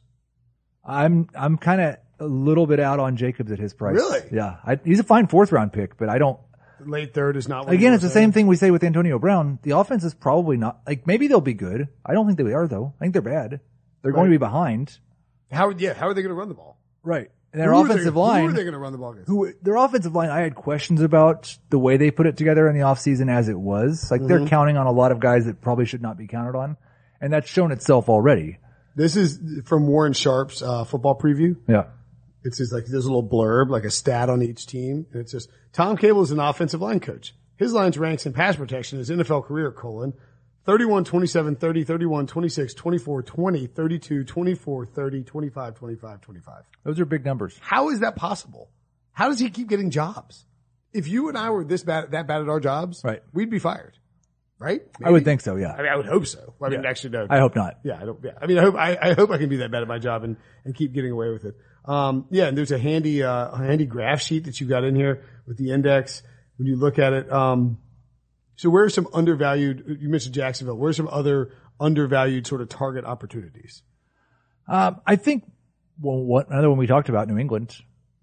I'm 0.83 1.27
I'm 1.35 1.57
kind 1.57 1.81
of 1.81 1.97
a 2.19 2.25
little 2.27 2.67
bit 2.67 2.79
out 2.79 2.99
on 2.99 3.17
Jacobs 3.17 3.51
at 3.51 3.59
his 3.59 3.73
price. 3.73 3.95
Really? 3.95 4.21
Yeah. 4.31 4.57
I, 4.65 4.79
he's 4.83 4.99
a 4.99 5.03
fine 5.03 5.27
fourth 5.27 5.51
round 5.51 5.73
pick, 5.73 5.97
but 5.97 6.09
I 6.09 6.17
don't. 6.19 6.39
Late 6.85 7.13
third 7.13 7.35
is 7.37 7.47
not. 7.47 7.65
What 7.65 7.73
Again, 7.73 7.93
it's 7.93 8.03
the 8.03 8.09
same 8.09 8.31
thing 8.31 8.47
we 8.47 8.55
say 8.55 8.71
with 8.71 8.83
Antonio 8.83 9.19
Brown. 9.19 9.59
The 9.63 9.71
offense 9.71 10.03
is 10.03 10.13
probably 10.13 10.57
not 10.57 10.81
like 10.87 11.05
maybe 11.07 11.27
they'll 11.27 11.41
be 11.41 11.53
good. 11.53 11.87
I 12.05 12.13
don't 12.13 12.25
think 12.25 12.37
they 12.37 12.53
are 12.53 12.67
though. 12.67 12.93
I 12.99 13.03
think 13.03 13.13
they're 13.13 13.21
bad. 13.21 13.59
They're 14.01 14.11
going 14.11 14.25
to 14.25 14.31
be 14.31 14.37
behind. 14.37 14.97
How? 15.51 15.69
Yeah. 15.69 15.93
How 15.93 16.07
are 16.07 16.13
they 16.13 16.21
going 16.21 16.29
to 16.33 16.39
run 16.39 16.49
the 16.49 16.55
ball? 16.55 16.77
Right. 17.03 17.31
And 17.53 17.61
their 17.61 17.71
Who 17.71 17.77
are 17.79 17.87
they- 17.87 17.93
offensive 17.93 18.13
Who 18.15 18.21
are 18.21 18.51
they 18.51 18.63
going 18.63 18.73
to 18.73 18.79
run 18.79 18.91
the 18.91 18.97
ball 18.97 19.11
against? 19.13 19.29
who 19.29 19.51
their 19.61 19.75
offensive 19.77 20.13
line 20.13 20.29
I 20.29 20.41
had 20.41 20.55
questions 20.55 21.01
about 21.01 21.57
the 21.69 21.79
way 21.79 21.97
they 21.97 22.11
put 22.11 22.27
it 22.27 22.35
together 22.37 22.67
in 22.67 22.75
the 22.75 22.81
offseason 22.83 23.31
as 23.31 23.47
it 23.49 23.57
was. 23.59 24.09
Like 24.11 24.21
Mm-hmm. 24.21 24.27
they're 24.27 24.47
counting 24.47 24.77
on 24.77 24.87
a 24.87 24.91
lot 24.91 25.11
of 25.11 25.19
guys 25.19 25.45
that 25.45 25.61
probably 25.61 25.85
should 25.85 26.01
not 26.01 26.17
be 26.17 26.27
counted 26.27 26.57
on. 26.57 26.77
And 27.21 27.31
that's 27.31 27.49
shown 27.49 27.71
itself 27.71 28.09
already. 28.09 28.57
This 28.95 29.15
is 29.15 29.39
from 29.65 29.87
Warren 29.87 30.13
Sharp's 30.13 30.61
uh, 30.61 30.83
football 30.83 31.17
preview. 31.17 31.55
Yeah. 31.67 31.85
It's 32.45 32.57
just 32.59 32.71
like 32.71 32.85
there's 32.85 33.05
a 33.05 33.11
little 33.11 33.27
blurb, 33.27 33.69
like 33.69 33.83
a 33.83 33.91
stat 33.91 34.29
on 34.29 34.41
each 34.41 34.65
team, 34.67 35.07
and 35.11 35.19
it 35.21 35.29
says 35.29 35.47
Tom 35.73 35.97
Cable 35.97 36.21
is 36.21 36.31
an 36.31 36.39
offensive 36.39 36.81
line 36.81 36.99
coach. 36.99 37.35
His 37.57 37.73
lines 37.73 37.97
ranks 37.97 38.25
in 38.25 38.33
pass 38.33 38.55
protection 38.55 38.99
his 38.99 39.09
NFL 39.09 39.45
career, 39.45 39.71
colon, 39.71 40.13
31, 40.65 41.05
27, 41.05 41.55
30, 41.55 41.83
31, 41.83 42.27
26, 42.27 42.73
24, 42.73 43.23
20, 43.23 43.67
32, 43.67 44.23
24, 44.23 44.85
30, 44.85 45.23
25, 45.23 45.75
25, 45.75 46.21
25. 46.21 46.63
Those 46.83 46.99
are 46.99 47.05
big 47.05 47.25
numbers. 47.25 47.57
How 47.61 47.89
is 47.89 47.99
that 48.01 48.15
possible? 48.15 48.69
How 49.11 49.29
does 49.29 49.39
he 49.39 49.49
keep 49.49 49.67
getting 49.69 49.89
jobs? 49.89 50.45
If 50.93 51.07
you 51.07 51.29
and 51.29 51.37
I 51.37 51.49
were 51.49 51.63
this 51.63 51.83
bad, 51.83 52.11
that 52.11 52.27
bad 52.27 52.41
at 52.41 52.49
our 52.49 52.59
jobs, 52.59 53.01
Right. 53.03 53.21
we'd 53.33 53.49
be 53.49 53.59
fired, 53.59 53.97
right? 54.59 54.81
I 55.03 55.11
would 55.11 55.23
think 55.25 55.41
so, 55.41 55.55
yeah. 55.55 55.73
I 55.73 55.81
mean, 55.81 55.91
I 55.91 55.95
would 55.95 56.05
hope 56.05 56.27
so. 56.27 56.53
I 56.61 56.69
mean, 56.69 56.85
actually, 56.85 57.11
no. 57.11 57.27
I 57.29 57.39
hope 57.39 57.55
not. 57.55 57.79
Yeah, 57.83 57.97
I 58.01 58.05
don't. 58.05 58.19
Yeah, 58.23 58.31
I 58.41 58.47
mean, 58.47 58.57
I 58.57 58.61
hope 58.61 58.75
I, 58.75 58.97
I 59.01 59.13
hope 59.13 59.31
I 59.31 59.37
can 59.37 59.49
be 59.49 59.57
that 59.57 59.71
bad 59.71 59.81
at 59.81 59.87
my 59.87 59.99
job 59.99 60.23
and, 60.23 60.37
and 60.63 60.75
keep 60.75 60.93
getting 60.93 61.11
away 61.11 61.29
with 61.29 61.45
it. 61.45 61.55
Um, 61.85 62.25
yeah, 62.31 62.47
and 62.47 62.57
there's 62.57 62.71
a 62.71 62.79
handy 62.79 63.23
uh, 63.23 63.49
a 63.49 63.57
handy 63.57 63.85
graph 63.85 64.21
sheet 64.21 64.45
that 64.45 64.59
you 64.59 64.67
got 64.67 64.83
in 64.83 64.95
here 64.95 65.23
with 65.45 65.57
the 65.57 65.71
index 65.71 66.23
when 66.57 66.67
you 66.67 66.77
look 66.77 66.97
at 66.99 67.13
it. 67.13 67.31
Um, 67.31 67.77
so 68.55 68.69
where 68.69 68.85
are 68.85 68.89
some 68.89 69.07
undervalued? 69.13 69.97
You 70.01 70.09
mentioned 70.09 70.33
Jacksonville. 70.33 70.77
Where 70.77 70.89
are 70.89 70.93
some 70.93 71.09
other 71.09 71.51
undervalued 71.79 72.47
sort 72.47 72.61
of 72.61 72.69
target 72.69 73.05
opportunities? 73.05 73.83
Um, 74.67 75.01
I 75.05 75.15
think 75.15 75.43
well, 76.01 76.17
what 76.17 76.49
another 76.49 76.69
one 76.69 76.77
we 76.77 76.87
talked 76.87 77.09
about, 77.09 77.27
New 77.27 77.37
England. 77.37 77.75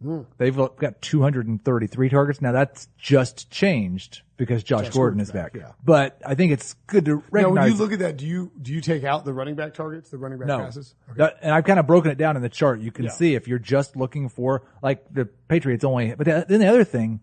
Hmm. 0.03 0.21
They've 0.39 0.55
got 0.57 1.01
233 1.01 2.09
targets. 2.09 2.41
Now 2.43 2.53
that's 2.53 2.89
just 2.99 3.51
changed 3.51 4.23
because 4.37 4.63
Josh, 4.65 4.89
Gordon 4.91 5.21
is 5.21 5.31
back. 5.31 5.53
back, 5.53 5.63
yeah. 5.63 5.73
But 5.85 6.21
I 6.27 6.35
think 6.35 6.53
it's 6.53 6.75
good 6.89 7.05
to 7.05 7.17
Now, 7.17 7.23
recognize. 7.31 7.63
when 7.71 7.73
you 7.73 7.79
look 7.79 7.93
at 7.93 7.99
that, 8.01 8.17
do 8.17 8.27
you 8.27 8.51
do 8.61 8.73
you 8.73 8.81
take 8.81 9.05
out 9.05 9.25
the 9.25 9.33
running 9.33 9.55
back 9.55 9.75
targets, 9.75 10.11
the 10.11 10.19
running 10.19 10.39
back 10.39 10.49
no, 10.49 10.59
passes? 10.59 10.95
That- 11.17 11.37
and 11.43 11.55
I've 11.55 11.65
kind 11.65 11.79
of 11.79 11.87
broken 11.87 12.11
it 12.11 12.19
down 12.19 12.37
in 12.37 12.43
the 12.43 12.49
chart. 12.49 12.81
You 12.81 12.91
can 12.91 13.05
Yeah. 13.05 13.11
see 13.13 13.35
if 13.35 13.47
you're 13.47 13.59
just 13.61 13.97
looking 13.97 14.29
for 14.29 14.63
like 14.83 15.05
the 15.13 15.27
Patriots 15.49 15.85
only. 15.85 16.15
But 16.15 16.27
then 16.49 16.61
the 16.61 16.67
other 16.69 16.85
thing, 16.85 17.21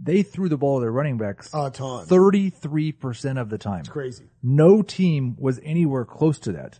they 0.00 0.22
threw 0.22 0.48
the 0.48 0.56
ball 0.56 0.78
to 0.78 0.82
their 0.82 0.92
running 0.92 1.18
backs 1.18 1.50
A 1.52 1.70
ton. 1.70 2.06
33% 2.06 3.38
of 3.38 3.50
the 3.50 3.58
time. 3.58 3.80
It's 3.80 3.88
crazy. 3.88 4.26
No 4.42 4.80
team 4.82 5.36
was 5.38 5.60
anywhere 5.62 6.04
close 6.04 6.38
to 6.40 6.52
that. 6.52 6.78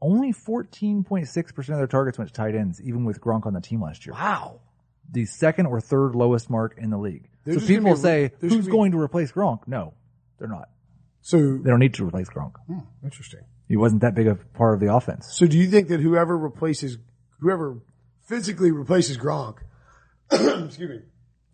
Only 0.00 0.32
14.6% 0.32 1.58
of 1.58 1.66
their 1.66 1.86
targets 1.86 2.18
went 2.18 2.28
to 2.28 2.34
tight 2.34 2.54
ends, 2.54 2.80
even 2.82 3.04
with 3.04 3.20
Gronk 3.20 3.46
on 3.46 3.52
the 3.54 3.60
team 3.60 3.82
last 3.82 4.06
year. 4.06 4.14
Wow. 4.14 4.60
The 5.10 5.24
second 5.24 5.66
or 5.66 5.80
third 5.80 6.14
lowest 6.14 6.50
mark 6.50 6.76
in 6.78 6.90
the 6.90 6.98
league. 6.98 7.28
There's 7.44 7.62
so 7.62 7.66
people 7.66 7.94
be 7.94 7.98
say, 8.00 8.30
who's 8.40 8.50
gonna 8.52 8.62
be- 8.64 8.70
going 8.70 8.92
to 8.92 9.00
replace 9.00 9.32
Gronk? 9.32 9.66
No, 9.66 9.94
they're 10.38 10.48
not. 10.48 10.68
So 11.22 11.58
They 11.58 11.70
don't 11.70 11.78
need 11.80 11.94
to 11.94 12.06
replace 12.06 12.28
Gronk. 12.28 12.52
interesting. 13.02 13.40
He 13.68 13.76
wasn't 13.76 14.02
that 14.02 14.14
big 14.14 14.26
a 14.26 14.34
part 14.34 14.74
of 14.74 14.80
the 14.80 14.94
offense. 14.94 15.28
So 15.32 15.46
do 15.46 15.58
you 15.58 15.66
think 15.68 15.88
that 15.88 16.00
whoever 16.00 16.36
replaces, 16.38 16.96
whoever 17.40 17.78
physically 18.26 18.70
replaces 18.70 19.18
Gronk, 19.18 19.58
excuse 20.30 20.78
me, 20.78 21.00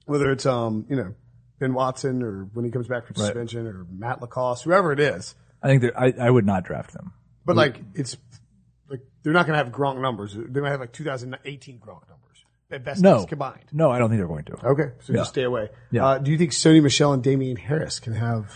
whether 0.07 0.31
it's 0.31 0.47
um 0.47 0.85
you 0.89 0.97
know 0.97 1.15
Ben 1.59 1.75
Watson 1.75 2.23
or 2.23 2.45
when 2.53 2.65
he 2.65 2.71
comes 2.71 2.87
back 2.89 3.07
from 3.07 3.17
suspension 3.17 3.67
or 3.67 3.87
Matt 3.91 4.21
LaCosse, 4.21 4.63
whoever 4.63 4.93
it 4.93 5.01
is, 5.01 5.35
I 5.63 5.69
think 5.69 5.83
that 5.83 5.99
I, 5.99 6.13
I 6.27 6.31
would 6.31 6.45
not 6.47 6.65
draft 6.65 6.93
them. 6.93 7.13
But 7.45 7.57
like 7.57 7.81
it's 7.95 8.17
like 8.89 9.01
they're 9.23 9.33
not 9.33 9.47
going 9.47 9.59
to 9.59 9.65
have 9.65 9.73
Gronk 9.73 10.01
numbers. 10.01 10.35
They 10.37 10.61
might 10.61 10.71
have 10.71 10.81
like 10.81 10.93
2018 10.93 11.79
Gronk 11.79 12.09
numbers 12.09 12.45
at 12.71 12.85
best 12.85 13.03
No. 13.03 13.25
combined. 13.27 13.65
No, 13.73 13.91
I 13.91 13.99
don't 13.99 14.09
think 14.09 14.19
they're 14.21 14.29
going 14.29 14.45
to. 14.45 14.67
Okay, 14.67 14.93
so 15.03 15.13
just 15.13 15.31
stay 15.31 15.43
away. 15.43 15.69
Yeah. 15.91 16.07
Uh, 16.07 16.19
do 16.19 16.31
you 16.31 16.39
think 16.39 16.53
Sony 16.53 16.83
Michel 16.83 17.13
and 17.13 17.23
Damien 17.23 17.57
Harris 17.57 18.01
can 18.01 18.15
have? 18.15 18.51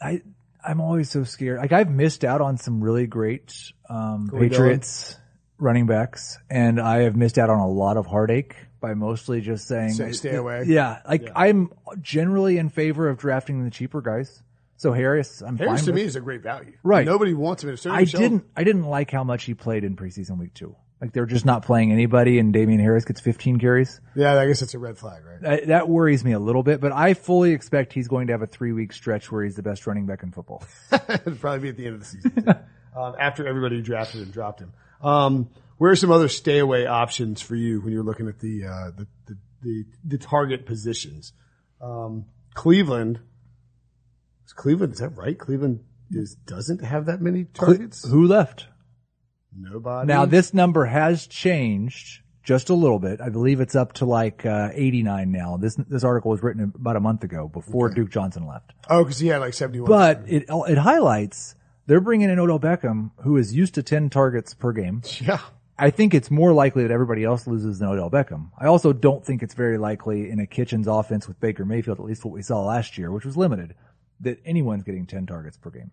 I 0.00 0.22
I'm 0.64 0.80
always 0.80 1.10
so 1.10 1.24
scared. 1.24 1.58
Like 1.58 1.72
I've 1.72 1.90
missed 1.90 2.24
out 2.24 2.40
on 2.40 2.56
some 2.56 2.82
really 2.82 3.06
great 3.06 3.54
um, 3.88 4.30
Patriots 4.32 5.16
running 5.58 5.86
backs, 5.86 6.38
and 6.50 6.80
I 6.80 7.02
have 7.02 7.16
missed 7.16 7.38
out 7.38 7.50
on 7.50 7.58
a 7.60 7.68
lot 7.68 7.96
of 7.96 8.06
heartache 8.06 8.56
by 8.80 8.94
mostly 8.94 9.40
just 9.40 9.66
saying 9.68 9.90
Say 9.92 10.12
stay 10.12 10.34
away. 10.34 10.64
Yeah, 10.66 11.00
like 11.08 11.30
I'm 11.34 11.70
generally 12.00 12.58
in 12.58 12.68
favor 12.68 13.08
of 13.08 13.18
drafting 13.18 13.64
the 13.64 13.70
cheaper 13.70 14.00
guys. 14.02 14.42
So 14.76 14.92
Harris, 14.92 15.40
I'm 15.40 15.56
Harris 15.56 15.80
fine 15.80 15.84
to 15.86 15.92
with. 15.92 15.96
me 15.96 16.02
is 16.02 16.16
a 16.16 16.20
great 16.20 16.42
value. 16.42 16.72
Right. 16.82 17.06
Nobody 17.06 17.34
wants 17.34 17.62
him. 17.62 17.70
If 17.70 17.86
I 17.86 18.04
didn't 18.04 18.44
I 18.56 18.64
didn't 18.64 18.84
like 18.84 19.10
how 19.10 19.24
much 19.24 19.44
he 19.44 19.54
played 19.54 19.84
in 19.84 19.96
preseason 19.96 20.38
week 20.38 20.54
two. 20.54 20.76
Like 21.00 21.12
they're 21.12 21.26
just 21.26 21.44
not 21.44 21.64
playing 21.64 21.92
anybody, 21.92 22.38
and 22.38 22.52
Damien 22.52 22.80
Harris 22.80 23.04
gets 23.04 23.20
15 23.20 23.58
carries. 23.58 24.00
Yeah, 24.14 24.38
I 24.38 24.46
guess 24.46 24.62
it's 24.62 24.72
a 24.74 24.78
red 24.78 24.96
flag, 24.96 25.22
right? 25.24 25.40
That, 25.42 25.66
that 25.66 25.88
worries 25.88 26.24
me 26.24 26.32
a 26.32 26.38
little 26.38 26.62
bit, 26.62 26.80
but 26.80 26.92
I 26.92 27.12
fully 27.14 27.50
expect 27.50 27.92
he's 27.92 28.08
going 28.08 28.28
to 28.28 28.32
have 28.32 28.42
a 28.42 28.46
three 28.46 28.72
week 28.72 28.92
stretch 28.92 29.30
where 29.30 29.44
he's 29.44 29.56
the 29.56 29.62
best 29.62 29.86
running 29.86 30.06
back 30.06 30.22
in 30.22 30.30
football. 30.30 30.64
It'd 30.92 31.40
probably 31.40 31.58
be 31.58 31.68
at 31.68 31.76
the 31.76 31.86
end 31.86 31.94
of 31.96 32.00
the 32.00 32.06
season. 32.06 32.48
um, 32.96 33.14
after 33.18 33.46
everybody 33.46 33.82
drafted 33.82 34.22
and 34.22 34.32
dropped 34.32 34.60
him. 34.60 34.72
Um, 35.02 35.50
where 35.76 35.90
are 35.90 35.96
some 35.96 36.10
other 36.10 36.28
stay 36.28 36.58
away 36.58 36.86
options 36.86 37.42
for 37.42 37.56
you 37.56 37.80
when 37.80 37.92
you're 37.92 38.04
looking 38.04 38.28
at 38.28 38.38
the, 38.38 38.64
uh, 38.64 38.90
the, 38.96 39.06
the, 39.26 39.38
the, 39.62 39.84
the 40.04 40.18
target 40.18 40.64
positions? 40.64 41.32
Um, 41.82 42.26
Cleveland. 42.54 43.20
Cleveland, 44.56 44.94
is 44.94 44.98
that 45.00 45.16
right? 45.16 45.38
Cleveland 45.38 45.80
is, 46.10 46.34
doesn't 46.46 46.84
have 46.84 47.06
that 47.06 47.20
many 47.20 47.44
targets? 47.44 48.08
Who 48.08 48.26
left? 48.26 48.68
Nobody. 49.56 50.08
Now 50.08 50.24
this 50.24 50.52
number 50.52 50.84
has 50.84 51.26
changed 51.26 52.22
just 52.42 52.68
a 52.68 52.74
little 52.74 52.98
bit. 52.98 53.20
I 53.20 53.28
believe 53.28 53.60
it's 53.60 53.74
up 53.74 53.94
to 53.94 54.04
like 54.04 54.44
uh, 54.44 54.70
89 54.72 55.30
now. 55.30 55.56
This 55.56 55.76
this 55.76 56.04
article 56.04 56.30
was 56.30 56.42
written 56.42 56.72
about 56.74 56.96
a 56.96 57.00
month 57.00 57.24
ago 57.24 57.48
before 57.48 57.88
Duke 57.88 58.10
Johnson 58.10 58.46
left. 58.46 58.72
oh, 58.90 59.04
cause 59.04 59.18
he 59.18 59.28
had 59.28 59.38
like 59.38 59.54
71. 59.54 59.88
But 59.88 60.24
it 60.26 60.44
it 60.48 60.78
highlights 60.78 61.54
they're 61.86 62.00
bringing 62.00 62.30
in 62.30 62.38
Odell 62.38 62.58
Beckham, 62.58 63.10
who 63.22 63.36
is 63.36 63.54
used 63.54 63.74
to 63.74 63.82
10 63.82 64.10
targets 64.10 64.54
per 64.54 64.72
game. 64.72 65.02
yeah. 65.20 65.40
I 65.76 65.90
think 65.90 66.14
it's 66.14 66.30
more 66.30 66.52
likely 66.52 66.84
that 66.84 66.92
everybody 66.92 67.24
else 67.24 67.48
loses 67.48 67.80
than 67.80 67.88
Odell 67.88 68.08
Beckham. 68.08 68.50
I 68.56 68.66
also 68.66 68.92
don't 68.92 69.26
think 69.26 69.42
it's 69.42 69.54
very 69.54 69.76
likely 69.76 70.30
in 70.30 70.38
a 70.38 70.46
Kitchens 70.46 70.86
offense 70.86 71.26
with 71.26 71.40
Baker 71.40 71.64
Mayfield, 71.64 71.98
at 71.98 72.04
least 72.04 72.24
what 72.24 72.32
we 72.32 72.42
saw 72.42 72.62
last 72.62 72.96
year, 72.96 73.10
which 73.10 73.24
was 73.24 73.36
limited, 73.36 73.74
that 74.24 74.40
anyone's 74.44 74.82
getting 74.82 75.06
10 75.06 75.26
targets 75.26 75.56
per 75.56 75.70
game. 75.70 75.90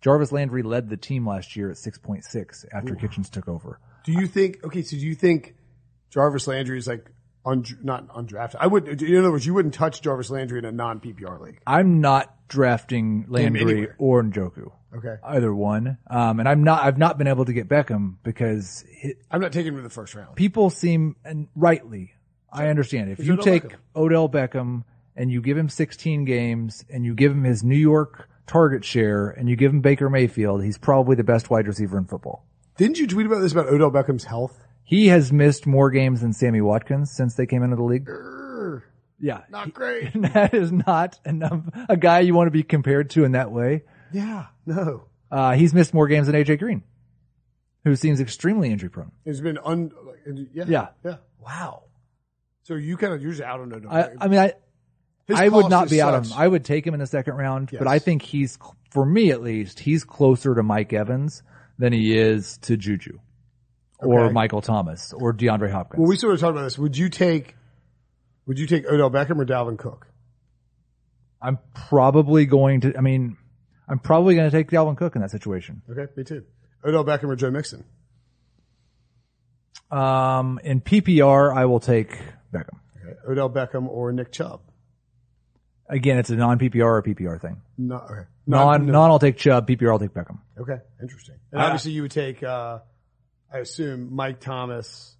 Jarvis 0.00 0.32
Landry 0.32 0.62
led 0.62 0.90
the 0.90 0.96
team 0.96 1.26
last 1.26 1.56
year 1.56 1.70
at 1.70 1.76
6.6 1.76 2.64
after 2.72 2.94
Kitchens 2.96 3.30
took 3.30 3.48
over. 3.48 3.78
Do 4.04 4.12
you 4.12 4.26
think, 4.26 4.64
okay, 4.64 4.82
so 4.82 4.96
do 4.96 5.06
you 5.06 5.14
think 5.14 5.54
Jarvis 6.10 6.48
Landry 6.48 6.76
is 6.76 6.88
like, 6.88 7.08
un, 7.46 7.64
not 7.82 8.08
undrafted? 8.08 8.56
I 8.58 8.66
would, 8.66 9.00
in 9.00 9.16
other 9.16 9.30
words, 9.30 9.46
you 9.46 9.54
wouldn't 9.54 9.74
touch 9.74 10.02
Jarvis 10.02 10.28
Landry 10.28 10.58
in 10.58 10.64
a 10.64 10.72
non 10.72 10.98
PPR 10.98 11.40
league. 11.40 11.60
I'm 11.66 12.00
not 12.00 12.48
drafting 12.48 13.26
Landry 13.28 13.88
or 13.98 14.22
Njoku. 14.24 14.72
Okay. 14.94 15.14
Either 15.22 15.54
one. 15.54 15.98
Um, 16.10 16.40
and 16.40 16.48
I'm 16.48 16.64
not, 16.64 16.82
I've 16.82 16.98
not 16.98 17.16
been 17.16 17.28
able 17.28 17.44
to 17.44 17.52
get 17.52 17.68
Beckham 17.68 18.16
because 18.24 18.84
it, 18.88 19.18
I'm 19.30 19.40
not 19.40 19.52
taking 19.52 19.72
him 19.72 19.78
in 19.78 19.84
the 19.84 19.90
first 19.90 20.14
round. 20.16 20.34
people 20.34 20.68
seem, 20.68 21.14
and 21.24 21.46
rightly, 21.54 22.12
I 22.52 22.66
understand. 22.66 23.10
If 23.10 23.24
you 23.24 23.34
Odell 23.34 23.44
take 23.44 23.62
Beckham. 23.64 23.76
Odell 23.96 24.28
Beckham 24.28 24.84
and 25.16 25.30
you 25.30 25.40
give 25.42 25.56
him 25.56 25.68
16 25.68 26.24
games 26.24 26.84
and 26.90 27.04
you 27.04 27.14
give 27.14 27.32
him 27.32 27.44
his 27.44 27.62
New 27.62 27.76
York 27.76 28.28
target 28.46 28.84
share 28.84 29.28
and 29.30 29.48
you 29.48 29.56
give 29.56 29.72
him 29.72 29.80
Baker 29.80 30.08
Mayfield, 30.10 30.62
he's 30.64 30.78
probably 30.78 31.16
the 31.16 31.24
best 31.24 31.50
wide 31.50 31.66
receiver 31.66 31.96
in 31.98 32.04
football. 32.06 32.44
Didn't 32.76 32.98
you 32.98 33.06
tweet 33.06 33.26
about 33.26 33.40
this 33.40 33.52
about 33.52 33.66
Odell 33.66 33.90
Beckham's 33.90 34.24
health? 34.24 34.58
He 34.84 35.08
has 35.08 35.32
missed 35.32 35.66
more 35.66 35.90
games 35.90 36.20
than 36.20 36.32
Sammy 36.32 36.60
Watkins 36.60 37.12
since 37.14 37.34
they 37.34 37.46
came 37.46 37.62
into 37.62 37.76
the 37.76 37.82
league. 37.82 38.06
Grr, 38.06 38.82
Yeah. 39.20 39.42
not 39.50 39.72
great. 39.74 40.10
that 40.34 40.54
is 40.54 40.72
not 40.72 41.18
enough, 41.24 41.60
a 41.88 41.96
guy 41.96 42.20
you 42.20 42.34
want 42.34 42.48
to 42.48 42.50
be 42.50 42.62
compared 42.62 43.10
to 43.10 43.24
in 43.24 43.32
that 43.32 43.52
way. 43.52 43.84
yeah, 44.12 44.46
no. 44.66 45.04
Uh, 45.30 45.52
he's 45.54 45.72
missed 45.72 45.94
more 45.94 46.08
games 46.08 46.26
than 46.26 46.36
AJ 46.36 46.58
Green, 46.58 46.82
who 47.84 47.96
seems 47.96 48.20
extremely 48.20 48.70
injury 48.70 48.90
prone. 48.90 49.12
He's 49.24 49.40
been 49.40 49.58
un. 49.64 49.90
like, 50.06 50.18
Yeah, 50.52 50.64
Yeah. 50.68 50.88
yeah. 51.04 51.16
Wow. 51.40 51.84
So 52.64 52.74
you 52.74 52.96
kind 52.96 53.14
of 53.14 53.22
you're 53.22 53.30
just 53.32 53.42
out 53.42 53.60
on 53.60 53.72
Odell. 53.72 53.90
I. 53.90 54.10
I 54.20 54.28
mean, 54.28 54.40
I, 54.40 54.52
His 55.32 55.40
I 55.40 55.48
would 55.48 55.68
not 55.70 55.90
be 55.90 56.00
out 56.00 56.14
of 56.14 56.26
him. 56.26 56.32
I 56.36 56.46
would 56.48 56.64
take 56.64 56.86
him 56.86 56.94
in 56.94 57.00
the 57.00 57.06
second 57.06 57.34
round, 57.34 57.70
Yes. 57.72 57.78
but 57.78 57.88
I 57.88 57.98
think 57.98 58.22
he's, 58.22 58.58
for 58.90 59.04
me 59.04 59.30
at 59.30 59.42
least, 59.42 59.80
he's 59.80 60.04
closer 60.04 60.54
to 60.54 60.62
Mike 60.62 60.92
Evans 60.92 61.42
than 61.78 61.92
he 61.92 62.16
is 62.16 62.58
to 62.58 62.76
Juju 62.76 63.18
or 63.98 64.24
Okay. 64.26 64.32
Michael 64.32 64.60
Thomas 64.62 65.12
or 65.12 65.32
DeAndre 65.32 65.70
Hopkins. 65.70 65.98
Well, 66.00 66.08
we 66.08 66.16
sort 66.16 66.34
of 66.34 66.40
talked 66.40 66.52
about 66.52 66.64
this. 66.64 66.78
Would 66.78 66.96
you 66.96 67.08
take? 67.08 67.56
Would 68.46 68.58
you 68.58 68.66
take 68.66 68.86
Odell 68.86 69.10
Beckham 69.10 69.38
or 69.38 69.44
Dalvin 69.46 69.78
Cook? 69.78 70.08
I'm 71.40 71.58
probably 71.74 72.46
going 72.46 72.80
to, 72.82 72.96
I 72.96 73.00
mean, 73.00 73.36
I'm 73.88 73.98
probably 73.98 74.34
going 74.34 74.50
to 74.50 74.56
take 74.56 74.70
Dalvin 74.70 74.96
Cook 74.96 75.14
in 75.16 75.22
that 75.22 75.30
situation. 75.30 75.82
Okay, 75.90 76.06
me 76.16 76.24
too. 76.24 76.44
Odell 76.84 77.04
Beckham 77.04 77.24
or 77.28 77.36
Joe 77.36 77.50
Mixon? 77.50 77.84
Um, 79.90 80.58
in 80.64 80.80
PPR, 80.80 81.54
I 81.54 81.66
will 81.66 81.80
take 81.80 82.18
Beckham. 82.52 82.78
Okay. 83.04 83.14
Odell 83.28 83.50
Beckham 83.50 83.88
or 83.88 84.12
Nick 84.12 84.32
Chubb? 84.32 84.60
Again, 85.88 86.18
it's 86.18 86.30
a 86.30 86.36
non 86.36 86.58
PPR 86.58 86.84
or 86.84 87.02
PPR 87.02 87.40
thing. 87.40 87.60
No. 87.76 87.96
Okay. 87.96 88.22
Non, 88.46 88.86
no. 88.86 88.92
non, 88.92 89.10
I'll 89.10 89.18
take 89.18 89.36
Chubb. 89.36 89.66
PPR, 89.68 89.90
I'll 89.92 89.98
take 89.98 90.14
Beckham. 90.14 90.38
Okay, 90.58 90.78
interesting. 91.00 91.36
And 91.52 91.60
obviously, 91.60 91.92
you 91.92 92.02
would 92.02 92.10
take, 92.10 92.42
uh, 92.42 92.78
I 93.52 93.58
assume, 93.58 94.14
Mike 94.14 94.40
Thomas, 94.40 95.16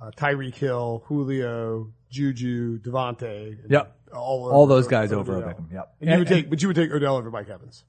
uh, 0.00 0.10
Tyreek 0.16 0.54
Hill, 0.54 1.02
Julio, 1.06 1.92
Juju, 2.10 2.78
Davante. 2.80 3.58
Yep. 3.68 3.96
All, 4.14 4.50
All 4.50 4.66
those 4.66 4.86
guys 4.88 5.12
over 5.12 5.36
over 5.36 5.46
Beckham. 5.46 5.72
Yep. 5.72 5.94
And 6.00 6.10
you 6.10 6.18
would 6.18 6.26
And- 6.28 6.36
take, 6.36 6.50
but 6.50 6.62
you 6.62 6.68
would 6.68 6.76
take 6.76 6.90
Odell 6.90 7.16
over 7.16 7.30
Mike 7.30 7.48
Evans. 7.50 7.84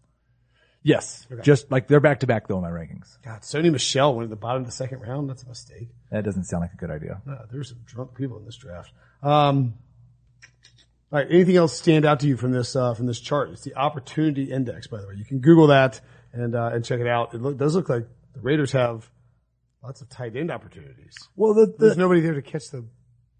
Yes. 0.83 1.25
Just 1.41 1.71
like 1.71 1.87
they're 1.87 1.99
back 1.99 2.19
to 2.19 2.27
back 2.27 2.47
though 2.47 2.57
in 2.57 2.61
my 2.61 2.69
rankings. 2.69 3.17
God, 3.23 3.41
Sony 3.41 3.71
Michel 3.71 4.13
went 4.13 4.25
at 4.25 4.29
the 4.29 4.35
bottom 4.35 4.61
of 4.61 4.67
the 4.67 4.71
second 4.71 4.99
round. 4.99 5.27
That's 5.27 5.41
a 5.41 5.47
mistake. 5.47 5.89
That 6.11 6.23
doesn't 6.23 6.43
sound 6.43 6.61
like 6.61 6.73
a 6.73 6.77
good 6.77 6.91
idea. 6.91 7.23
No, 7.25 7.39
there's 7.51 7.69
some 7.69 7.79
drunk 7.87 8.13
people 8.15 8.37
in 8.37 8.45
this 8.45 8.55
draft. 8.55 8.91
Um, 9.23 9.73
all 11.11 11.19
right. 11.19 11.27
Anything 11.29 11.55
else 11.55 11.75
stand 11.77 12.05
out 12.05 12.19
to 12.21 12.27
you 12.27 12.37
from 12.37 12.51
this 12.51 12.75
uh, 12.75 12.93
from 12.93 13.05
this 13.05 13.19
chart? 13.19 13.49
It's 13.51 13.61
the 13.63 13.75
opportunity 13.75 14.51
index, 14.51 14.87
by 14.87 14.99
the 15.01 15.07
way. 15.07 15.15
You 15.17 15.25
can 15.25 15.39
Google 15.39 15.67
that 15.67 16.01
and 16.33 16.55
uh, 16.55 16.71
and 16.73 16.83
check 16.83 16.99
it 16.99 17.07
out. 17.07 17.33
It 17.33 17.41
look, 17.41 17.57
does 17.57 17.75
look 17.75 17.89
like 17.89 18.07
the 18.33 18.41
Raiders 18.41 18.71
have 18.73 19.09
lots 19.83 20.01
of 20.01 20.09
tight 20.09 20.35
end 20.35 20.51
opportunities. 20.51 21.15
Well, 21.35 21.53
the, 21.53 21.73
There's 21.77 21.97
nobody 21.97 22.21
there 22.21 22.33
to 22.33 22.41
catch 22.41 22.69
the. 22.71 22.85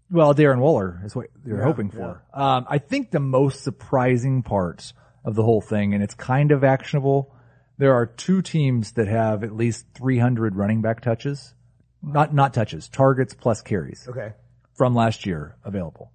Well, 0.08 0.32
Darren 0.34 0.58
Waller 0.60 1.00
is 1.04 1.16
what 1.16 1.26
you're 1.44 1.58
Yeah, 1.58 1.64
hoping 1.64 1.90
for. 1.90 2.22
Um, 2.32 2.64
I 2.68 2.78
think 2.78 3.10
the 3.10 3.18
most 3.18 3.64
surprising 3.64 4.44
part 4.44 4.92
of 5.24 5.34
the 5.34 5.42
whole 5.42 5.60
thing, 5.60 5.94
and 5.94 6.02
it's 6.04 6.14
kind 6.14 6.52
of 6.52 6.62
actionable, 6.62 7.34
there 7.78 7.92
are 7.92 8.06
two 8.06 8.40
teams 8.40 8.92
that 8.92 9.08
have 9.08 9.42
at 9.42 9.52
least 9.56 9.84
300 9.96 10.54
running 10.54 10.80
back 10.80 11.00
touches. 11.00 11.52
Not, 12.00 12.32
not 12.32 12.54
touches, 12.54 12.88
targets 12.88 13.34
plus 13.34 13.62
carries 13.62 14.06
Okay. 14.08 14.32
from 14.74 14.94
last 14.94 15.26
year 15.26 15.56
available. 15.64 16.12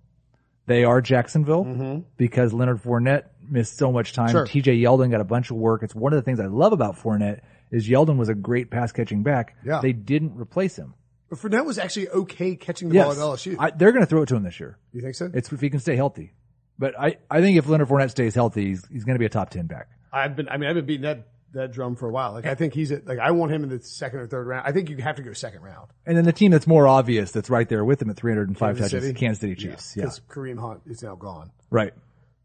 They 0.68 0.84
are 0.84 1.02
Jacksonville 1.02 2.04
because 2.18 2.54
Leonard 2.54 2.82
Fournette 2.82 3.26
missed 3.48 3.78
so 3.78 3.92
much 3.92 4.14
time. 4.14 4.28
Mm-hmm. 4.30 4.46
Sure. 4.60 4.62
TJ 4.62 4.82
Yeldon 4.82 5.12
got 5.12 5.22
a 5.22 5.26
bunch 5.26 5.52
of 5.52 5.58
work. 5.58 5.84
It's 5.84 5.96
one 5.96 6.14
of 6.14 6.18
the 6.18 6.22
things 6.24 6.40
I 6.40 6.46
love 6.46 6.72
about 6.74 6.98
Fournette 6.98 7.42
is 7.72 7.88
Yeldon 7.88 8.18
was 8.18 8.30
a 8.30 8.36
great 8.36 8.70
pass 8.70 8.92
catching 8.92 9.24
back. 9.24 9.56
Yeah. 9.66 9.80
They 9.82 9.94
didn't 9.94 10.36
replace 10.40 10.76
him. 10.76 10.94
But 11.30 11.40
Fournette 11.40 11.66
was 11.66 11.80
actually 11.80 12.10
okay 12.10 12.56
catching 12.56 12.90
the 12.90 13.00
ball 13.00 13.12
at 13.12 13.18
LSU. 13.18 13.56
I, 13.58 13.72
they're 13.72 13.92
going 13.92 14.04
to 14.04 14.10
throw 14.10 14.22
it 14.22 14.28
to 14.28 14.36
him 14.36 14.44
this 14.44 14.60
year. 14.60 14.78
you 14.94 15.02
think 15.02 15.16
so? 15.16 15.32
It's 15.34 15.52
if 15.52 15.62
he 15.62 15.70
can 15.70 15.80
stay 15.80 15.96
healthy. 15.96 16.34
But 16.78 17.00
I, 17.00 17.18
I 17.30 17.42
think 17.42 17.58
if 17.58 17.68
Leonard 17.68 17.88
Fournette 17.88 18.12
stays 18.12 18.36
healthy, 18.36 18.68
he's, 18.68 18.86
he's 18.88 19.04
going 19.04 19.16
to 19.16 19.20
be 19.20 19.26
a 19.26 19.30
top 19.30 19.50
10 19.50 19.68
back. 19.68 19.88
I've 20.12 20.36
been. 20.36 20.50
I 20.50 20.58
mean, 20.58 20.70
I've 20.70 20.76
been 20.76 20.86
beating 20.86 21.04
that 21.04 21.28
that 21.54 21.72
drum 21.72 21.96
for 21.96 22.08
a 22.08 22.12
while. 22.12 22.32
Like 22.34 22.46
I 22.46 22.56
think 22.56 22.74
he's 22.74 22.92
at, 22.92 23.06
like 23.06 23.20
I 23.20 23.32
want 23.32 23.52
him 23.52 23.64
in 23.64 23.70
the 23.70 23.82
second 23.82 24.20
or 24.20 24.28
third 24.28 24.48
round. 24.48 24.66
I 24.68 24.72
think 24.72 24.90
you 24.90 24.98
have 24.98 25.18
to 25.18 25.22
go 25.24 25.34
second 25.34 25.62
round. 25.62 25.90
And 26.06 26.16
then 26.18 26.24
the 26.26 26.32
team 26.34 26.52
that's 26.52 26.68
more 26.68 26.88
obvious 26.88 27.32
that's 27.32 27.50
right 27.50 27.68
there 27.68 27.84
with 27.84 28.02
him 28.02 28.10
at 28.10 28.18
305 28.18 28.60
Kansas 28.78 28.92
touches, 28.92 29.06
City? 29.08 29.20
Kansas 29.20 29.42
City 29.42 29.56
Chiefs. 29.56 29.96
Yeah. 29.98 30.04
Because 30.04 30.22
Kareem 30.30 30.60
Hunt 30.60 30.82
is 30.86 31.04
now 31.04 31.16
gone. 31.16 31.52
Right. 31.70 31.94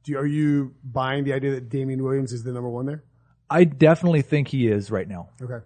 Do 0.04 0.12
you, 0.12 0.18
are 0.18 0.26
you 0.26 0.74
buying 0.84 1.24
the 1.24 1.32
idea 1.32 1.52
that 1.52 1.68
Damien 1.68 2.02
Williams 2.02 2.32
is 2.32 2.42
the 2.44 2.52
number 2.52 2.68
one 2.68 2.86
there? 2.86 3.02
I 3.48 3.64
definitely 3.64 4.22
think 4.22 4.48
he 4.48 4.66
is 4.68 4.90
right 4.90 5.08
now. 5.08 5.28
Okay. 5.40 5.64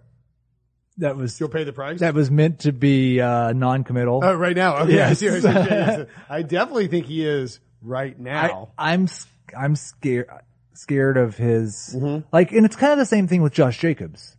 That 0.97 1.15
was 1.15 1.39
You'll 1.39 1.49
pay 1.49 1.63
the 1.63 1.73
price? 1.73 1.99
that 2.01 2.13
was 2.13 2.29
meant 2.29 2.59
to 2.59 2.71
be 2.73 3.19
uh, 3.21 3.53
non-committal. 3.53 4.21
oh, 4.23 4.33
right 4.35 4.55
now. 4.55 4.77
Okay. 4.79 4.93
I, 4.93 5.07
Yes. 5.07 5.19
see 5.19 5.29
what 5.31 5.41
you're 5.41 5.53
saying. 5.53 6.07
I 6.29 6.41
definitely 6.43 6.87
think 6.87 7.05
he 7.07 7.25
is 7.25 7.59
right 7.81 8.17
now. 8.19 8.69
I'm 8.77 9.03
s- 9.03 9.25
I'm 9.57 9.75
scared 9.75 10.27
scared 10.73 11.17
of 11.17 11.37
his 11.37 11.95
Mm-hmm. 11.97 12.27
like, 12.31 12.51
and 12.51 12.65
it's 12.65 12.75
kind 12.75 12.93
of 12.93 12.99
the 12.99 13.05
same 13.05 13.27
thing 13.27 13.41
with 13.41 13.53
Josh 13.53 13.79
Jacobs. 13.79 14.35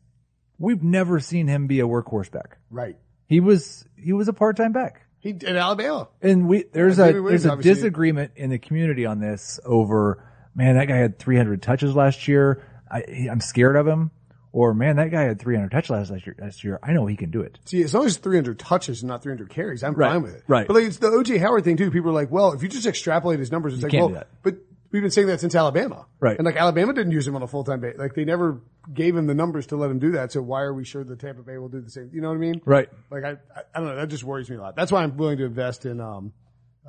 We've 0.59 0.83
never 0.83 1.18
seen 1.20 1.49
him 1.49 1.66
be 1.66 1.80
a 1.80 1.87
workhorse 1.87 2.30
back. 2.30 2.59
right. 2.70 2.97
He 3.26 3.41
was 3.41 3.87
he 3.97 4.12
was 4.12 4.28
a 4.28 4.33
part 4.35 4.57
time 4.59 4.72
back. 4.72 5.07
He 5.20 5.30
in 5.30 5.57
Alabama. 5.57 6.09
And 6.20 6.47
we 6.49 6.64
there's 6.72 6.99
Yeah, 6.99 7.05
a 7.07 7.12
Williams 7.14 7.28
there's 7.30 7.47
a 7.47 7.53
obviously- 7.53 7.74
disagreement 7.74 8.33
in 8.37 8.51
the 8.51 8.59
community 8.59 9.07
on 9.07 9.20
this 9.20 9.59
over 9.64 10.22
man 10.55 10.74
that 10.76 10.87
guy 10.89 10.97
had 10.97 11.18
300 11.18 11.62
touches 11.62 11.95
last 11.97 12.28
year. 12.28 12.62
I, 12.91 13.03
he- 13.09 13.28
I'm 13.30 13.41
scared 13.41 13.76
of 13.76 13.87
him. 13.87 14.11
Or 14.55 14.74
man 14.74 14.97
that 14.97 15.11
guy 15.11 15.22
had 15.22 15.41
300 15.41 15.70
touches 15.70 16.11
last 16.11 16.26
year. 16.26 16.37
Last 16.39 16.62
year, 16.62 16.78
I 16.83 16.93
know 16.93 17.07
he 17.07 17.16
can 17.16 17.30
do 17.30 17.41
it. 17.41 17.59
See, 17.64 17.83
as 17.83 17.95
long 17.95 18.05
as 18.05 18.18
300 18.18 18.59
touches 18.59 19.01
and 19.01 19.09
not 19.09 19.22
300 19.22 19.49
carries, 19.49 19.83
I'm 19.83 19.95
Right, 19.95 20.11
fine 20.12 20.22
with 20.22 20.35
it. 20.35 20.43
right. 20.47 20.66
But 20.66 20.74
like 20.74 20.85
it's 20.85 20.99
the 20.99 21.07
OJ 21.09 21.41
Howard 21.41 21.64
thing 21.64 21.78
too. 21.78 21.91
People 21.91 22.11
are 22.11 22.14
like, 22.14 22.30
well, 22.30 22.53
if 22.53 22.62
you 22.62 22.68
just 22.68 22.87
extrapolate 22.87 23.39
his 23.39 23.51
numbers, 23.51 23.72
it's 23.72 23.83
like, 23.83 23.93
can't 23.93 24.12
well, 24.12 24.24
but 24.43 24.57
we've 24.93 25.03
been 25.03 25.11
saying 25.11 25.26
that 25.28 25.40
since 25.40 25.55
Alabama. 25.55 26.07
Right. 26.20 26.36
And 26.36 26.45
like 26.45 26.57
Alabama 26.57 26.93
didn't 26.93 27.12
use 27.12 27.26
him 27.26 27.34
on 27.34 27.43
a 27.43 27.47
full 27.49 27.64
time 27.64 27.80
basis. 27.80 27.99
Like 27.99 28.14
they 28.14 28.24
never 28.24 28.61
gave 28.93 29.16
him 29.16 29.26
the 29.26 29.34
numbers 29.34 29.66
to 29.68 29.76
let 29.76 29.90
him 29.90 29.99
do 29.99 30.12
that. 30.12 30.30
So 30.32 30.43
why 30.43 30.61
are 30.62 30.74
we 30.74 30.84
sure 30.84 31.03
that 31.03 31.18
Tampa 31.18 31.43
Bay 31.43 31.59
will 31.59 31.68
do 31.68 31.80
the 31.80 31.90
same? 31.90 32.11
You 32.12 32.20
know 32.20 32.28
what 32.28 32.34
I 32.34 32.38
mean? 32.38 32.61
Right. 32.64 32.88
Like 33.11 33.24
I, 33.24 33.30
I, 33.30 33.62
I 33.74 33.78
don't 33.80 33.88
know. 33.88 33.97
That 33.97 34.09
just 34.09 34.22
worries 34.24 34.49
me 34.51 34.57
a 34.57 34.61
lot. 34.61 34.76
That's 34.76 34.93
why 34.93 35.03
I'm 35.03 35.16
willing 35.16 35.38
to 35.38 35.45
invest 35.45 35.86
in, 35.86 36.01
um, 36.01 36.32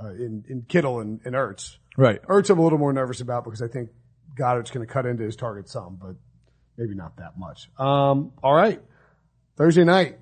uh, 0.01 0.09
in, 0.09 0.43
in 0.49 0.65
Kittle 0.67 0.99
and, 0.99 1.21
and 1.25 1.33
Ertz. 1.35 1.77
Right. 1.97 2.21
Ertz 2.23 2.49
I'm 2.49 2.59
a 2.59 2.63
little 2.63 2.79
more 2.79 2.93
nervous 2.93 3.21
about 3.21 3.43
because 3.45 3.61
I 3.61 3.67
think 3.67 3.89
Goedert's 4.35 4.71
going 4.71 4.85
to 4.85 4.91
cut 4.91 5.05
into 5.05 5.23
his 5.23 5.35
target 5.35 5.69
some, 5.69 5.97
but 6.01 6.15
maybe 6.77 6.95
not 6.95 7.17
that 7.17 7.37
much. 7.37 7.69
Um, 7.77 8.31
all 8.43 8.53
right. 8.53 8.81
Thursday 9.55 9.83
night. 9.83 10.17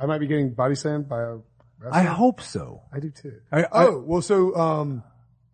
I 0.00 0.06
might 0.06 0.18
be 0.18 0.26
getting 0.26 0.54
body 0.54 0.74
slammed 0.74 1.08
by 1.08 1.20
a 1.22 1.36
wrestler. 1.78 1.92
I 1.92 2.02
hope 2.02 2.40
so. 2.40 2.82
I 2.92 3.00
do 3.00 3.10
too. 3.10 3.40
I- 3.52 3.64
I- 3.64 3.68
oh, 3.72 3.98
well, 4.06 4.22
so, 4.22 4.54
um, 4.56 5.02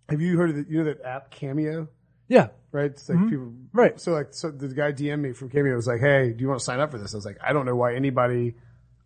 have 0.09 0.20
you 0.20 0.36
heard 0.36 0.50
of 0.50 0.57
the, 0.57 0.66
you 0.68 0.78
know 0.78 0.84
that 0.84 1.03
app 1.05 1.30
Cameo? 1.30 1.88
Yeah. 2.28 2.48
Right? 2.70 2.86
It's 2.92 3.09
like 3.09 3.18
Mm-hmm. 3.18 3.66
Right. 3.72 4.00
So 4.00 4.12
like, 4.12 4.28
so 4.34 4.50
the 4.50 4.68
guy 4.68 4.92
DM 4.92 5.20
me 5.20 5.32
from 5.32 5.50
Cameo 5.50 5.74
was 5.76 5.86
like, 5.86 6.00
Hey, 6.00 6.32
do 6.32 6.40
you 6.42 6.48
want 6.48 6.61
to 6.61 6.64
sign 6.64 6.80
up 6.80 6.90
for 6.90 6.98
this? 6.98 7.14
I 7.14 7.18
was 7.18 7.26
like, 7.26 7.38
I 7.46 7.53
don't 7.53 7.66
know 7.66 7.76
why 7.76 7.94
anybody 7.94 8.55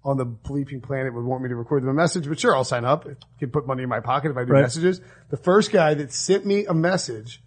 on 0.04 0.16
the 0.16 0.26
bleeping 0.26 0.80
planet 0.82 1.12
would 1.12 1.24
want 1.24 1.42
me 1.42 1.48
to 1.48 1.56
record 1.56 1.82
them 1.82 1.90
a 1.90 1.94
message, 1.94 2.28
but 2.28 2.38
sure, 2.38 2.54
I'll 2.54 2.62
sign 2.62 2.84
up. 2.84 3.06
It 3.06 3.24
can 3.40 3.50
put 3.50 3.66
money 3.66 3.82
in 3.82 3.88
my 3.88 3.98
pocket 4.00 4.30
if 4.30 4.36
I 4.36 4.44
do 4.44 4.52
Right. 4.52 4.62
messages. 4.62 5.00
The 5.30 5.36
first 5.36 5.72
guy 5.72 5.94
that 5.94 6.12
sent 6.12 6.46
me 6.46 6.64
a 6.66 6.74
message 6.74 7.42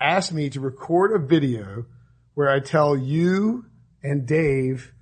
asked 0.00 0.32
me 0.32 0.48
to 0.50 0.60
record 0.60 1.12
a 1.12 1.18
video 1.18 1.86
where 2.34 2.48
I 2.48 2.60
tell 2.60 2.96
you 2.96 3.64
and 4.02 4.26
Dave 4.26 4.92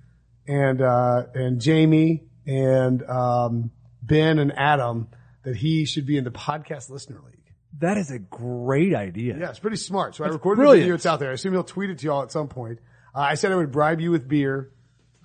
and, 0.47 0.81
uh, 0.81 1.25
and 1.35 1.61
Jamie 1.61 2.23
and, 2.47 3.03
um, 3.03 3.69
Ben 4.01 4.39
and 4.39 4.51
Adam 4.57 5.07
that 5.43 5.55
he 5.57 5.85
should 5.85 6.05
be 6.07 6.17
in 6.17 6.23
the 6.23 6.31
podcast 6.31 6.89
listener 6.89 7.19
league. 7.25 7.32
That 7.79 7.97
is 7.97 8.11
a 8.11 8.19
great 8.19 8.93
idea. 8.93 9.37
Yeah, 9.37 9.49
it's 9.49 9.59
pretty 9.59 9.77
smart. 9.77 10.15
So 10.15 10.23
I 10.23 10.27
recorded 10.27 10.57
brilliant. 10.61 10.81
the 10.81 10.83
video. 10.85 10.95
It's 10.95 11.05
out 11.05 11.19
there. 11.19 11.31
I 11.31 11.33
assume 11.33 11.53
he'll 11.53 11.63
tweet 11.63 11.89
it 11.89 11.99
to 11.99 12.05
y'all 12.05 12.21
at 12.23 12.31
some 12.31 12.47
point. 12.47 12.79
Uh, 13.15 13.19
I 13.19 13.33
said 13.35 13.51
I 13.51 13.55
would 13.55 13.71
bribe 13.71 13.99
you 13.99 14.11
with 14.11 14.27
beer. 14.27 14.69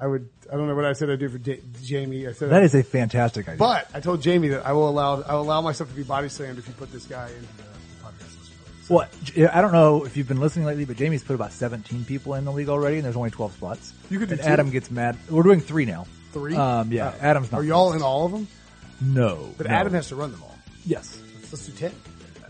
I 0.01 0.07
would. 0.07 0.28
I 0.51 0.57
don't 0.57 0.66
know 0.68 0.74
what 0.74 0.84
I 0.84 0.92
said 0.92 1.11
I'd 1.11 1.18
do 1.18 1.28
for 1.28 1.38
Ja- 1.38 1.57
Jamie. 1.82 2.26
I 2.26 2.32
said, 2.32 2.51
That 2.51 2.62
is 2.62 2.74
a 2.74 2.82
fantastic 2.82 3.49
idea. 3.49 3.59
but 3.59 3.88
I 3.92 4.01
told 4.01 4.22
Jamie 4.22 4.49
that 4.49 4.64
I 4.66 4.72
will 4.72 4.88
allow. 4.88 5.20
I 5.22 5.34
will 5.34 5.42
allow 5.42 5.61
myself 5.61 5.90
to 5.90 5.96
be 5.96 6.05
body 6.05 6.28
slammed 6.28 6.59
if 6.59 6.66
you 6.68 6.74
put 6.74 6.90
this 6.92 7.05
guy 7.05 7.28
into 7.28 7.40
the 7.57 7.62
podcast. 8.03 8.38
listener 8.40 8.57
league. 8.64 8.88
What? 8.88 9.11
J- 9.24 9.46
I 9.49 9.61
don't 9.61 9.72
know 9.72 10.05
if 10.05 10.16
you've 10.16 10.28
been 10.28 10.40
listening 10.40 10.66
lately, 10.66 10.84
but 10.84 10.96
Jamie's 10.96 11.24
put 11.24 11.34
about 11.34 11.53
17 11.53 12.05
people 12.05 12.34
in 12.34 12.44
the 12.44 12.53
league 12.53 12.68
already, 12.68 12.96
and 12.96 13.05
there's 13.05 13.16
only 13.16 13.30
12 13.30 13.53
spots. 13.55 13.92
You 14.09 14.18
could 14.20 14.28
do 14.28 14.34
and 14.34 14.42
two. 14.42 14.49
Adam 14.49 14.70
gets 14.70 14.90
mad. 14.90 15.18
We're 15.28 15.42
doing 15.42 15.61
three 15.61 15.84
now. 15.84 16.07
Three? 16.32 16.55
Um, 16.55 16.92
yeah. 16.92 17.09
Uh, 17.09 17.14
Adam's 17.20 17.51
not. 17.53 17.61
Are 17.61 17.64
y'all 17.64 17.92
in 17.92 18.03
all 18.03 18.24
of 18.26 18.32
them? 18.32 18.46
No. 19.01 19.53
But 19.59 19.66
no. 19.66 19.74
Adam 19.74 19.92
has 19.94 20.09
to 20.09 20.16
run 20.16 20.30
them 20.30 20.42
all. 20.44 20.57
Yes. 20.86 21.20
Let's, 21.40 21.53
let's 21.53 21.66
do 21.66 21.72
ten. 21.72 21.92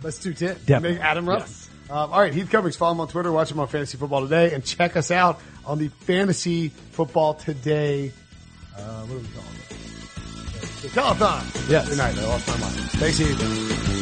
Let's 0.03 0.19
do 0.19 0.33
ten. 0.33 0.57
Definitely. 0.67 0.93
Make 0.99 1.01
Adam 1.05 1.29
run. 1.29 1.41
Yes. 1.41 1.71
Um, 1.91 2.13
all 2.13 2.21
right, 2.21 2.35
Heath 2.35 2.51
Cummings. 2.51 2.77
Follow 2.77 2.93
him 2.93 3.01
on 3.01 3.09
Twitter. 3.09 3.33
Watch 3.33 3.51
him 3.51 3.61
on 3.61 3.69
Fantasy 3.69 3.97
Football 3.97 4.23
Today, 4.23 4.53
and 4.53 4.65
check 4.65 4.97
us 4.97 5.11
out 5.11 5.41
on 5.65 5.79
the 5.79 5.89
Fantasy 5.89 6.69
Football 6.69 7.35
Today. 7.35 8.13
Uh, 8.77 8.81
what 9.07 9.17
are 9.17 9.19
we 9.19 9.29
calling 9.29 9.57
it? 9.71 10.83
The 10.83 10.89
telethon. 10.89 11.71
Yes. 11.71 11.89
Good 11.89 11.99
night. 11.99 12.17
I 12.19 12.27
lost 12.27 12.47
my 12.49 12.57
mind. 12.59 12.75
Thanks, 12.93 13.19
Heath. 13.19 13.98